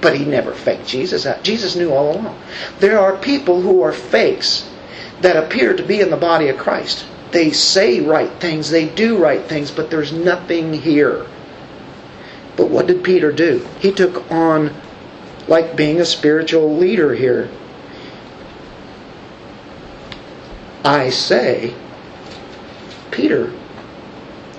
But 0.00 0.16
he 0.16 0.24
never 0.24 0.52
faked 0.52 0.86
Jesus 0.86 1.26
out. 1.26 1.42
Jesus 1.42 1.76
knew 1.76 1.92
all 1.92 2.16
along. 2.16 2.40
There 2.78 2.98
are 2.98 3.16
people 3.16 3.60
who 3.60 3.82
are 3.82 3.92
fakes 3.92 4.68
that 5.20 5.36
appear 5.36 5.74
to 5.74 5.82
be 5.82 6.00
in 6.00 6.10
the 6.10 6.16
body 6.16 6.48
of 6.48 6.56
Christ. 6.56 7.04
They 7.32 7.50
say 7.50 8.00
right 8.00 8.30
things, 8.40 8.70
they 8.70 8.88
do 8.88 9.18
right 9.18 9.44
things, 9.44 9.70
but 9.70 9.90
there's 9.90 10.12
nothing 10.12 10.72
here. 10.72 11.26
But 12.56 12.70
what 12.70 12.86
did 12.86 13.04
Peter 13.04 13.30
do? 13.30 13.66
He 13.80 13.92
took 13.92 14.30
on 14.32 14.74
like 15.48 15.76
being 15.76 16.00
a 16.00 16.04
spiritual 16.04 16.76
leader 16.76 17.14
here. 17.14 17.50
I 20.84 21.10
say, 21.10 21.74
Peter 23.10 23.52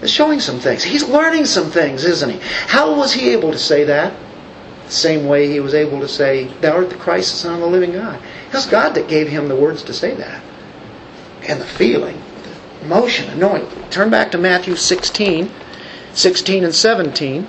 is 0.01 0.11
showing 0.11 0.39
some 0.39 0.59
things. 0.59 0.83
He's 0.83 1.07
learning 1.07 1.45
some 1.45 1.71
things, 1.71 2.03
isn't 2.03 2.29
he? 2.29 2.39
How 2.67 2.95
was 2.95 3.13
he 3.13 3.29
able 3.29 3.51
to 3.51 3.59
say 3.59 3.85
that? 3.85 4.13
The 4.85 4.91
same 4.91 5.27
way 5.27 5.47
he 5.47 5.59
was 5.59 5.73
able 5.73 5.99
to 6.01 6.07
say, 6.07 6.45
Thou 6.61 6.77
art 6.77 6.89
the 6.89 6.95
Christ, 6.95 7.31
the 7.31 7.37
Son 7.37 7.53
of 7.55 7.59
the 7.61 7.67
living 7.67 7.93
God. 7.93 8.21
It 8.47 8.53
was 8.53 8.65
God 8.65 8.95
that 8.95 9.07
gave 9.07 9.27
him 9.27 9.47
the 9.47 9.55
words 9.55 9.83
to 9.83 9.93
say 9.93 10.15
that. 10.15 10.43
And 11.47 11.61
the 11.61 11.65
feeling, 11.65 12.21
the 12.43 12.85
emotion, 12.85 13.27
the 13.27 13.33
anointing. 13.33 13.89
Turn 13.89 14.09
back 14.09 14.31
to 14.31 14.37
Matthew 14.37 14.75
16, 14.75 15.51
16 16.13 16.63
and 16.63 16.75
17. 16.75 17.47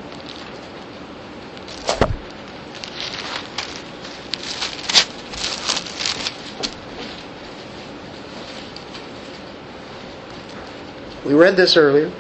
We 11.31 11.37
read 11.37 11.57
this 11.57 11.77
earlier. 11.77 12.11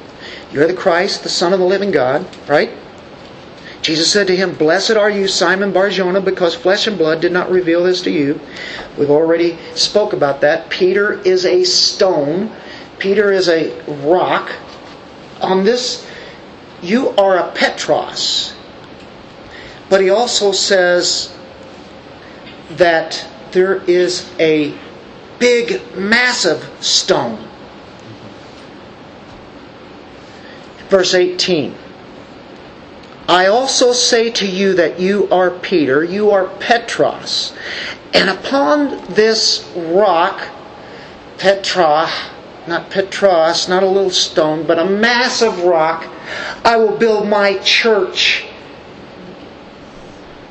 You 0.52 0.62
are 0.62 0.68
the 0.68 0.72
Christ, 0.72 1.24
the 1.24 1.28
Son 1.28 1.52
of 1.52 1.58
the 1.58 1.64
living 1.64 1.90
God, 1.90 2.24
right? 2.48 2.70
Jesus 3.82 4.12
said 4.12 4.28
to 4.28 4.36
him, 4.36 4.54
Blessed 4.54 4.92
are 4.92 5.11
you, 5.11 5.26
Simon 5.26 5.72
Barjona, 5.72 6.20
because 6.20 6.54
flesh 6.54 6.86
and 6.86 6.96
blood 6.96 7.20
did 7.20 7.32
not 7.32 7.50
reveal 7.50 7.82
this 7.82 8.02
to 8.02 8.11
you. 8.12 8.38
We've 8.96 9.11
already 9.11 9.58
spoke 9.74 10.12
about 10.12 10.42
that. 10.42 10.70
Peter 10.70 11.20
is 11.22 11.44
a 11.44 11.64
stone. 11.64 12.54
Peter 13.00 13.32
is 13.32 13.48
a 13.48 13.82
rock. 14.06 14.52
On 15.40 15.64
this, 15.64 16.08
you 16.80 17.08
are 17.08 17.36
a 17.36 17.50
Petros. 17.50 18.54
But 19.88 20.02
he 20.02 20.11
also 20.11 20.52
says 20.52 21.36
that 22.76 23.26
there 23.50 23.82
is 23.90 24.32
a 24.38 24.72
big, 25.40 25.96
massive 25.96 26.70
stone. 26.78 27.49
Verse 30.91 31.14
18. 31.14 31.74
I 33.28 33.47
also 33.47 33.93
say 33.93 34.30
to 34.32 34.47
you 34.47 34.74
that 34.74 34.99
you 34.99 35.28
are 35.30 35.51
Peter, 35.51 36.03
you 36.03 36.32
are 36.32 36.49
Petros, 36.59 37.53
and 38.12 38.28
upon 38.28 39.01
this 39.07 39.70
rock, 39.76 40.49
Petra, 41.38 42.11
not 42.66 42.91
Petros, 42.91 43.68
not 43.68 43.84
a 43.84 43.86
little 43.86 44.11
stone, 44.11 44.66
but 44.66 44.80
a 44.80 44.84
massive 44.84 45.62
rock, 45.62 46.09
I 46.64 46.76
will 46.76 46.99
build 46.99 47.28
my 47.28 47.59
church, 47.59 48.47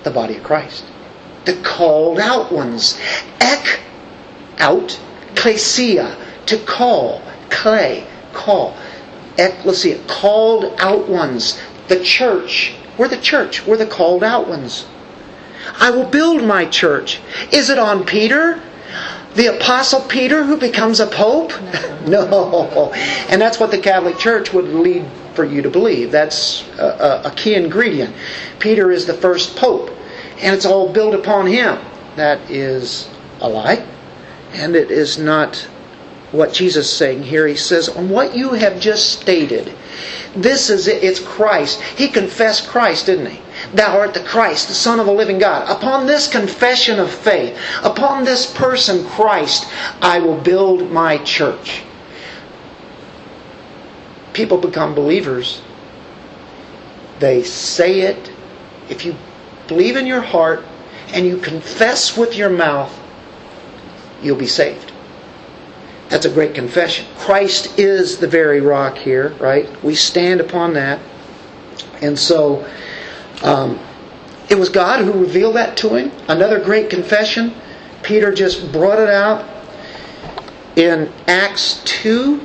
the 0.04 0.12
body 0.12 0.38
of 0.38 0.44
Christ, 0.44 0.86
the 1.44 1.56
called 1.58 2.18
out 2.18 2.50
ones. 2.50 2.98
Ek, 3.42 3.82
out, 4.58 4.98
klesia, 5.36 6.16
to 6.46 6.58
call, 6.60 7.22
clay, 7.50 8.08
call. 8.32 8.78
Ecclesia, 9.40 10.00
called 10.08 10.76
out 10.80 11.08
ones 11.08 11.60
the 11.88 12.04
church. 12.04 12.74
We're 12.98 13.08
the 13.08 13.18
church. 13.18 13.66
We're 13.66 13.78
the 13.78 13.86
called 13.86 14.24
out 14.24 14.48
ones. 14.48 14.86
I 15.80 15.92
will 15.92 16.06
build 16.06 16.44
my 16.44 16.66
church. 16.66 17.20
Is 17.52 17.70
it 17.70 17.80
on 17.80 18.06
Peter? 18.06 18.62
The 19.36 19.58
Apostle 19.58 20.02
Peter 20.02 20.44
who 20.44 20.58
becomes 20.58 21.00
a 21.00 21.08
pope? 21.08 21.52
no. 22.08 22.92
And 23.30 23.42
that's 23.42 23.60
what 23.60 23.72
the 23.72 23.78
Catholic 23.78 24.18
Church 24.18 24.52
would 24.54 24.66
lead 24.66 25.06
for 25.34 25.46
you 25.46 25.62
to 25.62 25.70
believe. 25.70 26.12
That's 26.12 26.68
a, 26.78 27.22
a, 27.26 27.32
key 27.36 27.56
ingredient. 27.56 28.16
Peter 28.60 28.92
is 28.92 29.06
the 29.06 29.14
first 29.14 29.56
pope, 29.56 29.92
and 30.40 30.56
it's 30.56 30.66
all 30.66 30.92
built 30.92 31.14
upon 31.14 31.48
him. 31.48 31.80
That 32.16 32.50
is 32.50 33.08
a 33.40 33.48
lie, 33.48 33.86
and 34.54 34.76
it 34.76 34.92
is 34.92 35.18
not 35.18 35.66
what 36.32 36.54
Jesus 36.54 36.88
is 36.88 36.96
saying 36.96 37.24
here. 37.24 37.48
He 37.48 37.56
says, 37.56 37.90
On 37.90 38.10
what 38.10 38.36
you 38.36 38.54
have 38.54 38.80
just 38.80 39.20
stated, 39.20 39.74
this 40.36 40.70
is 40.70 40.88
it. 40.88 41.04
It's 41.04 41.20
Christ. 41.20 41.82
He 41.82 42.08
confessed 42.08 42.68
Christ, 42.68 43.08
didn't 43.08 43.32
he? 43.32 43.42
Thou 43.74 44.00
art 44.00 44.14
the 44.14 44.20
Christ, 44.20 44.68
the 44.68 44.74
Son 44.74 45.00
of 45.00 45.08
the 45.08 45.12
living 45.12 45.40
God. 45.40 45.70
Upon 45.70 46.06
this 46.06 46.28
confession 46.28 47.00
of 47.00 47.12
faith, 47.12 47.60
upon 47.84 48.24
this 48.24 48.52
person, 48.52 49.06
Christ, 49.06 49.68
I 50.02 50.20
will 50.20 50.38
build 50.38 50.92
my 50.92 51.18
church. 51.20 51.82
People 54.34 54.60
become 54.60 54.94
believers. 54.94 55.62
They 57.20 57.44
say 57.44 58.02
it. 58.02 58.32
If 58.88 59.06
you 59.06 59.16
believe 59.68 59.98
in 59.98 60.06
your 60.06 60.22
heart 60.22 60.64
and 61.12 61.26
you 61.26 61.38
confess 61.38 62.16
with 62.16 62.36
your 62.36 62.50
mouth, 62.50 62.98
you'll 64.22 64.38
be 64.38 64.48
saved. 64.48 64.89
That's 66.10 66.26
a 66.26 66.30
great 66.30 66.56
confession. 66.56 67.06
Christ 67.18 67.78
is 67.78 68.18
the 68.18 68.28
very 68.28 68.62
rock 68.62 68.98
here, 68.98 69.30
right? 69.40 69.70
We 69.84 69.94
stand 69.94 70.42
upon 70.42 70.74
that. 70.74 71.00
And 72.02 72.18
so 72.18 72.68
um, 73.44 73.80
it 74.50 74.58
was 74.58 74.70
God 74.70 75.06
who 75.06 75.14
revealed 75.14 75.56
that 75.56 75.78
to 75.78 75.96
him. 75.96 76.12
Another 76.28 76.60
great 76.60 76.90
confession. 76.90 77.54
Peter 78.02 78.34
just 78.34 78.72
brought 78.72 78.98
it 78.98 79.10
out 79.10 79.48
in 80.76 81.12
Acts 81.28 81.82
2. 81.86 82.42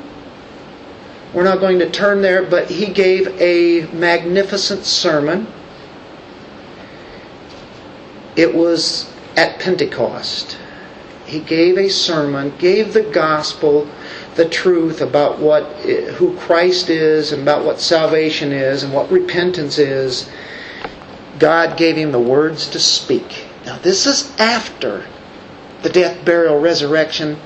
We're 1.32 1.44
not 1.44 1.58
going 1.58 1.78
to 1.78 1.88
turn 1.88 2.20
there, 2.20 2.42
but 2.42 2.70
he 2.70 2.92
gave 2.92 3.28
a 3.40 3.86
magnificent 3.92 4.84
sermon. 4.84 5.46
It 8.36 8.54
was 8.54 9.10
at 9.36 9.58
Pentecost 9.58 10.58
he 11.26 11.40
gave 11.40 11.78
a 11.78 11.88
sermon, 11.88 12.52
gave 12.58 12.92
the 12.92 13.02
gospel, 13.02 13.88
the 14.34 14.48
truth 14.48 15.00
about 15.00 15.38
what 15.38 15.64
who 16.16 16.36
Christ 16.38 16.90
is 16.90 17.32
and 17.32 17.42
about 17.42 17.64
what 17.64 17.80
salvation 17.80 18.52
is 18.52 18.82
and 18.82 18.92
what 18.92 19.10
repentance 19.10 19.78
is. 19.78 20.28
God 21.38 21.76
gave 21.76 21.96
him 21.96 22.12
the 22.12 22.20
words 22.20 22.68
to 22.70 22.78
speak. 22.78 23.46
Now 23.64 23.78
this 23.78 24.06
is 24.06 24.32
after 24.38 25.06
the 25.82 25.88
death, 25.88 26.24
burial, 26.24 26.60
resurrection, 26.60 27.38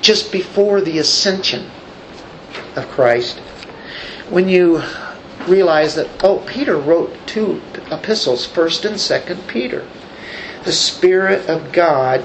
just 0.00 0.32
before 0.32 0.80
the 0.80 0.98
ascension 0.98 1.70
of 2.76 2.88
Christ. 2.90 3.38
When 4.30 4.48
you 4.48 4.82
realize 5.46 5.94
that 5.96 6.08
oh 6.24 6.38
Peter 6.46 6.78
wrote 6.78 7.14
two 7.26 7.60
epistles, 7.90 8.46
1st 8.46 8.84
and 8.84 8.96
2nd 8.96 9.46
Peter. 9.48 9.86
The 10.64 10.72
spirit 10.72 11.48
of 11.48 11.72
God 11.72 12.24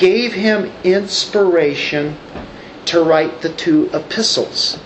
gave 0.00 0.32
him 0.32 0.72
inspiration 0.82 2.16
to 2.86 3.04
write 3.04 3.42
the 3.42 3.50
two 3.50 3.88
epistles. 3.92 4.80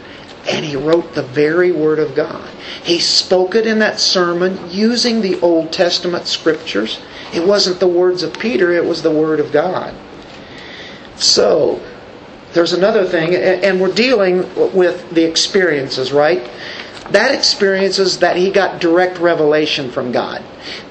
And 0.46 0.66
he 0.66 0.76
wrote 0.76 1.14
the 1.14 1.22
very 1.22 1.72
Word 1.72 1.98
of 1.98 2.14
God. 2.14 2.50
He 2.82 2.98
spoke 2.98 3.54
it 3.54 3.66
in 3.66 3.78
that 3.78 3.98
sermon 3.98 4.58
using 4.70 5.22
the 5.22 5.40
Old 5.40 5.72
Testament 5.72 6.26
scriptures. 6.26 7.00
It 7.32 7.46
wasn't 7.46 7.80
the 7.80 7.88
words 7.88 8.22
of 8.22 8.38
Peter, 8.38 8.72
it 8.72 8.84
was 8.84 9.02
the 9.02 9.10
Word 9.10 9.40
of 9.40 9.52
God. 9.52 9.94
So, 11.16 11.80
there's 12.52 12.72
another 12.72 13.06
thing, 13.06 13.34
and 13.34 13.80
we're 13.80 13.94
dealing 13.94 14.38
with 14.74 15.10
the 15.10 15.24
experiences, 15.24 16.12
right? 16.12 16.48
That 17.10 17.34
experience 17.34 17.98
is 17.98 18.18
that 18.18 18.36
he 18.36 18.50
got 18.50 18.80
direct 18.80 19.18
revelation 19.18 19.90
from 19.90 20.12
God. 20.12 20.42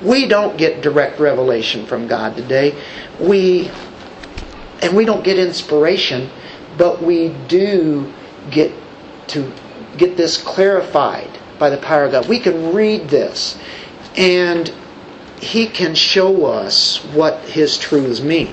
We 0.01 0.27
don't 0.27 0.57
get 0.57 0.81
direct 0.81 1.19
revelation 1.19 1.85
from 1.85 2.07
God 2.07 2.35
today. 2.35 2.75
We 3.19 3.71
and 4.83 4.95
we 4.95 5.05
don't 5.05 5.23
get 5.23 5.39
inspiration, 5.39 6.29
but 6.77 7.01
we 7.01 7.29
do 7.47 8.13
get 8.51 8.71
to 9.27 9.51
get 9.97 10.17
this 10.17 10.37
clarified 10.41 11.29
by 11.57 11.69
the 11.69 11.77
power 11.77 12.03
of 12.03 12.11
God. 12.11 12.27
We 12.27 12.39
can 12.39 12.73
read 12.73 13.07
this 13.07 13.57
and 14.17 14.71
he 15.39 15.67
can 15.67 15.95
show 15.95 16.45
us 16.45 16.97
what 17.13 17.39
his 17.45 17.77
truths 17.77 18.21
mean. 18.21 18.51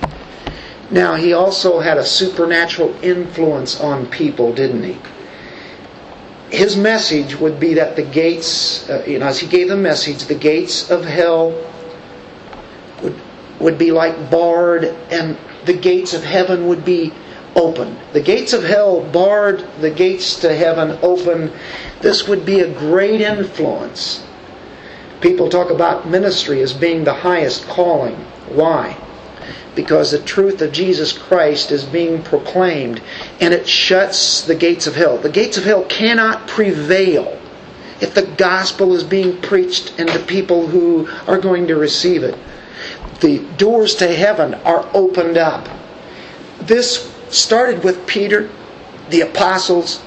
Now, 0.89 1.15
he 1.15 1.33
also 1.33 1.79
had 1.79 1.97
a 1.97 2.05
supernatural 2.05 2.95
influence 3.03 3.79
on 3.79 4.05
people, 4.07 4.53
didn't 4.53 4.83
he? 4.83 4.97
His 6.49 6.75
message 6.75 7.35
would 7.35 7.59
be 7.59 7.73
that 7.75 7.95
the 7.95 8.03
gates, 8.03 8.89
uh, 8.89 9.03
you 9.07 9.19
know, 9.19 9.27
as 9.27 9.39
he 9.39 9.47
gave 9.47 9.69
the 9.69 9.77
message, 9.77 10.25
the 10.25 10.35
gates 10.35 10.91
of 10.91 11.05
hell 11.05 11.51
would, 13.01 13.15
would 13.59 13.77
be 13.77 13.91
like 13.91 14.29
barred 14.29 14.83
and 15.11 15.37
the 15.65 15.73
gates 15.73 16.13
of 16.13 16.23
heaven 16.23 16.67
would 16.67 16.83
be 16.83 17.13
open. 17.55 17.97
The 18.13 18.21
gates 18.21 18.53
of 18.53 18.63
hell 18.63 19.01
barred 19.01 19.65
the 19.79 19.91
gates 19.91 20.39
to 20.39 20.55
heaven 20.55 20.97
open. 21.01 21.51
This 22.01 22.27
would 22.27 22.45
be 22.45 22.61
a 22.61 22.73
great 22.73 23.21
influence. 23.21 24.23
People 25.19 25.49
talk 25.49 25.69
about 25.69 26.09
ministry 26.09 26.61
as 26.61 26.73
being 26.73 27.03
the 27.03 27.13
highest 27.13 27.67
calling. 27.67 28.15
Why? 28.49 28.97
Because 29.75 30.11
the 30.11 30.19
truth 30.19 30.61
of 30.61 30.71
Jesus 30.71 31.13
Christ 31.13 31.71
is 31.71 31.83
being 31.83 32.23
proclaimed 32.23 33.01
and 33.39 33.53
it 33.53 33.67
shuts 33.67 34.41
the 34.41 34.55
gates 34.55 34.87
of 34.87 34.95
hell. 34.95 35.17
The 35.17 35.29
gates 35.29 35.57
of 35.57 35.63
hell 35.63 35.85
cannot 35.85 36.47
prevail 36.47 37.39
if 38.01 38.15
the 38.15 38.25
gospel 38.25 38.95
is 38.95 39.03
being 39.03 39.39
preached 39.41 39.93
and 39.99 40.09
the 40.09 40.25
people 40.25 40.67
who 40.67 41.07
are 41.27 41.37
going 41.37 41.67
to 41.67 41.75
receive 41.75 42.23
it 42.23 42.37
the 43.21 43.39
doors 43.57 43.95
to 43.95 44.13
heaven 44.13 44.55
are 44.55 44.89
opened 44.93 45.37
up. 45.37 45.67
This 46.59 47.11
started 47.29 47.83
with 47.83 48.05
Peter, 48.05 48.49
the 49.09 49.21
apostles, 49.21 50.01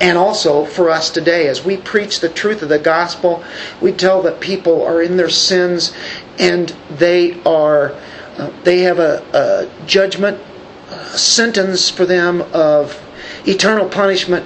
and 0.00 0.16
also 0.16 0.64
for 0.64 0.88
us 0.90 1.10
today 1.10 1.46
as 1.46 1.64
we 1.64 1.76
preach 1.76 2.20
the 2.20 2.28
truth 2.28 2.62
of 2.62 2.68
the 2.70 2.78
gospel 2.78 3.44
we 3.82 3.92
tell 3.92 4.22
that 4.22 4.40
people 4.40 4.82
are 4.84 5.02
in 5.02 5.16
their 5.16 5.28
sins 5.28 5.92
and 6.38 6.70
they 6.90 7.40
are 7.42 7.92
uh, 8.38 8.50
they 8.64 8.80
have 8.80 8.98
a, 8.98 9.22
a 9.34 9.86
judgment 9.86 10.40
a 10.88 11.18
sentence 11.18 11.90
for 11.90 12.06
them 12.06 12.40
of 12.54 12.98
eternal 13.46 13.88
punishment 13.88 14.44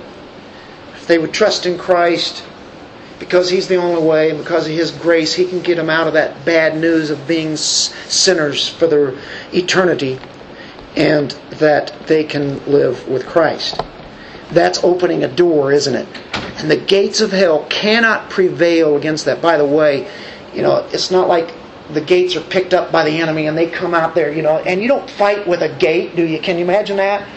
if 0.95 1.07
they 1.07 1.19
would 1.19 1.33
trust 1.33 1.67
in 1.67 1.79
christ 1.79 2.43
because 3.19 3.51
He's 3.51 3.69
the 3.69 3.77
only 3.77 4.03
way, 4.03 4.31
and 4.31 4.39
because 4.39 4.67
of 4.67 4.73
His 4.73 4.91
grace, 4.91 5.35
He 5.35 5.45
can 5.45 5.61
get 5.61 5.77
them 5.77 5.91
out 5.91 6.07
of 6.07 6.13
that 6.15 6.45
bad 6.45 6.77
news 6.77 7.11
of 7.11 7.27
being 7.27 7.57
sinners 7.57 8.69
for 8.69 8.87
their 8.87 9.15
eternity, 9.53 10.19
and 10.97 11.31
that 11.51 12.07
they 12.07 12.25
can 12.25 12.65
live 12.71 13.09
with 13.09 13.27
Christ. 13.27 13.81
That's 14.51 14.83
opening 14.85 15.25
a 15.25 15.29
door, 15.29 15.73
isn't 15.73 15.95
it? 15.95 16.09
And 16.59 16.71
the 16.71 16.77
gates 16.77 17.21
of 17.21 17.33
hell 17.33 17.67
cannot 17.69 18.31
prevail 18.31 18.97
against 18.97 19.25
that. 19.25 19.43
By 19.43 19.57
the 19.57 19.67
way, 19.67 20.09
you 20.55 20.63
know, 20.63 20.87
it's 20.93 21.11
not 21.11 21.29
like 21.29 21.53
the 21.91 22.01
gates 22.01 22.37
are 22.37 22.41
picked 22.41 22.73
up 22.73 22.93
by 22.93 23.05
the 23.05 23.21
enemy 23.21 23.47
and 23.47 23.59
they 23.59 23.69
come 23.69 23.95
out 23.95 24.15
there, 24.15 24.33
you 24.33 24.43
know, 24.43 24.59
and 24.59 24.81
you 24.81 24.89
don't 24.89 25.09
fight 25.11 25.47
with 25.47 25.63
a 25.63 25.69
gate, 25.69 26.17
do 26.17 26.25
you? 26.25 26.39
Can 26.39 26.57
you 26.57 26.65
imagine 26.65 26.97
that? 26.99 27.29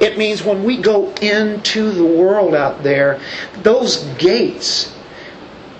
It 0.00 0.18
means 0.18 0.44
when 0.44 0.64
we 0.64 0.76
go 0.76 1.12
into 1.22 1.90
the 1.90 2.04
world 2.04 2.54
out 2.54 2.82
there, 2.82 3.20
those 3.62 4.04
gates 4.14 4.94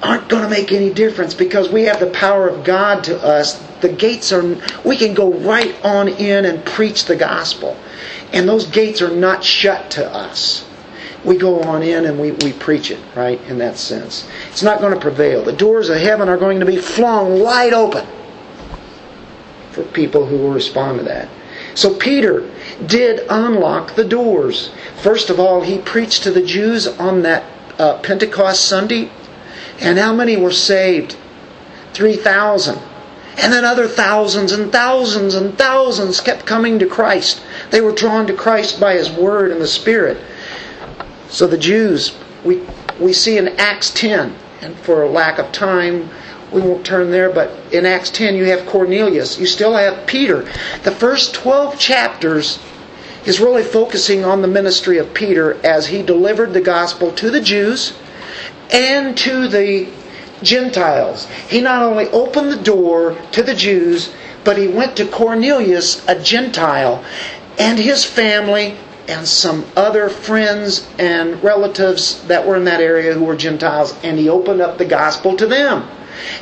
aren't 0.03 0.29
going 0.29 0.43
to 0.43 0.49
make 0.49 0.73
any 0.73 0.93
difference 0.93 1.35
because 1.35 1.69
we 1.71 1.83
have 1.83 2.01
the 2.01 2.11
power 2.11 2.49
of 2.49 2.65
God 2.65 3.03
to 3.05 3.19
us. 3.19 3.59
The 3.81 3.89
gates 3.89 4.33
are, 4.33 4.57
we 4.85 4.97
can 4.97 5.15
go 5.15 5.33
right 5.33 5.75
on 5.85 6.09
in 6.09 6.45
and 6.45 6.65
preach 6.65 7.05
the 7.05 7.17
gospel. 7.17 7.77
And 8.33 8.49
those 8.49 8.67
gates 8.67 9.03
are 9.03 9.15
not 9.15 9.43
shut 9.43 9.91
to 9.93 10.09
us. 10.09 10.65
We 11.25 11.37
go 11.37 11.61
on 11.63 11.83
in 11.83 12.05
and 12.05 12.21
we, 12.21 12.33
we 12.33 12.53
preach 12.53 12.91
it, 12.93 13.01
right, 13.17 13.41
in 13.43 13.59
that 13.59 13.77
sense. 13.77 14.29
It's 14.51 14.63
not 14.63 14.81
going 14.81 14.95
to 14.95 15.01
prevail. 15.01 15.43
The 15.43 15.53
doors 15.53 15.89
of 15.89 15.99
heaven 15.99 16.29
are 16.29 16.37
going 16.37 16.61
to 16.61 16.67
be 16.67 16.77
flung 16.77 17.41
wide 17.41 17.73
open 17.73 18.07
for 19.73 19.83
people 19.83 20.25
who 20.25 20.39
will 20.39 20.53
respond 20.53 20.99
to 20.99 21.05
that. 21.07 21.29
So 21.75 21.95
Peter 21.95 22.49
did 22.87 23.27
unlock 23.29 23.95
the 23.95 24.05
doors. 24.05 24.71
First 25.03 25.29
of 25.29 25.41
all, 25.41 25.61
he 25.61 25.79
preached 25.79 26.23
to 26.23 26.31
the 26.31 26.43
Jews 26.43 26.87
on 26.87 27.23
that 27.23 27.45
uh, 27.79 27.99
Pentecost 27.99 28.65
Sunday 28.65 29.11
and 29.81 29.99
how 29.99 30.13
many 30.13 30.37
were 30.37 30.51
saved? 30.51 31.17
3,000. 31.95 32.79
And 33.37 33.53
then 33.53 33.65
other 33.65 33.87
thousands 33.87 34.51
and 34.51 34.73
thousands 34.73 35.35
and 35.35 35.57
thousands 35.57 36.21
kept 36.21 36.45
coming 36.45 36.79
to 36.81 36.87
Christ. 36.87 37.41
They 37.71 37.81
were 37.81 37.93
drawn 37.93 38.27
to 38.27 38.35
Christ 38.35 38.81
by 38.81 38.95
His 38.95 39.11
Word 39.11 39.53
and 39.53 39.61
the 39.61 39.69
Spirit. 39.69 40.19
So 41.29 41.47
the 41.47 41.59
Jews, 41.59 42.17
we, 42.45 42.63
we 42.99 43.13
see 43.13 43.39
in 43.39 43.49
Acts 43.59 43.91
10, 43.91 44.35
and 44.61 44.77
for 44.79 45.07
lack 45.07 45.39
of 45.39 45.53
time, 45.53 46.11
we 46.51 46.61
won't 46.61 46.85
turn 46.85 47.11
there, 47.11 47.31
but 47.31 47.51
in 47.73 47.87
Acts 47.87 48.11
10 48.11 48.35
you 48.35 48.47
have 48.47 48.67
Cornelius. 48.67 49.39
You 49.39 49.47
still 49.47 49.77
have 49.77 50.07
Peter. 50.07 50.43
The 50.83 50.91
first 50.91 51.35
12 51.35 51.79
chapters 51.79 52.59
is 53.25 53.39
really 53.39 53.63
focusing 53.63 54.25
on 54.25 54.43
the 54.43 54.49
ministry 54.49 54.99
of 54.99 55.13
Peter 55.15 55.65
as 55.65 55.87
he 55.87 56.03
delivered 56.03 56.55
the 56.55 56.61
gospel 56.61 57.13
to 57.13 57.31
the 57.31 57.41
Jews 57.41 57.93
and 58.71 59.17
to 59.19 59.49
the 59.49 59.89
Gentiles. 60.43 61.27
He 61.49 61.61
not 61.61 61.83
only 61.83 62.09
opened 62.09 62.53
the 62.53 62.63
door 62.63 63.17
to 63.33 63.43
the 63.43 63.55
Jews, 63.55 64.13
but 64.45 64.57
he 64.57 64.69
went 64.69 64.97
to 64.97 65.07
Cornelius, 65.07 66.07
a 66.09 66.21
Gentile, 66.21 67.05
and 67.59 67.79
his 67.79 68.05
family 68.05 68.77
and 69.09 69.27
some 69.27 69.65
other 69.75 70.09
friends 70.09 70.87
and 70.99 71.43
relatives 71.43 72.23
that 72.29 72.47
were 72.47 72.57
in 72.57 72.65
that 72.65 72.81
area 72.81 73.15
who 73.15 73.25
were 73.25 73.37
Gentiles, 73.37 73.95
and 74.05 74.19
he 74.19 74.29
opened 74.29 74.61
up 74.61 74.79
the 74.79 74.85
gospel 74.85 75.37
to 75.37 75.47
them. 75.47 75.89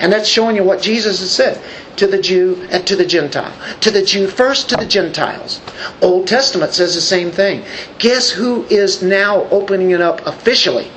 And 0.00 0.12
that's 0.12 0.28
showing 0.28 0.56
you 0.56 0.64
what 0.64 0.82
Jesus 0.82 1.20
has 1.20 1.30
said 1.30 1.62
to 1.96 2.06
the 2.06 2.20
Jew 2.20 2.66
and 2.70 2.86
to 2.86 2.96
the 2.96 3.04
Gentile. 3.04 3.52
To 3.80 3.90
the 3.90 4.02
Jew 4.02 4.26
first, 4.26 4.68
to 4.70 4.76
the 4.76 4.86
Gentiles. 4.86 5.60
Old 6.02 6.26
Testament 6.26 6.72
says 6.72 6.94
the 6.94 7.00
same 7.00 7.30
thing. 7.30 7.64
Guess 7.98 8.30
who 8.30 8.64
is 8.64 9.02
now 9.02 9.44
opening 9.50 9.90
it 9.90 10.00
up 10.00 10.26
officially? 10.26 10.90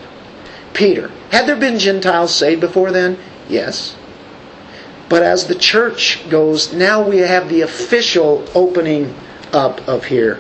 Peter. 0.74 1.12
Had 1.32 1.48
there 1.48 1.56
been 1.56 1.80
Gentiles 1.80 2.34
saved 2.34 2.62
before 2.62 2.92
then? 2.92 3.18
Yes. 3.48 3.96
But 5.10 5.24
as 5.24 5.48
the 5.48 5.56
church 5.56 6.30
goes, 6.30 6.72
now 6.74 7.02
we 7.02 7.18
have 7.18 7.50
the 7.50 7.62
official 7.62 8.48
opening 8.54 9.16
up 9.52 9.86
of 9.88 10.06
here. 10.06 10.40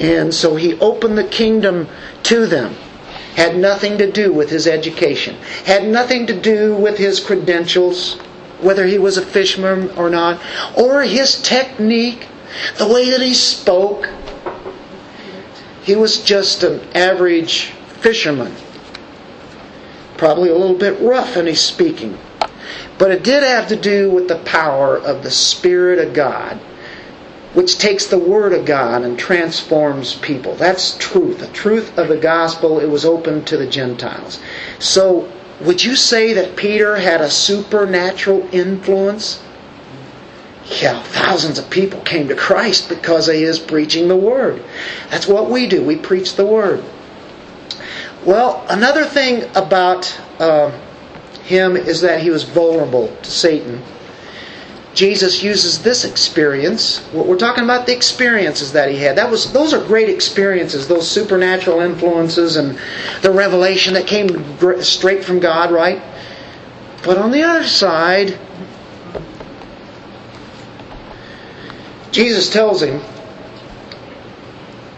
And 0.00 0.34
so 0.34 0.56
he 0.56 0.78
opened 0.80 1.16
the 1.16 1.24
kingdom 1.24 1.88
to 2.24 2.46
them. 2.46 2.74
Had 3.36 3.56
nothing 3.56 3.98
to 3.98 4.10
do 4.10 4.32
with 4.32 4.50
his 4.50 4.66
education, 4.66 5.36
had 5.64 5.88
nothing 5.88 6.26
to 6.28 6.40
do 6.40 6.74
with 6.74 6.96
his 6.96 7.18
credentials, 7.18 8.14
whether 8.60 8.86
he 8.86 8.98
was 8.98 9.16
a 9.16 9.26
fisherman 9.26 9.90
or 9.96 10.08
not, 10.08 10.40
or 10.76 11.02
his 11.02 11.42
technique, 11.42 12.28
the 12.78 12.86
way 12.86 13.10
that 13.10 13.20
he 13.20 13.34
spoke. 13.34 14.08
He 15.82 15.96
was 15.96 16.22
just 16.22 16.62
an 16.62 16.80
average 16.94 17.72
fisherman 18.00 18.54
probably 20.24 20.48
a 20.48 20.56
little 20.56 20.78
bit 20.78 20.98
rough 21.02 21.36
in 21.36 21.44
his 21.44 21.60
speaking. 21.60 22.16
But 22.96 23.10
it 23.10 23.22
did 23.22 23.42
have 23.42 23.68
to 23.68 23.76
do 23.76 24.10
with 24.10 24.26
the 24.26 24.38
power 24.38 24.96
of 24.96 25.22
the 25.22 25.30
Spirit 25.30 25.98
of 25.98 26.14
God, 26.14 26.56
which 27.52 27.76
takes 27.76 28.06
the 28.06 28.18
Word 28.18 28.54
of 28.54 28.64
God 28.64 29.02
and 29.02 29.18
transforms 29.18 30.14
people. 30.14 30.54
That's 30.54 30.96
truth. 30.96 31.40
The 31.40 31.48
truth 31.48 31.98
of 31.98 32.08
the 32.08 32.16
gospel, 32.16 32.80
it 32.80 32.88
was 32.88 33.04
open 33.04 33.44
to 33.44 33.58
the 33.58 33.66
Gentiles. 33.66 34.40
So, 34.78 35.30
would 35.60 35.84
you 35.84 35.94
say 35.94 36.32
that 36.32 36.56
Peter 36.56 36.96
had 36.96 37.20
a 37.20 37.28
supernatural 37.28 38.48
influence? 38.50 39.42
Yeah, 40.80 41.02
thousands 41.02 41.58
of 41.58 41.68
people 41.68 42.00
came 42.00 42.28
to 42.28 42.34
Christ 42.34 42.88
because 42.88 43.28
of 43.28 43.34
his 43.34 43.58
preaching 43.58 44.08
the 44.08 44.16
Word. 44.16 44.64
That's 45.10 45.28
what 45.28 45.50
we 45.50 45.66
do. 45.66 45.84
We 45.84 45.96
preach 45.96 46.36
the 46.36 46.46
Word. 46.46 46.82
Well, 48.24 48.64
another 48.70 49.04
thing 49.04 49.44
about 49.54 50.18
uh, 50.38 50.70
him 51.42 51.76
is 51.76 52.00
that 52.00 52.22
he 52.22 52.30
was 52.30 52.44
vulnerable 52.44 53.14
to 53.22 53.30
Satan. 53.30 53.82
Jesus 54.94 55.42
uses 55.42 55.82
this 55.82 56.04
experience. 56.04 57.06
We're 57.12 57.36
talking 57.36 57.64
about 57.64 57.86
the 57.86 57.94
experiences 57.94 58.72
that 58.72 58.90
he 58.90 58.96
had. 58.96 59.18
That 59.18 59.30
was 59.30 59.52
those 59.52 59.74
are 59.74 59.84
great 59.84 60.08
experiences, 60.08 60.86
those 60.86 61.10
supernatural 61.10 61.80
influences 61.80 62.56
and 62.56 62.78
the 63.20 63.30
revelation 63.32 63.94
that 63.94 64.06
came 64.06 64.28
straight 64.82 65.24
from 65.24 65.40
God, 65.40 65.72
right? 65.72 66.00
But 67.02 67.18
on 67.18 67.32
the 67.32 67.42
other 67.42 67.64
side, 67.64 68.38
Jesus 72.12 72.48
tells 72.48 72.80
him 72.80 73.02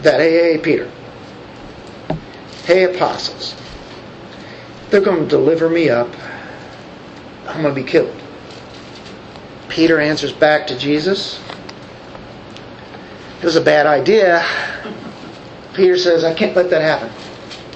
that, 0.03 0.21
hey, 0.21 0.53
hey, 0.53 0.59
Peter, 0.59 0.93
Hey, 2.67 2.83
apostles, 2.83 3.55
they're 4.91 5.01
going 5.01 5.23
to 5.23 5.29
deliver 5.29 5.71
me 5.71 5.89
up. 5.89 6.09
I'm 7.47 7.63
going 7.63 7.73
to 7.73 7.81
be 7.81 7.89
killed. 7.89 8.13
Peter 9.69 10.01
answers 10.01 10.33
back 10.33 10.67
to 10.67 10.77
Jesus. 10.77 11.41
It 13.39 13.45
was 13.45 13.55
a 13.55 13.61
bad 13.61 13.87
idea. 13.87 14.45
Peter 15.75 15.97
says, 15.97 16.25
I 16.25 16.35
can't 16.35 16.57
let 16.57 16.69
that 16.71 16.83
happen. 16.83 17.09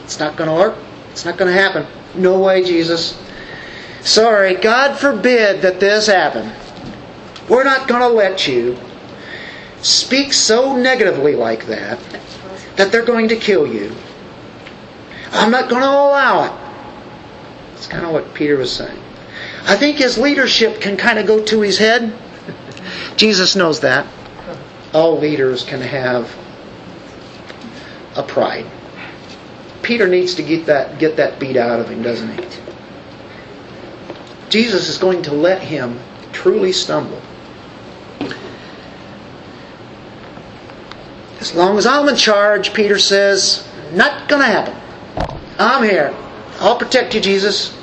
It's 0.03 0.18
not 0.18 0.34
going 0.34 0.51
to 0.51 0.57
work. 0.57 0.76
It's 1.12 1.24
not 1.24 1.38
going 1.38 1.55
to 1.55 1.57
happen. 1.57 1.86
No 2.16 2.41
way, 2.41 2.64
Jesus. 2.64 3.16
Sorry, 4.01 4.57
God 4.57 4.99
forbid 4.99 5.62
that 5.62 5.78
this 5.78 6.09
happen. 6.09 6.51
We're 7.49 7.62
not 7.62 7.86
going 7.86 8.01
to 8.01 8.09
let 8.09 8.49
you 8.49 8.76
speak 9.82 10.32
so 10.32 10.76
negatively 10.76 11.36
like 11.36 11.66
that 11.66 12.01
that 12.74 12.91
they're 12.91 13.05
going 13.05 13.28
to 13.28 13.36
kill 13.36 13.68
you. 13.68 13.95
I'm 15.33 15.51
not 15.51 15.68
going 15.68 15.83
to 15.83 15.89
allow 15.89 16.45
it. 16.45 16.53
That's 17.72 17.87
kind 17.87 18.05
of 18.05 18.12
what 18.12 18.35
Peter 18.35 18.57
was 18.57 18.74
saying. 18.74 19.01
I 19.62 19.76
think 19.76 19.99
his 19.99 20.18
leadership 20.18 20.81
can 20.81 20.97
kind 20.97 21.18
of 21.18 21.26
go 21.26 21.45
to 21.45 21.61
his 21.61 21.78
head. 21.78 22.12
Jesus 23.16 23.57
knows 23.57 23.81
that. 23.81 24.07
All 24.93 25.18
leaders 25.18 25.64
can 25.64 25.81
have 25.81 26.35
a 28.16 28.22
pride. 28.22 28.66
Peter 29.83 30.09
needs 30.09 30.35
to 30.35 30.43
get 30.43 30.66
that 30.66 30.99
get 30.99 31.16
that 31.16 31.39
beat 31.39 31.57
out 31.57 31.81
of 31.81 31.89
him, 31.89 32.03
doesn't 32.03 32.28
he? 32.28 32.61
Jesus 34.51 34.89
is 34.89 34.99
going 34.99 35.22
to 35.22 35.33
let 35.33 35.62
him 35.62 35.99
truly 36.33 36.72
stumble. 36.72 37.22
As 41.41 41.55
long 41.55 41.78
as 41.78 41.87
I'm 41.87 42.09
in 42.09 42.16
charge, 42.16 42.74
Peter 42.74 42.99
says, 42.99 43.66
not 43.93 44.28
going 44.28 44.43
to 44.43 44.47
happen. 44.47 44.80
I'm 45.61 45.85
here. 45.85 46.15
I'll 46.59 46.79
protect 46.79 47.15
you, 47.15 47.21
Jesus. 47.21 47.77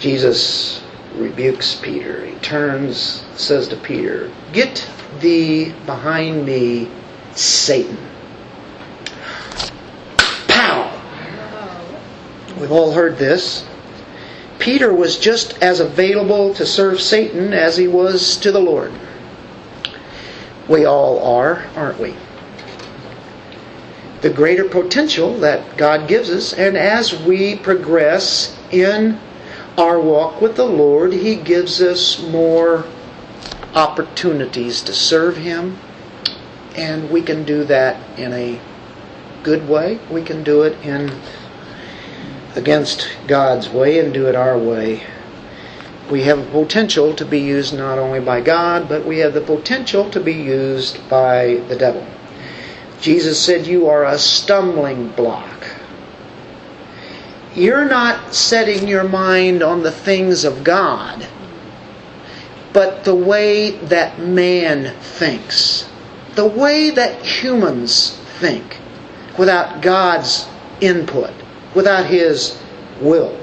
Jesus 0.00 0.82
rebukes 1.14 1.76
Peter. 1.76 2.26
He 2.26 2.34
turns, 2.40 3.24
says 3.34 3.68
to 3.68 3.76
Peter, 3.76 4.30
Get 4.52 4.86
thee 5.20 5.72
behind 5.86 6.44
me, 6.44 6.90
Satan. 7.32 7.96
Pow! 10.46 11.00
We've 12.60 12.70
all 12.70 12.92
heard 12.92 13.16
this. 13.16 13.66
Peter 14.58 14.92
was 14.92 15.18
just 15.18 15.62
as 15.62 15.80
available 15.80 16.52
to 16.52 16.66
serve 16.66 17.00
Satan 17.00 17.54
as 17.54 17.78
he 17.78 17.88
was 17.88 18.36
to 18.38 18.52
the 18.52 18.60
Lord. 18.60 18.92
We 20.68 20.84
all 20.84 21.22
are, 21.22 21.64
aren't 21.76 21.98
we? 21.98 22.14
The 24.20 24.30
greater 24.30 24.64
potential 24.64 25.34
that 25.38 25.76
God 25.76 26.08
gives 26.08 26.30
us. 26.30 26.52
And 26.52 26.76
as 26.76 27.18
we 27.22 27.56
progress 27.56 28.56
in 28.70 29.18
our 29.76 30.00
walk 30.00 30.40
with 30.40 30.56
the 30.56 30.66
Lord, 30.66 31.12
He 31.12 31.36
gives 31.36 31.80
us 31.80 32.20
more 32.20 32.84
opportunities 33.74 34.82
to 34.82 34.92
serve 34.92 35.36
Him. 35.36 35.78
And 36.74 37.10
we 37.10 37.22
can 37.22 37.44
do 37.44 37.64
that 37.64 38.18
in 38.18 38.32
a 38.32 38.60
good 39.42 39.68
way. 39.68 40.00
We 40.10 40.22
can 40.22 40.42
do 40.42 40.62
it 40.62 40.76
in 40.84 41.20
against 42.56 43.08
God's 43.28 43.68
way 43.68 44.00
and 44.00 44.12
do 44.12 44.26
it 44.26 44.34
our 44.34 44.58
way. 44.58 45.04
We 46.10 46.22
have 46.22 46.38
a 46.38 46.50
potential 46.50 47.14
to 47.14 47.24
be 47.24 47.38
used 47.38 47.76
not 47.76 47.98
only 47.98 48.18
by 48.18 48.40
God, 48.40 48.88
but 48.88 49.04
we 49.04 49.18
have 49.18 49.34
the 49.34 49.40
potential 49.40 50.10
to 50.10 50.18
be 50.18 50.32
used 50.32 51.08
by 51.08 51.62
the 51.68 51.76
devil. 51.76 52.04
Jesus 53.00 53.42
said, 53.42 53.66
You 53.66 53.88
are 53.88 54.04
a 54.04 54.18
stumbling 54.18 55.08
block. 55.10 55.76
You're 57.54 57.88
not 57.88 58.34
setting 58.34 58.86
your 58.86 59.08
mind 59.08 59.62
on 59.62 59.82
the 59.82 59.90
things 59.90 60.44
of 60.44 60.62
God, 60.62 61.26
but 62.72 63.04
the 63.04 63.14
way 63.14 63.70
that 63.86 64.20
man 64.20 64.94
thinks, 65.00 65.88
the 66.34 66.46
way 66.46 66.90
that 66.90 67.24
humans 67.24 68.16
think, 68.38 68.78
without 69.38 69.80
God's 69.80 70.48
input, 70.80 71.32
without 71.74 72.06
His 72.06 72.60
will. 73.00 73.36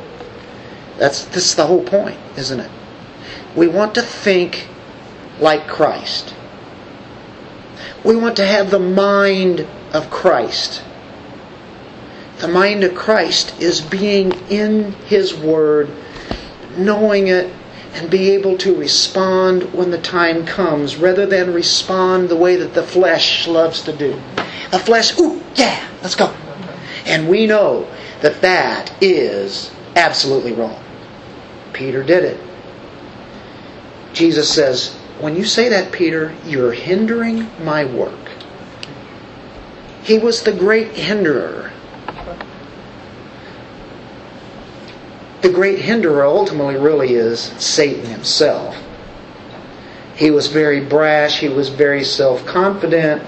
That's, 0.97 1.25
that's 1.25 1.55
the 1.55 1.65
whole 1.65 1.83
point, 1.83 2.19
isn't 2.37 2.59
it? 2.59 2.71
We 3.55 3.67
want 3.67 3.95
to 3.95 4.01
think 4.01 4.67
like 5.39 5.67
Christ. 5.67 6.34
We 8.05 8.15
want 8.15 8.35
to 8.37 8.45
have 8.45 8.69
the 8.69 8.79
mind 8.79 9.67
of 9.91 10.11
Christ. 10.11 10.83
The 12.37 12.47
mind 12.47 12.83
of 12.83 12.93
Christ 12.93 13.59
is 13.59 13.81
being 13.81 14.31
in 14.49 14.91
His 15.07 15.33
Word, 15.33 15.89
knowing 16.77 17.27
it, 17.27 17.51
and 17.93 18.11
be 18.11 18.31
able 18.31 18.57
to 18.59 18.75
respond 18.75 19.73
when 19.73 19.89
the 19.89 19.97
time 19.97 20.45
comes, 20.45 20.97
rather 20.97 21.25
than 21.25 21.53
respond 21.53 22.29
the 22.29 22.35
way 22.35 22.57
that 22.57 22.75
the 22.75 22.83
flesh 22.83 23.47
loves 23.47 23.81
to 23.83 23.93
do. 23.93 24.21
The 24.69 24.79
flesh, 24.79 25.17
ooh, 25.17 25.41
yeah, 25.55 25.87
let's 26.03 26.15
go. 26.15 26.27
And 27.05 27.27
we 27.27 27.47
know 27.47 27.87
that 28.21 28.41
that 28.41 28.93
is 29.01 29.71
absolutely 29.95 30.53
wrong. 30.53 30.83
Peter 31.73 32.03
did 32.03 32.23
it. 32.23 32.39
Jesus 34.13 34.53
says, 34.53 34.94
When 35.19 35.35
you 35.35 35.45
say 35.45 35.69
that, 35.69 35.91
Peter, 35.91 36.35
you're 36.45 36.73
hindering 36.73 37.49
my 37.63 37.85
work. 37.85 38.31
He 40.03 40.19
was 40.19 40.43
the 40.43 40.51
great 40.51 40.91
hinderer. 40.91 41.71
The 45.41 45.49
great 45.49 45.79
hinderer 45.79 46.25
ultimately 46.25 46.75
really 46.75 47.13
is 47.13 47.39
Satan 47.39 48.05
himself. 48.05 48.75
He 50.15 50.31
was 50.31 50.47
very 50.47 50.81
brash, 50.81 51.39
he 51.39 51.49
was 51.49 51.69
very 51.69 52.03
self 52.03 52.45
confident. 52.45 53.23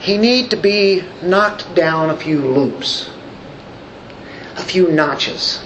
He 0.00 0.18
needed 0.18 0.50
to 0.50 0.56
be 0.56 1.02
knocked 1.22 1.74
down 1.74 2.10
a 2.10 2.16
few 2.16 2.40
loops, 2.40 3.10
a 4.56 4.62
few 4.62 4.90
notches. 4.90 5.64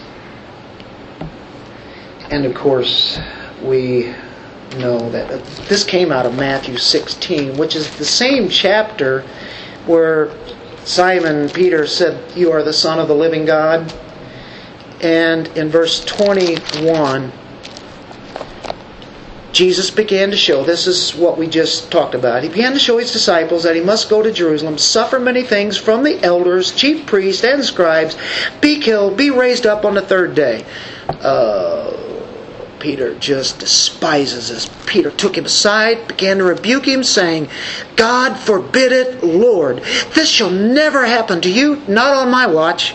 And 2.30 2.44
of 2.44 2.54
course, 2.54 3.18
we 3.62 4.14
know 4.76 5.10
that 5.10 5.28
this 5.68 5.84
came 5.84 6.12
out 6.12 6.26
of 6.26 6.36
Matthew 6.36 6.76
16, 6.76 7.56
which 7.56 7.74
is 7.74 7.96
the 7.96 8.04
same 8.04 8.48
chapter 8.48 9.22
where 9.86 10.30
Simon 10.84 11.48
Peter 11.48 11.86
said, 11.86 12.36
You 12.36 12.52
are 12.52 12.62
the 12.62 12.72
Son 12.72 12.98
of 12.98 13.08
the 13.08 13.14
living 13.14 13.44
God. 13.44 13.92
And 15.00 15.46
in 15.48 15.68
verse 15.68 16.04
21, 16.04 17.32
Jesus 19.52 19.90
began 19.90 20.30
to 20.30 20.36
show, 20.36 20.62
this 20.62 20.86
is 20.86 21.14
what 21.14 21.38
we 21.38 21.46
just 21.46 21.90
talked 21.90 22.14
about. 22.14 22.42
He 22.42 22.48
began 22.48 22.72
to 22.72 22.78
show 22.78 22.98
his 22.98 23.12
disciples 23.12 23.62
that 23.62 23.74
he 23.74 23.82
must 23.82 24.08
go 24.08 24.22
to 24.22 24.32
Jerusalem, 24.32 24.78
suffer 24.78 25.18
many 25.18 25.42
things 25.42 25.76
from 25.76 26.02
the 26.02 26.22
elders, 26.22 26.72
chief 26.72 27.06
priests, 27.06 27.44
and 27.44 27.64
scribes, 27.64 28.16
be 28.60 28.80
killed, 28.80 29.16
be 29.16 29.30
raised 29.30 29.66
up 29.66 29.84
on 29.84 29.94
the 29.94 30.02
third 30.02 30.34
day. 30.34 30.64
Uh, 31.08 31.92
Peter 32.80 33.14
just 33.18 33.58
despises 33.58 34.48
this. 34.48 34.70
Peter 34.86 35.10
took 35.10 35.36
him 35.36 35.44
aside, 35.44 36.08
began 36.08 36.38
to 36.38 36.44
rebuke 36.44 36.86
him, 36.86 37.02
saying, 37.02 37.48
God 37.96 38.36
forbid 38.38 38.92
it, 38.92 39.22
Lord. 39.22 39.78
This 40.14 40.28
shall 40.28 40.50
never 40.50 41.04
happen 41.04 41.40
to 41.42 41.50
you, 41.50 41.82
not 41.88 42.14
on 42.14 42.30
my 42.30 42.46
watch. 42.46 42.94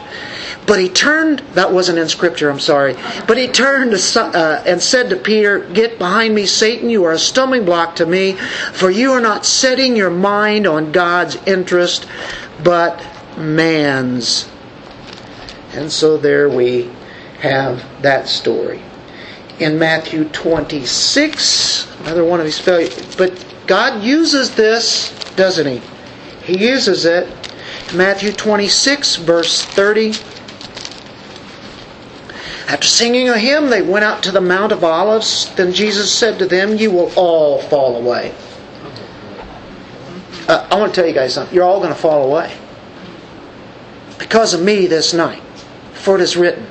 But 0.66 0.80
he 0.80 0.90
turned, 0.90 1.40
that 1.56 1.74
wasn't 1.74 2.00
in 2.00 2.08
Scripture, 2.08 2.50
I'm 2.50 2.60
sorry. 2.60 2.96
But 3.28 3.38
he 3.38 3.48
turned 3.48 3.94
uh, 3.94 4.64
and 4.66 4.82
said 4.82 5.10
to 5.10 5.18
Peter, 5.18 5.60
Get 5.60 6.00
behind 6.00 6.34
me, 6.34 6.46
Satan, 6.46 6.90
you 6.90 7.04
are 7.04 7.12
a 7.12 7.20
stumbling 7.20 7.66
block 7.66 7.98
to 7.98 8.06
me, 8.06 8.34
for 8.74 8.90
you 8.90 9.12
are 9.12 9.20
not 9.20 9.46
setting 9.46 9.96
your 9.96 10.10
mind 10.10 10.66
on 10.66 10.92
God's 10.92 11.36
interest, 11.46 12.08
but 12.64 13.06
man's. 13.38 14.50
And 15.74 15.92
so 15.92 16.18
there 16.18 16.48
we 16.50 16.90
have 17.40 17.84
that 18.02 18.30
story. 18.30 18.82
In 19.64 19.80
Matthew 19.80 20.26
26, 20.26 21.88
another 22.02 22.26
one 22.26 22.42
of 22.42 22.46
his 22.46 22.60
failures. 22.60 23.16
But 23.16 23.46
God 23.66 24.04
uses 24.04 24.54
this, 24.54 25.12
doesn't 25.38 25.66
he? 25.66 25.82
He 26.44 26.68
uses 26.68 27.06
it. 27.06 27.30
Matthew 27.96 28.34
26, 28.34 29.16
verse 29.16 29.64
30. 29.64 30.16
After 32.68 32.86
singing 32.86 33.30
a 33.30 33.38
hymn, 33.38 33.70
they 33.70 33.82
went 33.82 34.04
out 34.04 34.22
to 34.24 34.32
the 34.32 34.42
Mount 34.42 34.74
of 34.74 34.84
Olives. 34.84 35.50
Then 35.56 35.72
Jesus 35.72 36.14
said 36.14 36.38
to 36.40 36.46
them, 36.46 36.76
You 36.76 36.92
will 36.92 37.14
all 37.16 37.62
fall 37.62 37.96
away. 37.96 38.36
Uh, 40.50 40.68
I 40.70 40.76
want 40.76 40.94
to 40.94 41.00
tell 41.00 41.08
you 41.08 41.16
guys 41.16 41.36
something. 41.36 41.56
You're 41.56 41.64
all 41.64 41.80
going 41.80 41.94
to 41.94 42.00
fall 42.00 42.30
away. 42.30 42.54
Because 44.20 44.54
of 44.54 44.62
me 44.62 44.88
this 44.88 45.14
night. 45.14 45.42
For 45.94 46.16
it 46.16 46.22
is 46.22 46.36
written, 46.36 46.68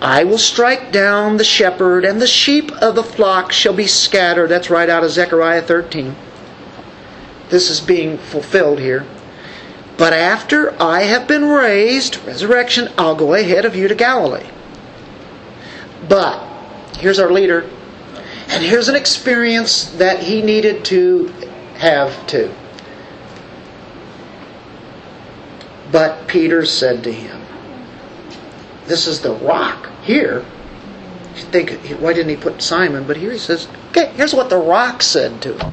I 0.00 0.24
will 0.24 0.38
strike 0.38 0.92
down 0.92 1.36
the 1.36 1.44
shepherd, 1.44 2.04
and 2.04 2.20
the 2.20 2.26
sheep 2.26 2.70
of 2.72 2.94
the 2.94 3.02
flock 3.02 3.50
shall 3.50 3.72
be 3.72 3.86
scattered. 3.88 4.48
That's 4.48 4.70
right 4.70 4.88
out 4.88 5.02
of 5.02 5.10
Zechariah 5.10 5.62
13. 5.62 6.14
This 7.48 7.70
is 7.70 7.80
being 7.80 8.18
fulfilled 8.18 8.78
here. 8.78 9.04
But 9.96 10.12
after 10.12 10.80
I 10.80 11.02
have 11.02 11.26
been 11.26 11.44
raised, 11.44 12.24
resurrection, 12.24 12.88
I'll 12.96 13.16
go 13.16 13.34
ahead 13.34 13.64
of 13.64 13.74
you 13.74 13.88
to 13.88 13.94
Galilee. 13.96 14.46
But 16.08 16.40
here's 16.98 17.18
our 17.18 17.32
leader, 17.32 17.68
and 18.48 18.62
here's 18.62 18.88
an 18.88 18.94
experience 18.94 19.86
that 19.96 20.22
he 20.22 20.42
needed 20.42 20.84
to 20.86 21.26
have 21.78 22.26
too. 22.28 22.54
But 25.90 26.28
Peter 26.28 26.64
said 26.64 27.02
to 27.02 27.12
him, 27.12 27.47
This 28.88 29.06
is 29.06 29.20
the 29.20 29.34
rock 29.34 29.88
here. 30.02 30.44
You 31.36 31.42
think, 31.44 31.70
why 32.00 32.14
didn't 32.14 32.30
he 32.30 32.36
put 32.36 32.60
Simon? 32.60 33.04
But 33.04 33.16
here 33.16 33.30
he 33.30 33.38
says, 33.38 33.68
Okay, 33.90 34.06
here's 34.14 34.34
what 34.34 34.50
the 34.50 34.58
rock 34.58 35.02
said 35.02 35.40
to 35.42 35.56
him. 35.56 35.72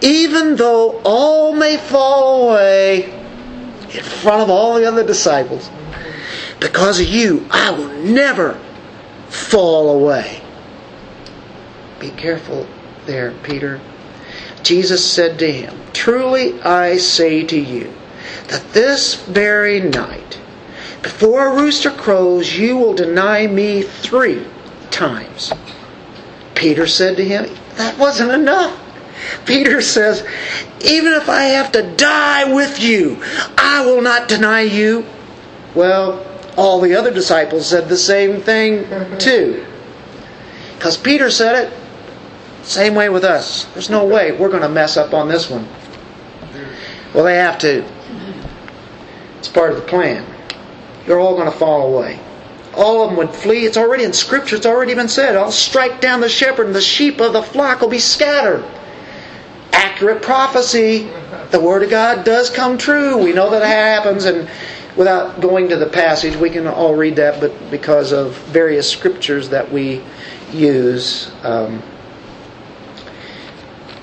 Even 0.00 0.56
though 0.56 1.00
all 1.04 1.54
may 1.54 1.76
fall 1.76 2.50
away 2.50 3.12
in 3.90 4.02
front 4.02 4.42
of 4.42 4.50
all 4.50 4.74
the 4.74 4.84
other 4.84 5.06
disciples, 5.06 5.70
because 6.60 7.00
of 7.00 7.06
you, 7.06 7.46
I 7.50 7.70
will 7.70 7.88
never 7.88 8.58
fall 9.28 10.02
away. 10.02 10.42
Be 11.98 12.10
careful 12.10 12.66
there, 13.06 13.32
Peter. 13.42 13.80
Jesus 14.62 15.08
said 15.08 15.38
to 15.38 15.50
him, 15.50 15.78
Truly 15.92 16.60
I 16.62 16.98
say 16.98 17.44
to 17.44 17.58
you, 17.58 17.92
that 18.48 18.72
this 18.72 19.14
very 19.14 19.80
night, 19.80 20.40
before 21.06 21.46
a 21.46 21.54
rooster 21.54 21.92
crows, 21.92 22.58
you 22.58 22.76
will 22.76 22.92
deny 22.92 23.46
me 23.46 23.82
three 23.82 24.44
times. 24.90 25.52
Peter 26.56 26.84
said 26.88 27.16
to 27.16 27.24
him, 27.24 27.48
That 27.76 27.96
wasn't 27.96 28.32
enough. 28.32 28.76
Peter 29.44 29.80
says, 29.80 30.26
Even 30.80 31.12
if 31.12 31.28
I 31.28 31.42
have 31.44 31.70
to 31.72 31.94
die 31.94 32.52
with 32.52 32.80
you, 32.80 33.22
I 33.56 33.86
will 33.86 34.02
not 34.02 34.26
deny 34.26 34.62
you. 34.62 35.06
Well, 35.76 36.26
all 36.56 36.80
the 36.80 36.96
other 36.96 37.12
disciples 37.12 37.68
said 37.68 37.88
the 37.88 37.96
same 37.96 38.40
thing 38.40 38.84
too. 39.20 39.64
Because 40.74 40.96
Peter 40.96 41.30
said 41.30 41.66
it, 41.68 41.72
same 42.64 42.96
way 42.96 43.10
with 43.10 43.22
us. 43.22 43.66
There's 43.74 43.90
no 43.90 44.04
way 44.04 44.32
we're 44.32 44.50
going 44.50 44.62
to 44.62 44.68
mess 44.68 44.96
up 44.96 45.14
on 45.14 45.28
this 45.28 45.48
one. 45.48 45.68
Well, 47.14 47.22
they 47.22 47.36
have 47.36 47.60
to. 47.60 47.84
It's 49.38 49.46
part 49.46 49.70
of 49.70 49.76
the 49.76 49.86
plan. 49.86 50.32
You're 51.06 51.20
all 51.20 51.34
going 51.34 51.50
to 51.50 51.56
fall 51.56 51.94
away. 51.94 52.18
All 52.74 53.02
of 53.02 53.10
them 53.10 53.16
would 53.18 53.30
flee. 53.30 53.64
It's 53.64 53.76
already 53.76 54.04
in 54.04 54.12
Scripture. 54.12 54.56
It's 54.56 54.66
already 54.66 54.94
been 54.94 55.08
said. 55.08 55.36
I'll 55.36 55.52
strike 55.52 56.00
down 56.00 56.20
the 56.20 56.28
shepherd, 56.28 56.66
and 56.66 56.74
the 56.74 56.80
sheep 56.80 57.20
of 57.20 57.32
the 57.32 57.42
flock 57.42 57.80
will 57.80 57.88
be 57.88 57.98
scattered. 57.98 58.64
Accurate 59.72 60.22
prophecy. 60.22 61.08
The 61.50 61.60
Word 61.60 61.82
of 61.82 61.90
God 61.90 62.24
does 62.24 62.50
come 62.50 62.76
true. 62.76 63.22
We 63.22 63.32
know 63.32 63.50
that 63.50 63.62
happens, 63.62 64.24
and 64.24 64.48
without 64.96 65.40
going 65.40 65.68
to 65.68 65.76
the 65.76 65.86
passage, 65.86 66.36
we 66.36 66.50
can 66.50 66.66
all 66.66 66.94
read 66.94 67.16
that, 67.16 67.40
but 67.40 67.70
because 67.70 68.12
of 68.12 68.34
various 68.48 68.90
scriptures 68.90 69.48
that 69.50 69.70
we 69.70 70.02
use, 70.52 71.30
um, 71.42 71.82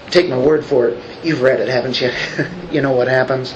take 0.09 0.29
my 0.29 0.37
word 0.37 0.63
for 0.63 0.87
it. 0.87 1.03
You've 1.23 1.41
read 1.41 1.59
it, 1.59 1.67
haven't 1.67 1.99
you? 1.99 2.11
you 2.71 2.81
know 2.81 2.91
what 2.91 3.07
happens. 3.07 3.55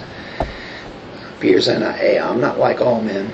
Peter 1.39 1.61
saying, 1.61 1.81
Hey, 1.81 2.19
I'm 2.19 2.41
not 2.41 2.59
like 2.59 2.81
all 2.81 3.01
men. 3.01 3.31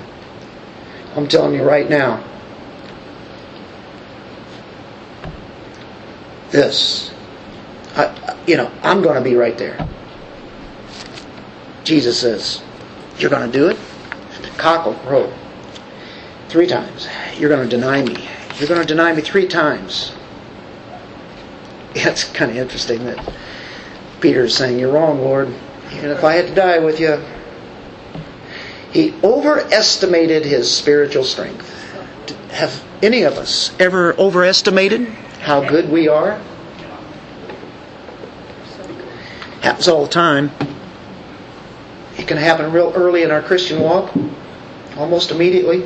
I'm 1.16 1.28
telling 1.28 1.54
you 1.54 1.62
right 1.62 1.88
now. 1.88 2.22
This. 6.50 7.12
I, 7.96 8.36
you 8.46 8.56
know, 8.56 8.70
I'm 8.82 9.02
going 9.02 9.16
to 9.16 9.20
be 9.20 9.36
right 9.36 9.56
there. 9.56 9.88
Jesus 11.84 12.20
says, 12.20 12.62
You're 13.18 13.30
going 13.30 13.50
to 13.50 13.56
do 13.56 13.68
it? 13.68 13.78
The 14.42 14.48
cock 14.50 14.86
will 14.86 14.94
crow 14.94 15.32
three 16.48 16.66
times. 16.66 17.08
You're 17.36 17.48
going 17.48 17.68
to 17.68 17.76
deny 17.76 18.02
me. 18.02 18.28
You're 18.58 18.68
going 18.68 18.80
to 18.80 18.86
deny 18.86 19.12
me 19.12 19.22
three 19.22 19.48
times. 19.48 20.12
Yeah, 21.94 22.10
it's 22.10 22.24
kind 22.24 22.50
of 22.50 22.56
interesting 22.56 23.04
that 23.04 23.32
Peter's 24.20 24.56
saying, 24.56 24.78
You're 24.78 24.92
wrong, 24.92 25.20
Lord. 25.20 25.52
Even 25.92 26.10
if 26.10 26.24
I 26.24 26.34
had 26.34 26.48
to 26.48 26.54
die 26.54 26.78
with 26.78 26.98
you. 26.98 27.22
He 28.94 29.12
overestimated 29.24 30.44
his 30.44 30.74
spiritual 30.74 31.24
strength. 31.24 31.68
Have 32.52 32.82
any 33.02 33.24
of 33.24 33.36
us 33.38 33.72
ever 33.80 34.16
overestimated 34.16 35.08
how 35.40 35.68
good 35.68 35.90
we 35.90 36.06
are? 36.06 36.40
Happens 39.62 39.88
all 39.88 40.04
the 40.04 40.10
time. 40.10 40.52
It 42.16 42.28
can 42.28 42.36
happen 42.36 42.70
real 42.70 42.92
early 42.94 43.24
in 43.24 43.32
our 43.32 43.42
Christian 43.42 43.80
walk, 43.80 44.14
almost 44.96 45.32
immediately. 45.32 45.84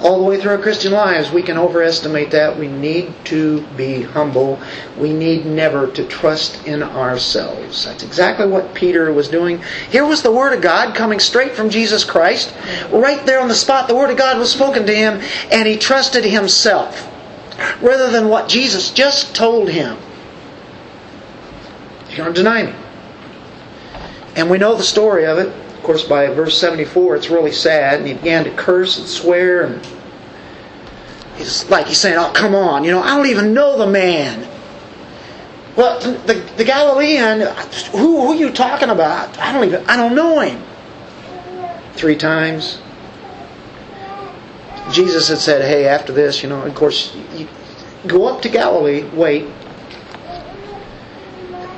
All 0.00 0.18
the 0.18 0.24
way 0.24 0.40
through 0.40 0.52
our 0.52 0.58
Christian 0.58 0.92
lives, 0.92 1.32
we 1.32 1.42
can 1.42 1.58
overestimate 1.58 2.30
that. 2.30 2.56
We 2.56 2.68
need 2.68 3.12
to 3.26 3.62
be 3.76 4.02
humble. 4.02 4.60
We 4.96 5.12
need 5.12 5.44
never 5.44 5.90
to 5.90 6.06
trust 6.06 6.64
in 6.66 6.84
ourselves. 6.84 7.84
That's 7.84 8.04
exactly 8.04 8.46
what 8.46 8.74
Peter 8.74 9.12
was 9.12 9.28
doing. 9.28 9.60
Here 9.90 10.06
was 10.06 10.22
the 10.22 10.30
Word 10.30 10.54
of 10.54 10.62
God 10.62 10.94
coming 10.94 11.18
straight 11.18 11.52
from 11.52 11.68
Jesus 11.68 12.04
Christ. 12.04 12.54
Right 12.92 13.24
there 13.26 13.40
on 13.40 13.48
the 13.48 13.54
spot, 13.54 13.88
the 13.88 13.96
Word 13.96 14.10
of 14.10 14.16
God 14.16 14.38
was 14.38 14.52
spoken 14.52 14.86
to 14.86 14.94
him, 14.94 15.20
and 15.50 15.66
he 15.66 15.76
trusted 15.76 16.24
himself 16.24 17.08
rather 17.82 18.08
than 18.10 18.28
what 18.28 18.48
Jesus 18.48 18.90
just 18.90 19.34
told 19.34 19.68
him. 19.68 19.98
You're 22.10 22.18
going 22.18 22.34
to 22.34 22.40
deny 22.40 22.62
me. 22.64 22.74
And 24.36 24.48
we 24.48 24.58
know 24.58 24.76
the 24.76 24.84
story 24.84 25.26
of 25.26 25.38
it. 25.38 25.52
Course, 25.88 26.04
by 26.04 26.26
verse 26.26 26.60
74, 26.60 27.16
it's 27.16 27.30
really 27.30 27.50
sad. 27.50 28.00
And 28.00 28.06
he 28.06 28.12
began 28.12 28.44
to 28.44 28.50
curse 28.50 28.98
and 28.98 29.08
swear. 29.08 29.62
And 29.62 29.88
he's 31.38 31.64
like 31.70 31.86
he's 31.86 31.96
saying, 31.96 32.18
"Oh, 32.18 32.30
come 32.34 32.54
on! 32.54 32.84
You 32.84 32.90
know, 32.90 33.00
I 33.00 33.16
don't 33.16 33.24
even 33.28 33.54
know 33.54 33.78
the 33.78 33.86
man." 33.86 34.46
Well, 35.76 35.98
the, 36.26 36.34
the 36.58 36.64
Galilean, 36.64 37.40
who, 37.92 37.98
who 37.98 38.32
are 38.32 38.34
you 38.34 38.52
talking 38.52 38.90
about? 38.90 39.38
I 39.38 39.50
don't 39.50 39.64
even, 39.64 39.86
I 39.86 39.96
don't 39.96 40.14
know 40.14 40.40
him. 40.40 40.62
Three 41.94 42.16
times. 42.16 42.82
Jesus 44.90 45.28
had 45.28 45.38
said, 45.38 45.62
"Hey, 45.62 45.86
after 45.86 46.12
this, 46.12 46.42
you 46.42 46.50
know, 46.50 46.60
of 46.60 46.74
course, 46.74 47.16
you 47.34 47.48
go 48.06 48.26
up 48.26 48.42
to 48.42 48.50
Galilee. 48.50 49.04
Wait, 49.14 49.48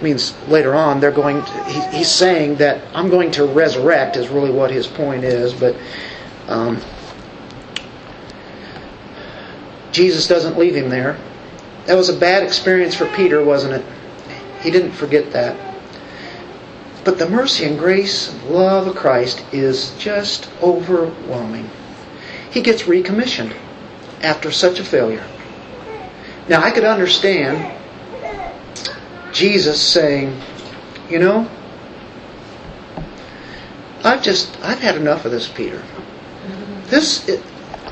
means 0.02 0.34
later 0.48 0.74
on 0.74 1.00
they're 1.00 1.10
going 1.10 1.44
to, 1.44 1.64
he, 1.64 1.98
he's 1.98 2.10
saying 2.10 2.56
that 2.56 2.82
i'm 2.94 3.08
going 3.10 3.30
to 3.30 3.44
resurrect 3.44 4.16
is 4.16 4.28
really 4.28 4.50
what 4.50 4.70
his 4.70 4.86
point 4.86 5.24
is 5.24 5.52
but 5.52 5.76
um, 6.48 6.80
jesus 9.92 10.26
doesn't 10.26 10.58
leave 10.58 10.74
him 10.74 10.88
there. 10.88 11.18
That 11.86 11.94
was 11.94 12.08
a 12.08 12.16
bad 12.16 12.42
experience 12.42 12.94
for 12.94 13.06
peter 13.06 13.42
wasn't 13.42 13.74
it? 13.74 13.84
He 14.62 14.70
didn't 14.70 14.92
forget 14.92 15.32
that. 15.32 15.56
But 17.04 17.18
the 17.18 17.28
mercy 17.28 17.64
and 17.64 17.78
grace 17.78 18.32
and 18.32 18.50
love 18.50 18.86
of 18.86 18.96
christ 18.96 19.44
is 19.52 19.96
just 19.98 20.50
overwhelming. 20.62 21.68
He 22.50 22.60
gets 22.60 22.86
recommissioned 22.86 23.54
after 24.22 24.50
such 24.50 24.78
a 24.78 24.84
failure. 24.84 25.26
Now 26.48 26.62
i 26.62 26.70
could 26.70 26.84
understand 26.84 27.79
Jesus 29.32 29.80
saying, 29.80 30.40
You 31.08 31.18
know, 31.18 31.50
I've 34.02 34.22
just, 34.22 34.58
I've 34.62 34.80
had 34.80 34.96
enough 34.96 35.24
of 35.24 35.32
this, 35.32 35.48
Peter. 35.48 35.82
This, 36.84 37.30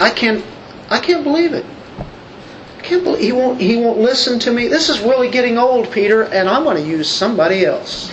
I 0.00 0.10
can't, 0.10 0.44
I 0.90 1.00
can't 1.00 1.22
believe 1.22 1.52
it. 1.52 1.64
I 2.78 2.80
can't 2.82 3.04
believe 3.04 3.22
he 3.22 3.32
won't, 3.32 3.60
he 3.60 3.76
won't 3.76 3.98
listen 3.98 4.38
to 4.40 4.52
me. 4.52 4.68
This 4.68 4.88
is 4.88 5.00
really 5.00 5.30
getting 5.30 5.58
old, 5.58 5.90
Peter, 5.92 6.22
and 6.24 6.48
I'm 6.48 6.64
going 6.64 6.82
to 6.82 6.88
use 6.88 7.08
somebody 7.08 7.64
else. 7.66 8.12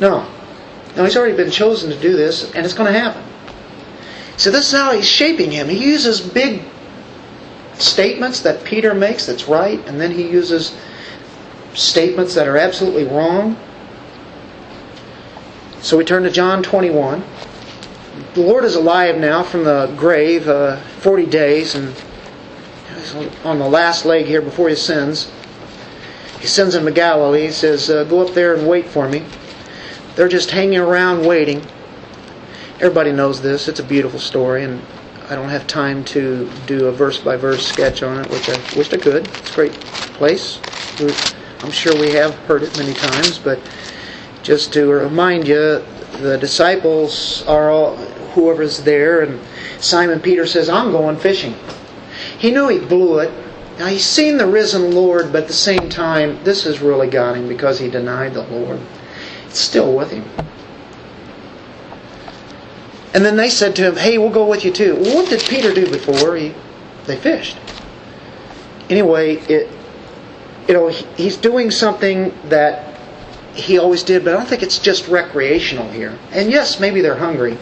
No, 0.00 0.28
no, 0.96 1.04
he's 1.04 1.16
already 1.16 1.36
been 1.36 1.50
chosen 1.50 1.90
to 1.90 1.98
do 1.98 2.16
this, 2.16 2.52
and 2.54 2.64
it's 2.64 2.74
going 2.74 2.92
to 2.92 2.98
happen. 2.98 3.22
So 4.36 4.50
this 4.50 4.72
is 4.72 4.78
how 4.78 4.92
he's 4.92 5.08
shaping 5.08 5.50
him. 5.50 5.68
He 5.68 5.90
uses 5.90 6.20
big 6.20 6.62
statements 7.74 8.40
that 8.42 8.64
Peter 8.64 8.94
makes 8.94 9.26
that's 9.26 9.48
right, 9.48 9.80
and 9.88 10.00
then 10.00 10.12
he 10.12 10.28
uses 10.28 10.76
statements 11.74 12.34
that 12.34 12.48
are 12.48 12.56
absolutely 12.56 13.04
wrong. 13.04 13.56
So 15.80 15.96
we 15.96 16.04
turn 16.04 16.24
to 16.24 16.30
John 16.30 16.62
21. 16.62 17.24
The 18.34 18.40
Lord 18.40 18.64
is 18.64 18.74
alive 18.74 19.16
now 19.16 19.42
from 19.42 19.64
the 19.64 19.92
grave, 19.96 20.48
uh, 20.48 20.76
40 21.00 21.26
days, 21.26 21.74
and 21.74 21.94
he's 22.94 23.14
on 23.44 23.58
the 23.58 23.68
last 23.68 24.04
leg 24.04 24.26
here 24.26 24.42
before 24.42 24.68
he 24.68 24.74
sends. 24.74 25.30
He 26.40 26.46
sends 26.46 26.74
him 26.74 26.84
to 26.84 26.90
Galilee. 26.90 27.46
He 27.46 27.52
says, 27.52 27.90
uh, 27.90 28.04
Go 28.04 28.26
up 28.26 28.34
there 28.34 28.54
and 28.54 28.68
wait 28.68 28.86
for 28.86 29.08
me. 29.08 29.24
They're 30.14 30.28
just 30.28 30.50
hanging 30.50 30.78
around 30.78 31.24
waiting. 31.24 31.64
Everybody 32.80 33.12
knows 33.12 33.40
this. 33.40 33.68
It's 33.68 33.80
a 33.80 33.84
beautiful 33.84 34.20
story, 34.20 34.64
and 34.64 34.82
I 35.28 35.34
don't 35.34 35.48
have 35.48 35.66
time 35.66 36.04
to 36.06 36.50
do 36.66 36.86
a 36.86 36.92
verse 36.92 37.18
by 37.18 37.36
verse 37.36 37.66
sketch 37.66 38.02
on 38.02 38.24
it, 38.24 38.30
which 38.30 38.48
I 38.48 38.76
wished 38.76 38.94
I 38.94 38.98
could. 38.98 39.26
It's 39.28 39.52
a 39.52 39.54
great 39.54 39.72
place. 39.72 40.58
I'm 41.60 41.72
sure 41.72 41.98
we 41.98 42.10
have 42.12 42.34
heard 42.46 42.62
it 42.62 42.76
many 42.78 42.94
times, 42.94 43.38
but 43.38 43.58
just 44.42 44.72
to 44.74 44.86
remind 44.86 45.48
you, 45.48 45.84
the 46.20 46.38
disciples 46.40 47.44
are 47.46 47.70
all, 47.70 47.96
whoever's 48.34 48.82
there, 48.82 49.22
and 49.22 49.40
Simon 49.80 50.20
Peter 50.20 50.46
says, 50.46 50.68
I'm 50.68 50.92
going 50.92 51.16
fishing. 51.16 51.54
He 52.38 52.50
knew 52.50 52.68
he 52.68 52.78
blew 52.78 53.18
it. 53.18 53.32
Now 53.78 53.86
he's 53.86 54.04
seen 54.04 54.38
the 54.38 54.46
risen 54.46 54.94
Lord, 54.94 55.32
but 55.32 55.42
at 55.42 55.48
the 55.48 55.54
same 55.54 55.88
time, 55.88 56.42
this 56.44 56.64
has 56.64 56.80
really 56.80 57.08
got 57.08 57.36
him 57.36 57.48
because 57.48 57.78
he 57.78 57.90
denied 57.90 58.34
the 58.34 58.42
Lord. 58.42 58.80
It's 59.46 59.58
still 59.58 59.94
with 59.94 60.10
him. 60.10 60.24
And 63.14 63.24
then 63.24 63.36
they 63.36 63.48
said 63.48 63.74
to 63.76 63.82
him, 63.82 63.96
Hey, 63.96 64.18
we'll 64.18 64.30
go 64.30 64.46
with 64.46 64.64
you 64.64 64.72
too. 64.72 64.94
Well, 64.96 65.16
what 65.16 65.28
did 65.28 65.40
Peter 65.42 65.72
do 65.72 65.90
before 65.90 66.36
he, 66.36 66.54
they 67.06 67.16
fished? 67.16 67.56
Anyway, 68.90 69.36
it, 69.48 69.68
you 70.68 70.74
know, 70.74 70.88
he's 70.88 71.38
doing 71.38 71.70
something 71.70 72.32
that 72.50 73.00
he 73.54 73.78
always 73.78 74.02
did, 74.02 74.24
but 74.24 74.34
I 74.34 74.36
don't 74.36 74.46
think 74.46 74.62
it's 74.62 74.78
just 74.78 75.08
recreational 75.08 75.90
here. 75.90 76.16
And 76.30 76.50
yes, 76.50 76.78
maybe 76.78 77.00
they're 77.00 77.16
hungry. 77.16 77.56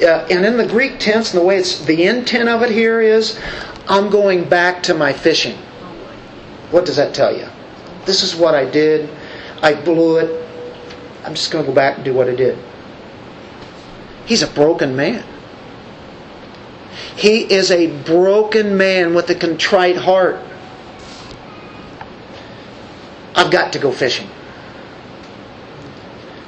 Uh, 0.00 0.26
and 0.30 0.44
in 0.46 0.56
the 0.56 0.66
Greek 0.66 0.98
tense, 0.98 1.32
and 1.32 1.42
the 1.42 1.46
way 1.46 1.58
it's 1.58 1.84
the 1.84 2.04
intent 2.04 2.48
of 2.48 2.62
it 2.62 2.70
here 2.70 3.00
is, 3.00 3.38
I'm 3.86 4.08
going 4.08 4.48
back 4.48 4.82
to 4.84 4.94
my 4.94 5.12
fishing. 5.12 5.56
What 6.70 6.86
does 6.86 6.96
that 6.96 7.14
tell 7.14 7.36
you? 7.36 7.46
This 8.06 8.22
is 8.22 8.34
what 8.34 8.54
I 8.54 8.64
did. 8.68 9.10
I 9.62 9.74
blew 9.74 10.18
it. 10.18 10.48
I'm 11.24 11.34
just 11.34 11.50
going 11.50 11.64
to 11.64 11.70
go 11.70 11.74
back 11.74 11.96
and 11.96 12.04
do 12.04 12.14
what 12.14 12.28
I 12.28 12.34
did. 12.34 12.58
He's 14.26 14.42
a 14.42 14.46
broken 14.46 14.96
man. 14.96 15.24
He 17.16 17.40
is 17.40 17.70
a 17.70 17.86
broken 18.02 18.76
man 18.76 19.14
with 19.14 19.28
a 19.30 19.34
contrite 19.34 19.96
heart. 19.96 20.40
I've 23.34 23.50
got 23.50 23.72
to 23.72 23.78
go 23.78 23.90
fishing. 23.90 24.28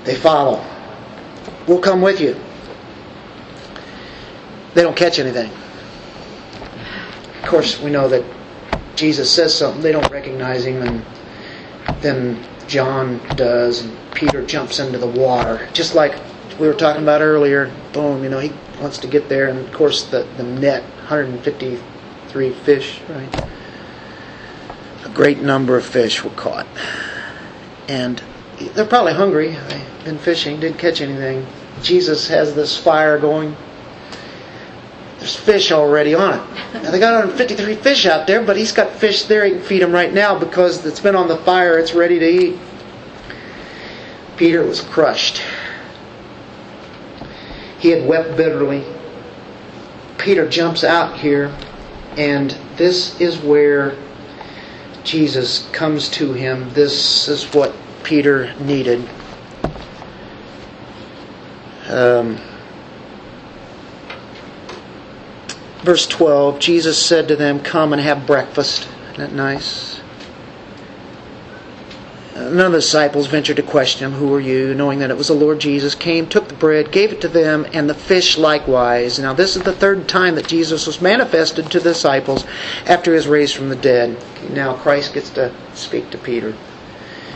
They 0.05 0.15
follow. 0.15 0.65
We'll 1.67 1.81
come 1.81 2.01
with 2.01 2.21
you. 2.21 2.37
They 4.75 4.83
don't 4.83 4.97
catch 4.97 5.19
anything. 5.19 5.51
Of 7.43 7.49
course, 7.49 7.81
we 7.81 7.91
know 7.91 8.09
that 8.09 8.25
Jesus 8.95 9.31
says 9.31 9.57
something, 9.57 9.83
they 9.83 9.93
don't 9.93 10.11
recognize 10.11 10.65
him, 10.65 10.83
and 10.83 11.05
then 12.01 12.45
John 12.67 13.21
does, 13.37 13.83
and 13.83 13.97
Peter 14.15 14.45
jumps 14.45 14.79
into 14.79 14.99
the 14.99 15.07
water. 15.07 15.69
Just 15.73 15.95
like 15.95 16.19
we 16.59 16.67
were 16.67 16.75
talking 16.75 17.03
about 17.03 17.21
earlier, 17.21 17.73
boom, 17.93 18.23
you 18.23 18.31
know, 18.31 18.39
he 18.39 18.53
wants 18.81 18.99
to 18.99 19.07
get 19.07 19.29
there, 19.29 19.49
and 19.49 19.59
of 19.59 19.73
course, 19.73 20.05
the, 20.05 20.27
the 20.37 20.43
net 20.43 20.83
153 20.83 22.53
fish, 22.53 23.01
right? 23.09 23.49
Great 25.17 25.41
number 25.41 25.79
of 25.79 25.87
fish 25.87 26.23
were 26.23 26.31
caught. 26.31 26.67
And 27.89 28.23
they're 28.75 28.85
probably 28.85 29.15
hungry. 29.15 29.53
They've 29.69 30.05
been 30.05 30.19
fishing, 30.19 30.61
didn't 30.61 30.79
catch 30.79 31.01
anything. 31.01 31.47
Jesus 31.83 32.29
has 32.29 32.55
this 32.55 32.77
fire 32.77 33.19
going. 33.19 33.57
There's 35.19 35.35
fish 35.35 35.73
already 35.73 36.15
on 36.15 36.35
it. 36.35 36.83
Now 36.83 36.91
they 36.91 36.99
got 36.99 37.15
153 37.25 37.77
fish 37.77 38.05
out 38.05 38.27
there, 38.27 38.45
but 38.45 38.59
he's 38.59 38.73
got 38.73 38.93
fish 38.93 39.23
there. 39.25 39.47
He 39.47 39.53
can 39.53 39.63
feed 39.63 39.81
them 39.81 39.91
right 39.91 40.13
now 40.13 40.39
because 40.39 40.85
it's 40.85 41.01
been 41.01 41.17
on 41.17 41.29
the 41.29 41.39
fire. 41.39 41.79
It's 41.79 41.95
ready 41.95 42.19
to 42.19 42.29
eat. 42.29 42.59
Peter 44.37 44.63
was 44.63 44.83
crushed. 44.83 45.41
He 47.79 47.89
had 47.89 48.07
wept 48.07 48.37
bitterly. 48.37 48.85
Peter 50.19 50.47
jumps 50.47 50.85
out 50.85 51.19
here, 51.19 51.57
and 52.19 52.51
this 52.77 53.19
is 53.19 53.39
where 53.39 53.97
Jesus 55.07 55.69
comes 55.73 56.09
to 56.11 56.33
him. 56.33 56.69
This 56.75 57.29
is 57.29 57.45
what 57.55 57.75
Peter 58.03 58.55
needed. 58.61 59.09
Um, 61.89 62.39
verse 65.83 66.07
12 66.09 66.59
Jesus 66.59 67.01
said 67.01 67.29
to 67.29 67.37
them, 67.37 67.61
Come 67.61 67.93
and 67.93 68.03
have 68.03 68.27
breakfast. 68.27 68.89
Isn't 69.13 69.19
that 69.19 69.33
nice? 69.33 70.01
None 72.35 72.67
of 72.67 72.73
the 72.73 72.79
disciples 72.79 73.29
ventured 73.29 73.57
to 73.57 73.63
question 73.63 74.07
him, 74.07 74.19
Who 74.19 74.35
are 74.35 74.41
you? 74.41 74.75
knowing 74.75 74.99
that 74.99 75.11
it 75.11 75.17
was 75.17 75.29
the 75.29 75.35
Lord 75.35 75.59
Jesus, 75.59 75.95
came, 75.95 76.27
took 76.27 76.46
bread, 76.59 76.91
gave 76.91 77.13
it 77.13 77.21
to 77.21 77.29
them, 77.29 77.67
and 77.73 77.89
the 77.89 77.95
fish 77.95 78.39
likewise. 78.39 79.19
Now, 79.19 79.33
this 79.33 79.57
is 79.57 79.63
the 79.63 79.73
third 79.73 80.09
time 80.09 80.35
that 80.35 80.49
Jesus 80.49 80.87
was 80.87 81.01
manifested 81.01 81.71
to 81.71 81.81
the 81.81 81.91
disciples 81.91 82.45
after 82.87 83.11
he 83.11 83.17
was 83.17 83.29
raised 83.29 83.55
from 83.55 83.69
the 83.69 83.77
dead. 83.77 84.17
Now, 84.51 84.75
Christ 84.75 85.15
gets 85.15 85.31
to 85.31 85.53
speak 85.75 86.11
to 86.11 86.19
Peter. 86.19 86.55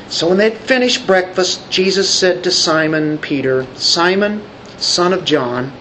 So, 0.08 0.28
when 0.28 0.38
they'd 0.38 0.56
finished 0.56 1.06
breakfast, 1.06 1.70
Jesus 1.70 2.12
said 2.12 2.42
to 2.44 2.50
Simon 2.50 3.18
Peter, 3.18 3.66
Simon, 3.76 4.42
son 4.76 5.12
of 5.12 5.24
John, 5.24 5.72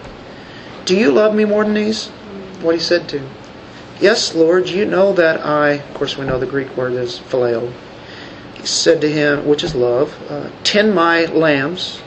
do 0.84 0.96
you 0.96 1.10
love 1.10 1.34
me 1.34 1.44
more 1.44 1.64
than 1.64 1.74
these? 1.74 2.08
What 2.62 2.74
he 2.74 2.80
said 2.80 3.08
to. 3.10 3.18
him. 3.18 3.30
Yes, 4.00 4.34
Lord, 4.34 4.68
you 4.68 4.84
know 4.84 5.12
that 5.14 5.44
I, 5.44 5.72
of 5.72 5.94
course, 5.94 6.16
we 6.16 6.26
know 6.26 6.38
the 6.38 6.46
Greek 6.46 6.74
word 6.76 6.92
is 6.92 7.18
phileo 7.18 7.72
he 8.60 8.66
said 8.66 9.00
to 9.00 9.10
him, 9.10 9.46
which 9.46 9.64
is 9.64 9.74
love, 9.74 10.14
uh, 10.30 10.50
tend 10.64 10.94
my 10.94 11.24
lambs. 11.26 12.02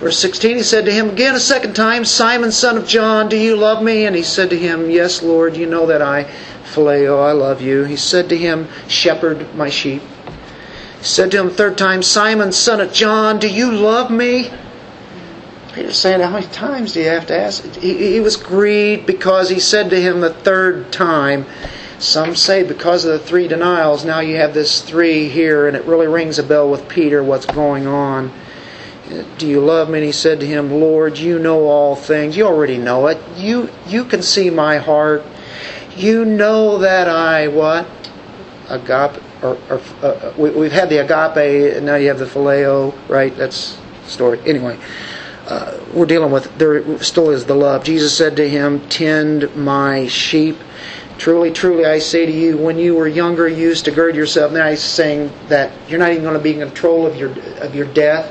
Verse 0.00 0.18
16, 0.18 0.56
he 0.56 0.62
said 0.62 0.86
to 0.86 0.92
him 0.92 1.10
again 1.10 1.34
a 1.34 1.40
second 1.40 1.76
time, 1.76 2.06
Simon, 2.06 2.50
son 2.50 2.78
of 2.78 2.88
John, 2.88 3.28
do 3.28 3.36
you 3.36 3.54
love 3.54 3.82
me? 3.82 4.06
And 4.06 4.16
he 4.16 4.22
said 4.22 4.48
to 4.48 4.58
him, 4.58 4.90
Yes, 4.90 5.22
Lord, 5.22 5.58
you 5.58 5.66
know 5.66 5.84
that 5.86 6.00
I, 6.00 6.24
phileo, 6.64 7.22
I 7.22 7.32
love 7.32 7.60
you. 7.60 7.84
He 7.84 7.96
said 7.96 8.30
to 8.30 8.36
him, 8.36 8.66
Shepherd 8.88 9.54
my 9.54 9.68
sheep. 9.68 10.00
He 10.98 11.04
said 11.04 11.30
to 11.32 11.40
him 11.40 11.50
third 11.50 11.76
time, 11.76 12.02
Simon, 12.02 12.50
son 12.50 12.80
of 12.80 12.94
John, 12.94 13.38
do 13.38 13.46
you 13.46 13.72
love 13.72 14.10
me? 14.10 14.50
Peter's 15.74 15.98
saying, 15.98 16.20
How 16.20 16.30
many 16.30 16.46
times 16.46 16.94
do 16.94 17.00
you 17.00 17.08
have 17.08 17.26
to 17.26 17.38
ask? 17.38 17.62
He, 17.76 18.12
he 18.12 18.20
was 18.20 18.36
grieved 18.36 19.06
because 19.06 19.50
he 19.50 19.60
said 19.60 19.90
to 19.90 20.00
him 20.00 20.22
the 20.22 20.32
third 20.32 20.92
time, 20.92 21.44
some 21.98 22.34
say 22.34 22.62
because 22.62 23.04
of 23.04 23.12
the 23.12 23.18
three 23.18 23.48
denials, 23.48 24.06
now 24.06 24.20
you 24.20 24.36
have 24.36 24.54
this 24.54 24.80
three 24.80 25.28
here, 25.28 25.68
and 25.68 25.76
it 25.76 25.84
really 25.84 26.06
rings 26.06 26.38
a 26.38 26.42
bell 26.42 26.70
with 26.70 26.88
Peter 26.88 27.22
what's 27.22 27.44
going 27.44 27.86
on. 27.86 28.32
Do 29.38 29.46
you 29.46 29.60
love 29.60 29.88
me? 29.88 29.98
And 29.98 30.06
he 30.06 30.12
said 30.12 30.40
to 30.40 30.46
him, 30.46 30.70
Lord, 30.70 31.18
you 31.18 31.38
know 31.38 31.66
all 31.66 31.96
things. 31.96 32.36
You 32.36 32.46
already 32.46 32.78
know 32.78 33.08
it. 33.08 33.18
You 33.36 33.70
you 33.86 34.04
can 34.04 34.22
see 34.22 34.50
my 34.50 34.78
heart. 34.78 35.24
You 35.96 36.24
know 36.24 36.78
that 36.78 37.08
I 37.08 37.48
what? 37.48 37.86
Agape 38.68 39.20
or, 39.42 39.58
or 39.68 39.80
uh, 40.02 40.32
we, 40.36 40.64
have 40.64 40.72
had 40.72 40.88
the 40.90 40.98
agape, 40.98 41.76
and 41.76 41.86
now 41.86 41.96
you 41.96 42.08
have 42.08 42.18
the 42.18 42.26
phileo, 42.26 42.94
right? 43.08 43.34
That's 43.36 43.78
story. 44.06 44.38
Anyway, 44.44 44.78
uh, 45.46 45.78
we're 45.94 46.06
dealing 46.06 46.30
with 46.30 46.56
there 46.58 47.02
still 47.02 47.30
is 47.30 47.46
the 47.46 47.54
love. 47.54 47.84
Jesus 47.84 48.16
said 48.16 48.36
to 48.36 48.48
him, 48.48 48.86
"Tend 48.88 49.54
my 49.56 50.06
sheep." 50.06 50.58
Truly, 51.18 51.50
truly, 51.50 51.84
I 51.84 51.98
say 51.98 52.24
to 52.24 52.32
you, 52.32 52.56
when 52.56 52.78
you 52.78 52.94
were 52.94 53.06
younger, 53.06 53.46
you 53.46 53.68
used 53.68 53.84
to 53.84 53.90
gird 53.90 54.16
yourself. 54.16 54.52
Now 54.52 54.70
he's 54.70 54.82
saying 54.82 55.30
that 55.48 55.70
you're 55.86 55.98
not 55.98 56.12
even 56.12 56.22
going 56.22 56.32
to 56.32 56.40
be 56.40 56.54
in 56.54 56.60
control 56.60 57.06
of 57.06 57.16
your 57.16 57.30
of 57.60 57.74
your 57.74 57.86
death, 57.86 58.30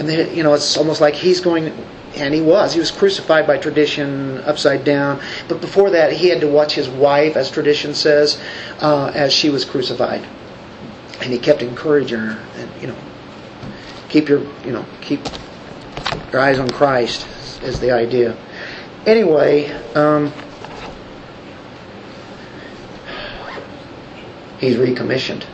and 0.00 0.08
then 0.08 0.34
you 0.34 0.42
know 0.42 0.54
it's 0.54 0.76
almost 0.78 1.00
like 1.02 1.14
he's 1.14 1.40
going, 1.40 1.72
and 2.16 2.34
he 2.34 2.40
was. 2.40 2.72
He 2.72 2.80
was 2.80 2.90
crucified 2.90 3.46
by 3.46 3.58
tradition, 3.58 4.38
upside 4.38 4.82
down. 4.82 5.20
But 5.46 5.60
before 5.60 5.90
that, 5.90 6.10
he 6.12 6.28
had 6.28 6.40
to 6.40 6.48
watch 6.48 6.74
his 6.74 6.88
wife, 6.88 7.36
as 7.36 7.50
tradition 7.50 7.94
says, 7.94 8.40
uh, 8.80 9.12
as 9.14 9.30
she 9.32 9.50
was 9.50 9.64
crucified, 9.66 10.26
and 11.20 11.32
he 11.32 11.38
kept 11.38 11.60
encouraging 11.60 12.18
her, 12.18 12.42
and 12.56 12.82
you 12.82 12.88
know, 12.88 12.96
keep 14.08 14.28
your 14.28 14.40
you 14.64 14.72
know 14.72 14.86
keep 15.02 15.20
your 16.32 16.40
eyes 16.40 16.58
on 16.58 16.68
Christ 16.70 17.28
is 17.62 17.78
the 17.78 17.92
idea. 17.92 18.36
Anyway. 19.06 19.70
Um, 19.94 20.32
he's 24.60 24.76
recommissioned. 24.76 25.46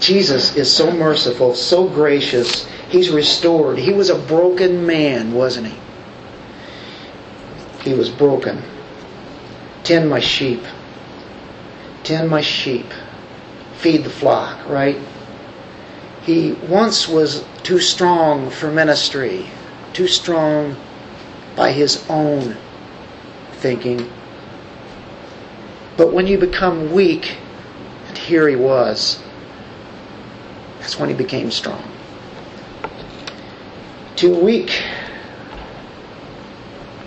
Jesus 0.00 0.56
is 0.56 0.74
so 0.74 0.90
merciful, 0.90 1.54
so 1.54 1.86
gracious. 1.86 2.66
He's 2.88 3.10
restored. 3.10 3.78
He 3.78 3.92
was 3.92 4.08
a 4.08 4.18
broken 4.18 4.86
man, 4.86 5.34
wasn't 5.34 5.68
he? 5.68 5.78
He 7.82 7.94
was 7.94 8.08
broken. 8.08 8.62
Tend 9.84 10.08
my 10.08 10.20
sheep. 10.20 10.62
Tend 12.02 12.30
my 12.30 12.40
sheep. 12.40 12.86
Feed 13.76 14.04
the 14.04 14.10
flock, 14.10 14.66
right? 14.68 14.98
He 16.22 16.52
once 16.52 17.06
was 17.06 17.44
too 17.62 17.78
strong 17.78 18.50
for 18.50 18.70
ministry, 18.70 19.46
too 19.92 20.06
strong 20.06 20.76
by 21.56 21.72
his 21.72 22.08
own 22.08 22.56
thinking. 23.52 24.10
But 25.96 26.12
when 26.12 26.26
you 26.26 26.38
become 26.38 26.92
weak, 26.92 27.36
and 28.08 28.16
here 28.16 28.48
he 28.48 28.56
was. 28.56 29.22
That's 30.90 30.98
when 30.98 31.08
he 31.08 31.14
became 31.14 31.52
strong. 31.52 31.84
Too 34.16 34.34
weak, 34.34 34.82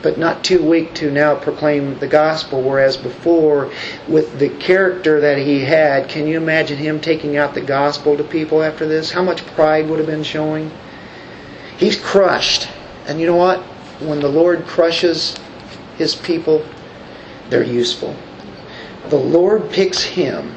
but 0.01 0.17
not 0.17 0.41
too 0.41 0.63
weak 0.63 0.93
to 0.93 1.11
now 1.11 1.35
proclaim 1.35 1.99
the 1.99 2.07
gospel, 2.07 2.61
whereas 2.61 2.95
before, 2.95 3.73
with 4.07 4.39
the 4.39 4.47
character 4.47 5.19
that 5.19 5.37
he 5.37 5.65
had, 5.65 6.07
can 6.07 6.27
you 6.27 6.37
imagine 6.37 6.77
him 6.77 7.01
taking 7.01 7.35
out 7.35 7.55
the 7.55 7.59
gospel 7.59 8.15
to 8.15 8.23
people 8.23 8.63
after 8.63 8.87
this? 8.87 9.11
How 9.11 9.21
much 9.21 9.45
pride 9.47 9.89
would 9.89 9.99
have 9.99 10.07
been 10.07 10.23
showing? 10.23 10.71
He's 11.77 11.99
crushed. 11.99 12.69
And 13.05 13.19
you 13.19 13.25
know 13.25 13.35
what? 13.35 13.59
When 13.99 14.21
the 14.21 14.29
Lord 14.29 14.65
crushes 14.65 15.35
his 15.97 16.15
people, 16.15 16.65
they're 17.49 17.63
useful. 17.63 18.15
The 19.09 19.17
Lord 19.17 19.69
picks 19.71 20.01
him 20.01 20.55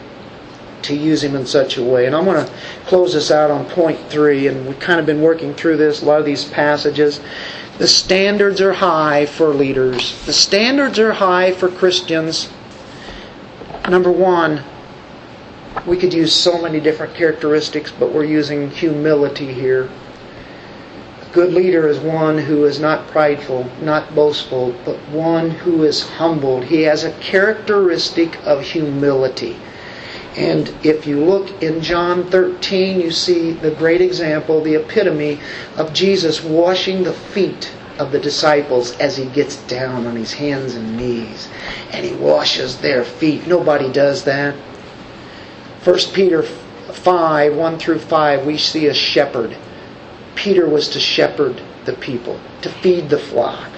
to 0.83 0.95
use 0.95 1.23
him 1.23 1.35
in 1.35 1.47
such 1.47 1.77
a 1.77 1.83
way. 1.83 2.07
And 2.07 2.15
I'm 2.15 2.25
going 2.25 2.45
to 2.45 2.53
close 2.87 3.15
this 3.15 3.31
out 3.31 3.51
on 3.51 3.65
point 3.67 3.99
three, 4.09 4.47
and 4.47 4.67
we've 4.67 4.79
kind 4.79 5.01
of 5.01 5.07
been 5.07 5.21
working 5.21 5.55
through 5.55 5.77
this, 5.77 6.03
a 6.03 6.05
lot 6.05 6.21
of 6.21 6.27
these 6.27 6.45
passages. 6.45 7.21
The 7.79 7.89
standards 7.89 8.61
are 8.61 8.73
high 8.73 9.27
for 9.27 9.49
leaders, 9.49 10.25
the 10.25 10.33
standards 10.33 10.99
are 10.99 11.13
high 11.13 11.53
for 11.53 11.69
Christians. 11.69 12.49
Number 13.89 14.11
one, 14.11 14.63
we 15.87 15.97
could 15.97 16.15
use 16.15 16.35
so 16.35 16.61
many 16.61 16.81
different 16.81 17.15
characteristics, 17.15 17.93
but 17.93 18.13
we're 18.13 18.25
using 18.25 18.71
humility 18.71 19.53
here. 19.53 19.91
A 21.21 21.35
good 21.35 21.53
leader 21.53 21.87
is 21.87 21.99
one 21.99 22.39
who 22.39 22.65
is 22.65 22.81
not 22.81 23.07
prideful, 23.09 23.71
not 23.83 24.15
boastful, 24.15 24.75
but 24.85 24.97
one 25.11 25.51
who 25.51 25.85
is 25.85 26.03
humbled. 26.03 26.65
He 26.65 26.83
has 26.83 27.05
a 27.05 27.13
characteristic 27.19 28.39
of 28.47 28.63
humility. 28.63 29.59
And 30.37 30.69
if 30.83 31.07
you 31.07 31.25
look 31.25 31.63
in 31.63 31.81
John 31.81 32.31
13, 32.31 33.01
you 33.01 33.11
see 33.11 33.53
the 33.53 33.71
great 33.71 34.03
example, 34.03 34.61
the 34.61 34.75
epitome 34.75 35.41
of 35.77 35.95
Jesus 35.95 36.45
washing 36.45 37.05
the 37.05 37.15
feet 37.15 37.73
of 37.99 38.13
the 38.13 38.19
disciples 38.19 38.95
as 38.99 39.17
he 39.17 39.25
gets 39.27 39.57
down 39.63 40.07
on 40.07 40.15
his 40.15 40.35
hands 40.35 40.75
and 40.75 40.99
knees 40.99 41.49
and 41.91 42.05
he 42.05 42.15
washes 42.15 42.79
their 42.79 43.03
feet. 43.05 43.47
Nobody 43.47 43.91
does 43.91 44.25
that. 44.25 44.55
1 45.85 45.99
Peter 46.13 46.43
5 46.43 47.57
1 47.57 47.79
through 47.79 47.99
5, 47.99 48.45
we 48.45 48.59
see 48.59 48.87
a 48.87 48.95
shepherd. 48.95 49.57
Peter 50.35 50.69
was 50.69 50.89
to 50.91 51.01
shepherd 51.01 51.63
the 51.87 51.95
people, 51.95 52.39
to 52.61 52.69
feed 52.69 53.09
the 53.09 53.19
flock, 53.19 53.71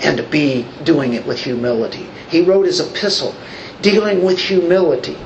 and 0.00 0.16
to 0.16 0.22
be 0.22 0.66
doing 0.84 1.14
it 1.14 1.26
with 1.26 1.40
humility. 1.40 2.08
He 2.28 2.42
wrote 2.42 2.66
his 2.66 2.78
epistle 2.78 3.34
dealing 3.82 4.24
with 4.24 4.38
humility. 4.38 5.16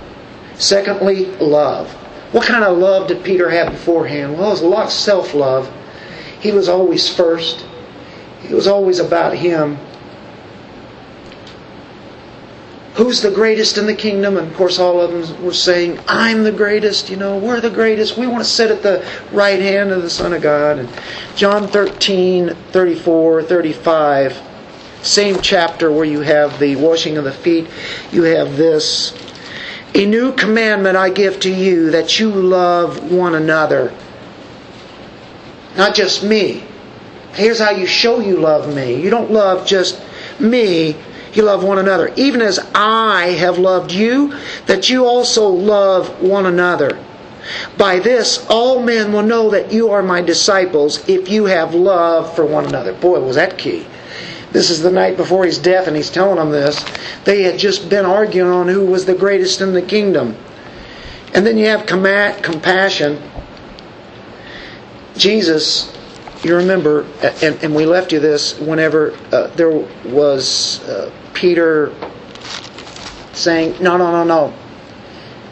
Secondly, 0.56 1.26
love. 1.36 1.90
What 2.32 2.46
kind 2.46 2.64
of 2.64 2.78
love 2.78 3.08
did 3.08 3.24
Peter 3.24 3.50
have 3.50 3.72
beforehand? 3.72 4.38
Well, 4.38 4.48
it 4.48 4.50
was 4.50 4.62
a 4.62 4.66
lot 4.66 4.86
of 4.86 4.92
self 4.92 5.34
love. 5.34 5.72
He 6.40 6.50
was 6.50 6.68
always 6.68 7.08
first, 7.08 7.64
it 8.44 8.52
was 8.52 8.66
always 8.66 8.98
about 8.98 9.34
him. 9.34 9.78
Who's 12.94 13.22
the 13.22 13.30
greatest 13.30 13.78
in 13.78 13.86
the 13.86 13.94
kingdom? 13.94 14.36
And 14.36 14.50
of 14.50 14.54
course, 14.54 14.78
all 14.78 15.00
of 15.00 15.10
them 15.10 15.44
were 15.44 15.54
saying, 15.54 15.98
I'm 16.06 16.44
the 16.44 16.52
greatest, 16.52 17.08
you 17.08 17.16
know, 17.16 17.38
we're 17.38 17.60
the 17.60 17.70
greatest. 17.70 18.18
We 18.18 18.26
want 18.26 18.44
to 18.44 18.50
sit 18.50 18.70
at 18.70 18.82
the 18.82 19.06
right 19.32 19.60
hand 19.60 19.92
of 19.92 20.02
the 20.02 20.10
Son 20.10 20.34
of 20.34 20.42
God. 20.42 20.78
And 20.78 20.90
John 21.34 21.68
13, 21.68 22.54
34, 22.70 23.44
35 23.44 24.51
same 25.02 25.40
chapter 25.40 25.90
where 25.90 26.04
you 26.04 26.20
have 26.20 26.58
the 26.58 26.76
washing 26.76 27.16
of 27.18 27.24
the 27.24 27.32
feet, 27.32 27.68
you 28.10 28.22
have 28.24 28.56
this. 28.56 29.12
A 29.94 30.06
new 30.06 30.32
commandment 30.32 30.96
I 30.96 31.10
give 31.10 31.40
to 31.40 31.52
you 31.52 31.90
that 31.90 32.18
you 32.18 32.30
love 32.30 33.12
one 33.12 33.34
another. 33.34 33.92
Not 35.76 35.94
just 35.94 36.22
me, 36.22 36.64
Here's 37.34 37.58
how 37.58 37.70
you 37.70 37.86
show 37.86 38.20
you 38.20 38.36
love 38.36 38.74
me. 38.74 38.94
You 38.94 39.08
don't 39.08 39.30
love 39.30 39.66
just 39.66 40.00
me, 40.38 40.96
you 41.32 41.42
love 41.42 41.64
one 41.64 41.78
another. 41.78 42.12
Even 42.16 42.42
as 42.42 42.58
I 42.74 43.28
have 43.38 43.58
loved 43.58 43.90
you, 43.90 44.34
that 44.66 44.90
you 44.90 45.06
also 45.06 45.48
love 45.48 46.20
one 46.20 46.44
another. 46.44 46.98
By 47.78 47.98
this, 48.00 48.46
all 48.50 48.82
men 48.82 49.12
will 49.12 49.22
know 49.22 49.50
that 49.50 49.72
you 49.72 49.90
are 49.90 50.02
my 50.02 50.20
disciples 50.20 51.08
if 51.08 51.28
you 51.28 51.46
have 51.46 51.74
love 51.74 52.36
for 52.36 52.44
one 52.44 52.66
another. 52.66 52.92
Boy, 52.92 53.18
was 53.20 53.36
that 53.36 53.56
key. 53.56 53.86
This 54.52 54.68
is 54.68 54.82
the 54.82 54.90
night 54.90 55.16
before 55.16 55.44
his 55.44 55.58
death, 55.58 55.86
and 55.86 55.96
he's 55.96 56.10
telling 56.10 56.36
them 56.36 56.50
this. 56.50 56.84
They 57.24 57.42
had 57.42 57.58
just 57.58 57.88
been 57.88 58.04
arguing 58.04 58.50
on 58.50 58.68
who 58.68 58.84
was 58.84 59.06
the 59.06 59.14
greatest 59.14 59.60
in 59.62 59.72
the 59.72 59.82
kingdom. 59.82 60.36
And 61.34 61.46
then 61.46 61.56
you 61.56 61.66
have 61.68 61.86
compassion. 61.86 63.22
Jesus, 65.16 65.96
you 66.42 66.54
remember, 66.54 67.06
and, 67.42 67.62
and 67.62 67.74
we 67.74 67.86
left 67.86 68.12
you 68.12 68.20
this 68.20 68.58
whenever 68.58 69.16
uh, 69.32 69.46
there 69.48 69.70
was 69.70 70.86
uh, 70.88 71.10
Peter 71.32 71.94
saying, 73.32 73.82
No, 73.82 73.96
no, 73.96 74.10
no, 74.10 74.24
no. 74.24 74.54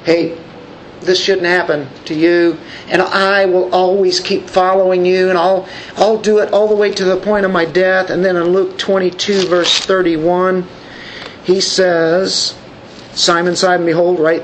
Hey, 0.04 0.38
this 1.00 1.22
shouldn't 1.22 1.46
happen 1.46 1.88
to 2.06 2.14
you. 2.14 2.58
And 2.88 3.00
I 3.02 3.46
will 3.46 3.72
always 3.74 4.20
keep 4.20 4.48
following 4.48 5.04
you 5.04 5.28
and 5.30 5.38
I'll 5.38 5.68
I'll 5.96 6.18
do 6.18 6.38
it 6.38 6.52
all 6.52 6.68
the 6.68 6.74
way 6.74 6.92
to 6.92 7.04
the 7.04 7.16
point 7.16 7.44
of 7.44 7.50
my 7.50 7.64
death. 7.64 8.10
And 8.10 8.24
then 8.24 8.36
in 8.36 8.44
Luke 8.44 8.78
22 8.78 9.46
verse 9.46 9.78
31 9.78 10.66
he 11.44 11.60
says 11.60 12.56
Simon 13.12 13.56
Simon 13.56 13.86
behold 13.86 14.20
right 14.20 14.42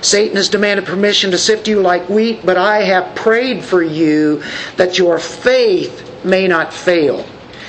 Satan 0.00 0.36
has 0.36 0.48
demanded 0.48 0.86
permission 0.86 1.32
to 1.32 1.38
sift 1.38 1.66
you 1.66 1.80
like 1.80 2.08
wheat 2.08 2.46
but 2.46 2.56
I 2.56 2.82
have 2.82 3.14
prayed 3.16 3.64
for 3.64 3.82
you 3.82 4.42
that 4.76 4.98
your 4.98 5.18
faith 5.18 6.24
may 6.24 6.46
not 6.46 6.72
fail. 6.72 7.26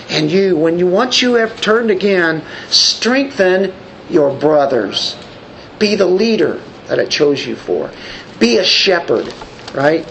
And 0.10 0.32
you 0.32 0.56
when 0.56 0.80
you 0.80 0.88
once 0.88 1.22
you 1.22 1.36
have 1.36 1.60
turned 1.62 1.92
again 1.92 2.44
strengthen 2.70 3.74
your 4.10 4.36
brothers. 4.36 5.16
Be 5.80 5.96
the 5.96 6.06
leader 6.08 6.62
that 6.90 7.00
I 7.00 7.06
chose 7.06 7.46
you 7.46 7.56
for. 7.56 7.92
Be 8.40 8.58
a 8.58 8.64
shepherd, 8.64 9.34
right? 9.74 10.08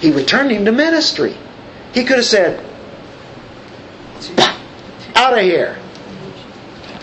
He 0.00 0.12
returned 0.12 0.50
him 0.50 0.64
to 0.64 0.72
ministry. 0.72 1.36
He 1.92 2.04
could 2.04 2.16
have 2.16 2.24
said, 2.24 2.64
out 5.14 5.32
of 5.32 5.40
here. 5.40 5.78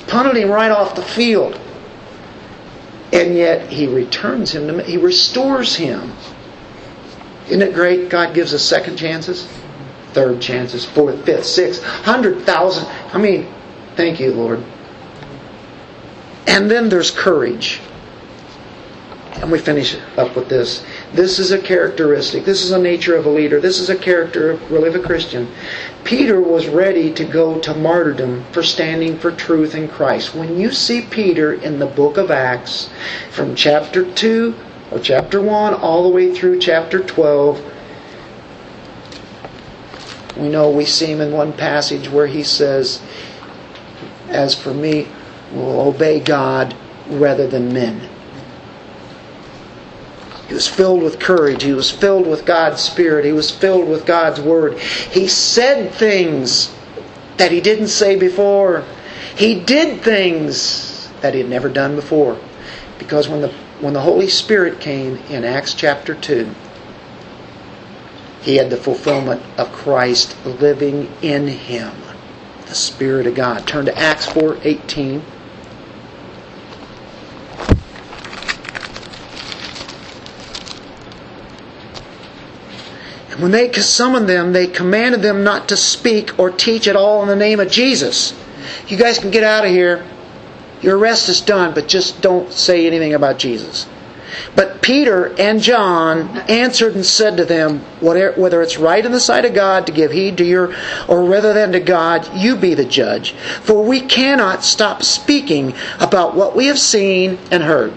Punted 0.08 0.38
him 0.38 0.50
right 0.50 0.72
off 0.72 0.96
the 0.96 1.02
field. 1.02 1.60
And 3.12 3.36
yet 3.36 3.70
he 3.72 3.88
returns 3.88 4.52
him 4.54 4.68
to 4.68 4.84
he 4.84 4.98
restores 4.98 5.76
him. 5.76 6.14
Isn't 7.48 7.62
it 7.62 7.74
great? 7.74 8.10
God 8.10 8.34
gives 8.34 8.54
us 8.54 8.64
second 8.64 8.98
chances, 8.98 9.48
third 10.14 10.42
chances, 10.42 10.86
fourth, 10.86 11.26
fifth, 11.26 11.46
sixth, 11.46 11.84
hundred 11.84 12.42
thousand. 12.42 12.88
I 13.14 13.18
mean, 13.18 13.54
thank 13.96 14.20
you, 14.20 14.34
Lord. 14.34 14.64
And 16.48 16.70
then 16.70 16.90
there's 16.90 17.12
courage. 17.12 17.82
And 19.42 19.52
we 19.52 19.60
finish 19.60 19.98
up 20.18 20.36
with 20.36 20.48
this. 20.48 20.86
This 21.14 21.40
is 21.40 21.52
a 21.52 21.60
characteristic. 21.60 22.46
This 22.46 22.64
is 22.64 22.72
a 22.72 22.80
nature 22.80 23.16
of 23.16 23.26
a 23.26 23.30
leader. 23.30 23.60
This 23.60 23.80
is 23.80 23.90
a 23.90 23.98
character 23.98 24.52
of 24.52 24.72
really 24.72 24.90
of 24.90 24.96
a 24.96 25.00
Christian. 25.00 25.48
Peter 26.04 26.40
was 26.40 26.68
ready 26.68 27.12
to 27.14 27.26
go 27.26 27.60
to 27.60 27.74
martyrdom 27.74 28.46
for 28.52 28.62
standing 28.62 29.18
for 29.18 29.32
truth 29.32 29.76
in 29.76 29.88
Christ. 29.88 30.36
When 30.36 30.60
you 30.60 30.72
see 30.72 31.02
Peter 31.02 31.54
in 31.54 31.80
the 31.80 31.86
book 31.86 32.18
of 32.18 32.32
Acts, 32.32 32.90
from 33.32 33.56
chapter 33.56 34.10
2 34.14 34.56
or 34.92 35.00
chapter 35.00 35.42
1 35.42 35.74
all 35.74 36.04
the 36.04 36.10
way 36.10 36.34
through 36.34 36.60
chapter 36.60 37.00
12, 37.00 37.74
we 40.38 40.50
know 40.50 40.70
we 40.70 40.86
see 40.86 41.08
him 41.08 41.22
in 41.22 41.32
one 41.32 41.54
passage 41.54 42.10
where 42.10 42.28
he 42.28 42.44
says, 42.44 43.02
As 44.30 44.56
for 44.56 44.74
me, 44.74 45.08
will 45.52 45.82
obey 45.82 46.20
God 46.20 46.76
rather 47.08 47.48
than 47.48 47.74
men. 47.74 48.10
He 50.48 50.54
was 50.54 50.68
filled 50.68 51.02
with 51.02 51.20
courage. 51.20 51.64
He 51.64 51.74
was 51.74 51.90
filled 51.90 52.28
with 52.28 52.46
God's 52.46 52.82
Spirit. 52.82 53.26
He 53.26 53.32
was 53.32 53.50
filled 53.50 53.88
with 53.88 54.06
God's 54.06 54.42
Word. 54.42 54.78
He 54.80 55.28
said 55.28 55.92
things 55.92 56.74
that 57.38 57.52
he 57.52 57.62
didn't 57.62 57.88
say 57.88 58.16
before. 58.18 58.84
He 59.36 59.60
did 59.60 60.02
things 60.02 61.10
that 61.22 61.34
he 61.34 61.40
had 61.40 61.50
never 61.50 61.70
done 61.70 61.96
before. 61.96 62.38
Because 63.00 63.28
when 63.28 63.42
the, 63.42 63.50
when 63.80 63.94
the 63.94 64.02
Holy 64.02 64.28
Spirit 64.28 64.80
came 64.80 65.18
in 65.30 65.44
Acts 65.44 65.74
chapter 65.74 66.14
2, 66.14 66.54
he 68.42 68.58
had 68.58 68.70
the 68.70 68.78
fulfillment 68.78 69.42
of 69.58 69.72
Christ 69.72 70.36
living 70.46 71.10
in 71.22 71.48
him, 71.48 71.94
the 72.68 72.76
Spirit 72.76 73.26
of 73.26 73.36
God. 73.36 73.66
Turn 73.66 73.86
to 73.86 73.98
Acts 73.98 74.26
4:18. 74.28 75.22
And 75.22 75.24
when 83.44 83.52
they 83.52 83.70
summoned 83.74 84.30
them, 84.30 84.54
they 84.54 84.68
commanded 84.68 85.22
them 85.22 85.44
not 85.44 85.68
to 85.68 85.76
speak 85.76 86.40
or 86.40 86.50
teach 86.50 86.88
at 86.88 86.96
all 86.96 87.22
in 87.24 87.28
the 87.28 87.36
name 87.36 87.60
of 87.60 87.70
Jesus. 87.70 88.34
You 88.88 88.96
guys 88.96 89.20
can 89.20 89.32
get 89.32 89.44
out 89.44 89.66
of 89.66 89.70
here. 89.70 90.08
Your 90.82 90.98
arrest 90.98 91.28
is 91.28 91.42
done, 91.42 91.74
but 91.74 91.90
just 91.90 92.22
don't 92.22 92.54
say 92.54 92.88
anything 92.88 93.14
about 93.14 93.40
Jesus. 93.40 93.86
But 94.56 94.82
Peter 94.82 95.36
and 95.38 95.60
John 95.60 96.38
answered 96.50 96.96
and 96.96 97.06
said 97.06 97.36
to 97.36 97.44
them, 97.44 97.80
Whether 98.00 98.62
it's 98.62 98.78
right 98.78 99.06
in 99.06 99.12
the 99.12 99.20
sight 99.20 99.44
of 99.44 99.54
God 99.54 99.88
to 99.88 99.92
give 99.92 100.14
heed 100.14 100.38
to 100.38 100.46
your, 100.46 100.74
or 101.10 101.26
rather 101.26 101.52
than 101.52 101.74
to 101.74 101.82
God, 101.82 102.34
you 102.34 102.56
be 102.56 102.76
the 102.76 102.86
judge. 102.86 103.34
For 103.34 103.84
we 103.84 104.00
cannot 104.00 104.64
stop 104.64 105.04
speaking 105.04 105.74
about 106.00 106.34
what 106.34 106.56
we 106.56 106.68
have 106.68 106.80
seen 106.80 107.38
and 107.52 107.62
heard. 107.62 107.92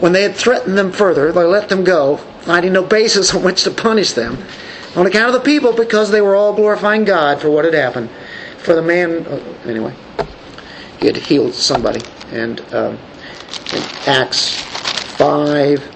When 0.00 0.12
they 0.12 0.22
had 0.22 0.36
threatened 0.36 0.76
them 0.76 0.92
further, 0.92 1.32
they 1.32 1.44
let 1.44 1.70
them 1.70 1.82
go, 1.82 2.20
finding 2.48 2.72
no 2.72 2.82
basis 2.82 3.34
on 3.34 3.42
which 3.42 3.64
to 3.64 3.70
punish 3.70 4.14
them, 4.14 4.38
on 4.96 5.06
account 5.06 5.26
of 5.26 5.34
the 5.34 5.44
people, 5.44 5.70
because 5.70 6.10
they 6.10 6.22
were 6.22 6.34
all 6.34 6.54
glorifying 6.54 7.04
God 7.04 7.42
for 7.42 7.50
what 7.50 7.66
had 7.66 7.74
happened. 7.74 8.08
For 8.56 8.74
the 8.74 8.80
man, 8.80 9.26
oh, 9.28 9.38
anyway, 9.66 9.94
he 10.98 11.08
had 11.08 11.16
healed 11.18 11.52
somebody. 11.52 12.00
And 12.30 12.58
um, 12.72 12.98
in 13.74 13.82
Acts 14.06 14.62
5, 15.18 15.94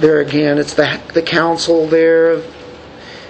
there 0.00 0.18
again, 0.18 0.58
it's 0.58 0.74
the, 0.74 1.00
the 1.14 1.22
council 1.22 1.86
there 1.86 2.30
of 2.30 2.57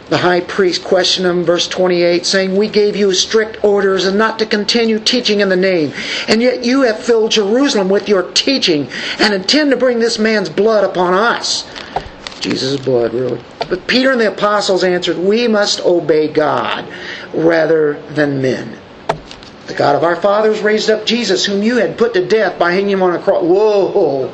the 0.08 0.16
high 0.16 0.40
priest 0.40 0.84
questioned 0.84 1.26
him, 1.26 1.44
verse 1.44 1.68
28, 1.68 2.24
saying, 2.24 2.56
We 2.56 2.68
gave 2.68 2.96
you 2.96 3.12
strict 3.12 3.62
orders 3.62 4.06
and 4.06 4.16
not 4.16 4.38
to 4.38 4.46
continue 4.46 4.98
teaching 4.98 5.40
in 5.40 5.50
the 5.50 5.56
name. 5.56 5.92
And 6.28 6.40
yet 6.40 6.64
you 6.64 6.82
have 6.82 6.98
filled 6.98 7.32
Jerusalem 7.32 7.90
with 7.90 8.08
your 8.08 8.30
teaching 8.32 8.88
and 9.18 9.34
intend 9.34 9.70
to 9.70 9.76
bring 9.76 9.98
this 9.98 10.18
man's 10.18 10.48
blood 10.48 10.84
upon 10.84 11.12
us. 11.12 11.66
Jesus' 12.40 12.80
blood, 12.80 13.12
really. 13.12 13.40
But 13.68 13.86
Peter 13.86 14.12
and 14.12 14.20
the 14.20 14.32
apostles 14.32 14.82
answered, 14.82 15.18
We 15.18 15.46
must 15.46 15.80
obey 15.80 16.28
God 16.28 16.88
rather 17.34 18.00
than 18.10 18.40
men. 18.40 18.78
The 19.66 19.74
God 19.74 19.96
of 19.96 20.04
our 20.04 20.16
fathers 20.16 20.60
raised 20.60 20.88
up 20.88 21.04
Jesus, 21.04 21.44
whom 21.44 21.62
you 21.62 21.76
had 21.76 21.98
put 21.98 22.14
to 22.14 22.26
death 22.26 22.58
by 22.58 22.72
hanging 22.72 22.90
him 22.90 23.02
on 23.02 23.14
a 23.14 23.18
cross. 23.18 23.42
Whoa! 23.42 24.32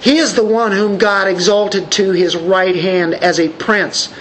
He 0.00 0.18
is 0.18 0.34
the 0.34 0.44
one 0.44 0.72
whom 0.72 0.98
God 0.98 1.26
exalted 1.26 1.90
to 1.92 2.12
his 2.12 2.36
right 2.36 2.76
hand 2.76 3.14
as 3.14 3.40
a 3.40 3.48
prince 3.48 4.12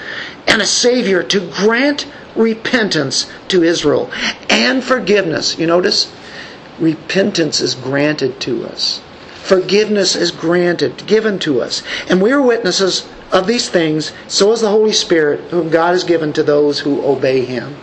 and 0.47 0.61
a 0.61 0.65
savior 0.65 1.21
to 1.23 1.51
grant 1.51 2.07
repentance 2.35 3.29
to 3.49 3.63
Israel 3.63 4.09
and 4.49 4.83
forgiveness. 4.83 5.57
You 5.57 5.67
notice? 5.67 6.11
Repentance 6.79 7.59
is 7.59 7.75
granted 7.75 8.39
to 8.41 8.65
us. 8.65 9.01
Forgiveness 9.43 10.15
is 10.15 10.31
granted, 10.31 11.05
given 11.07 11.39
to 11.39 11.61
us. 11.61 11.81
And 12.09 12.21
we 12.21 12.31
are 12.31 12.41
witnesses 12.41 13.07
of 13.31 13.47
these 13.47 13.69
things, 13.69 14.11
so 14.27 14.51
is 14.51 14.61
the 14.61 14.69
Holy 14.69 14.91
Spirit, 14.91 15.39
whom 15.51 15.69
God 15.69 15.91
has 15.91 16.03
given 16.03 16.33
to 16.33 16.43
those 16.43 16.79
who 16.79 17.05
obey 17.05 17.45
Him. 17.45 17.75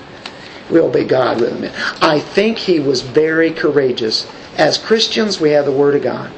We 0.71 0.81
obey 0.81 1.05
God 1.05 1.41
with 1.41 1.59
Him. 1.59 1.73
I 2.01 2.21
think 2.21 2.59
He 2.59 2.81
was 2.81 3.03
very 3.03 3.51
courageous. 3.51 4.27
As 4.57 4.79
Christians, 4.79 5.41
we 5.41 5.51
have 5.51 5.65
the 5.65 5.73
Word 5.73 5.95
of 5.95 6.03
God. 6.03 6.31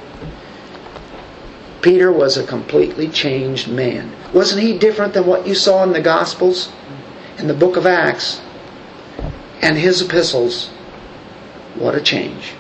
Peter 1.83 2.11
was 2.11 2.37
a 2.37 2.47
completely 2.47 3.09
changed 3.09 3.69
man. 3.69 4.13
Wasn't 4.33 4.63
he 4.63 4.79
different 4.79 5.15
than 5.15 5.27
what 5.27 5.47
you 5.47 5.55
saw 5.55 5.83
in 5.83 5.93
the 5.93 6.01
Gospels, 6.01 6.71
in 7.39 7.47
the 7.47 7.55
book 7.55 7.77
of 7.77 7.87
Acts, 7.87 8.41
and 9.61 9.77
his 9.77 10.01
epistles? 10.03 10.69
What 11.75 11.95
a 11.95 12.01
change. 12.01 12.55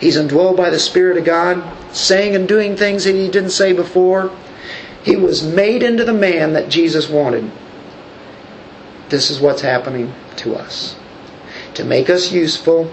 He's 0.00 0.16
indwelled 0.16 0.56
by 0.56 0.70
the 0.70 0.78
Spirit 0.78 1.16
of 1.16 1.24
God, 1.24 1.62
saying 1.94 2.34
and 2.34 2.46
doing 2.46 2.76
things 2.76 3.04
that 3.04 3.14
he 3.14 3.28
didn't 3.30 3.50
say 3.50 3.72
before. 3.72 4.30
He 5.02 5.16
was 5.16 5.42
made 5.42 5.82
into 5.82 6.04
the 6.04 6.12
man 6.12 6.52
that 6.52 6.68
Jesus 6.68 7.08
wanted. 7.08 7.50
This 9.08 9.30
is 9.30 9.40
what's 9.40 9.62
happening 9.62 10.12
to 10.36 10.54
us. 10.56 10.96
To 11.74 11.84
make 11.84 12.10
us 12.10 12.32
useful, 12.32 12.92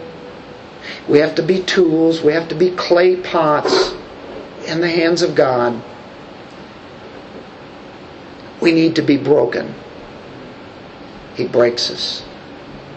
we 1.07 1.19
have 1.19 1.35
to 1.35 1.43
be 1.43 1.61
tools, 1.61 2.21
we 2.21 2.33
have 2.33 2.47
to 2.49 2.55
be 2.55 2.71
clay 2.71 3.15
pots 3.15 3.93
in 4.65 4.81
the 4.81 4.89
hands 4.89 5.21
of 5.21 5.35
God 5.35 5.81
we 8.59 8.71
need 8.71 8.95
to 8.95 9.01
be 9.01 9.17
broken. 9.17 9.73
He 11.35 11.47
breaks 11.47 11.89
us. 11.89 12.23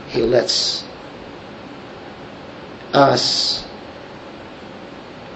He 0.08 0.22
lets 0.22 0.84
us 2.92 3.66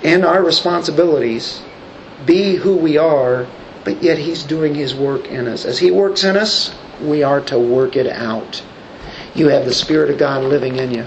and 0.02 0.24
our 0.24 0.42
responsibilities 0.42 1.60
be 2.24 2.54
who 2.54 2.76
we 2.76 2.96
are, 2.96 3.46
but 3.84 4.02
yet 4.02 4.18
He's 4.18 4.44
doing 4.44 4.74
His 4.74 4.94
work 4.94 5.26
in 5.26 5.48
us. 5.48 5.64
As 5.64 5.78
He 5.78 5.90
works 5.90 6.24
in 6.24 6.36
us, 6.36 6.74
we 7.00 7.22
are 7.22 7.40
to 7.42 7.58
work 7.58 7.96
it 7.96 8.06
out. 8.06 8.62
You 9.34 9.48
have 9.48 9.64
the 9.64 9.74
Spirit 9.74 10.10
of 10.10 10.18
God 10.18 10.44
living 10.44 10.76
in 10.76 10.92
you. 10.92 11.06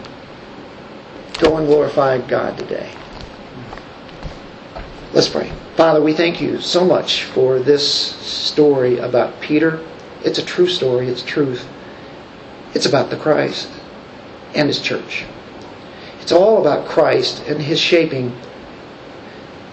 Go 1.40 1.58
and 1.58 1.68
glorify 1.68 2.18
God 2.20 2.58
today. 2.58 2.92
Let's 5.14 5.28
pray. 5.28 5.52
Father, 5.76 6.02
we 6.02 6.14
thank 6.14 6.40
you 6.40 6.62
so 6.62 6.86
much 6.86 7.24
for 7.26 7.60
this 7.60 7.86
story 7.86 8.98
about 9.00 9.42
Peter. 9.42 9.86
It's 10.24 10.40
a 10.40 10.46
true 10.46 10.70
story, 10.70 11.10
it's 11.10 11.22
truth. 11.22 11.68
It's 12.74 12.86
about 12.86 13.10
the 13.10 13.18
Christ 13.18 13.70
and 14.56 14.70
His 14.70 14.80
church. 14.80 15.26
It's 16.22 16.32
all 16.32 16.62
about 16.62 16.88
Christ 16.88 17.44
and 17.46 17.62
His 17.62 17.78
shaping. 17.78 18.34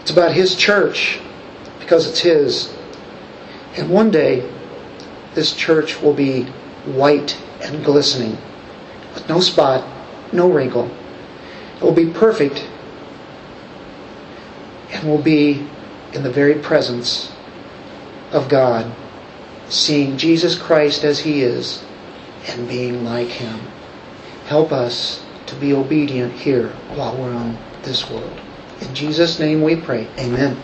It's 0.00 0.10
about 0.10 0.32
His 0.32 0.56
church 0.56 1.20
because 1.78 2.08
it's 2.08 2.18
His. 2.18 2.74
And 3.76 3.90
one 3.90 4.10
day, 4.10 4.50
this 5.34 5.54
church 5.54 6.02
will 6.02 6.14
be 6.14 6.46
white 6.84 7.38
and 7.62 7.84
glistening, 7.84 8.36
with 9.14 9.28
no 9.28 9.38
spot, 9.38 9.86
no 10.32 10.50
wrinkle. 10.50 10.90
It 11.76 11.82
will 11.82 11.92
be 11.92 12.10
perfect 12.10 12.68
and 14.90 15.08
will 15.08 15.22
be 15.22 15.66
in 16.12 16.22
the 16.22 16.30
very 16.30 16.54
presence 16.54 17.32
of 18.32 18.48
God, 18.48 18.90
seeing 19.68 20.16
Jesus 20.16 20.58
Christ 20.58 21.04
as 21.04 21.18
He 21.18 21.42
is 21.42 21.84
and 22.48 22.68
being 22.68 23.04
like 23.04 23.28
Him. 23.28 23.60
Help 24.46 24.72
us 24.72 25.24
to 25.46 25.54
be 25.56 25.72
obedient 25.72 26.32
here 26.32 26.68
while 26.94 27.16
we're 27.16 27.34
on 27.34 27.58
this 27.82 28.08
world. 28.10 28.40
In 28.80 28.94
Jesus' 28.94 29.38
name 29.38 29.62
we 29.62 29.76
pray. 29.76 30.06
Amen. 30.18 30.56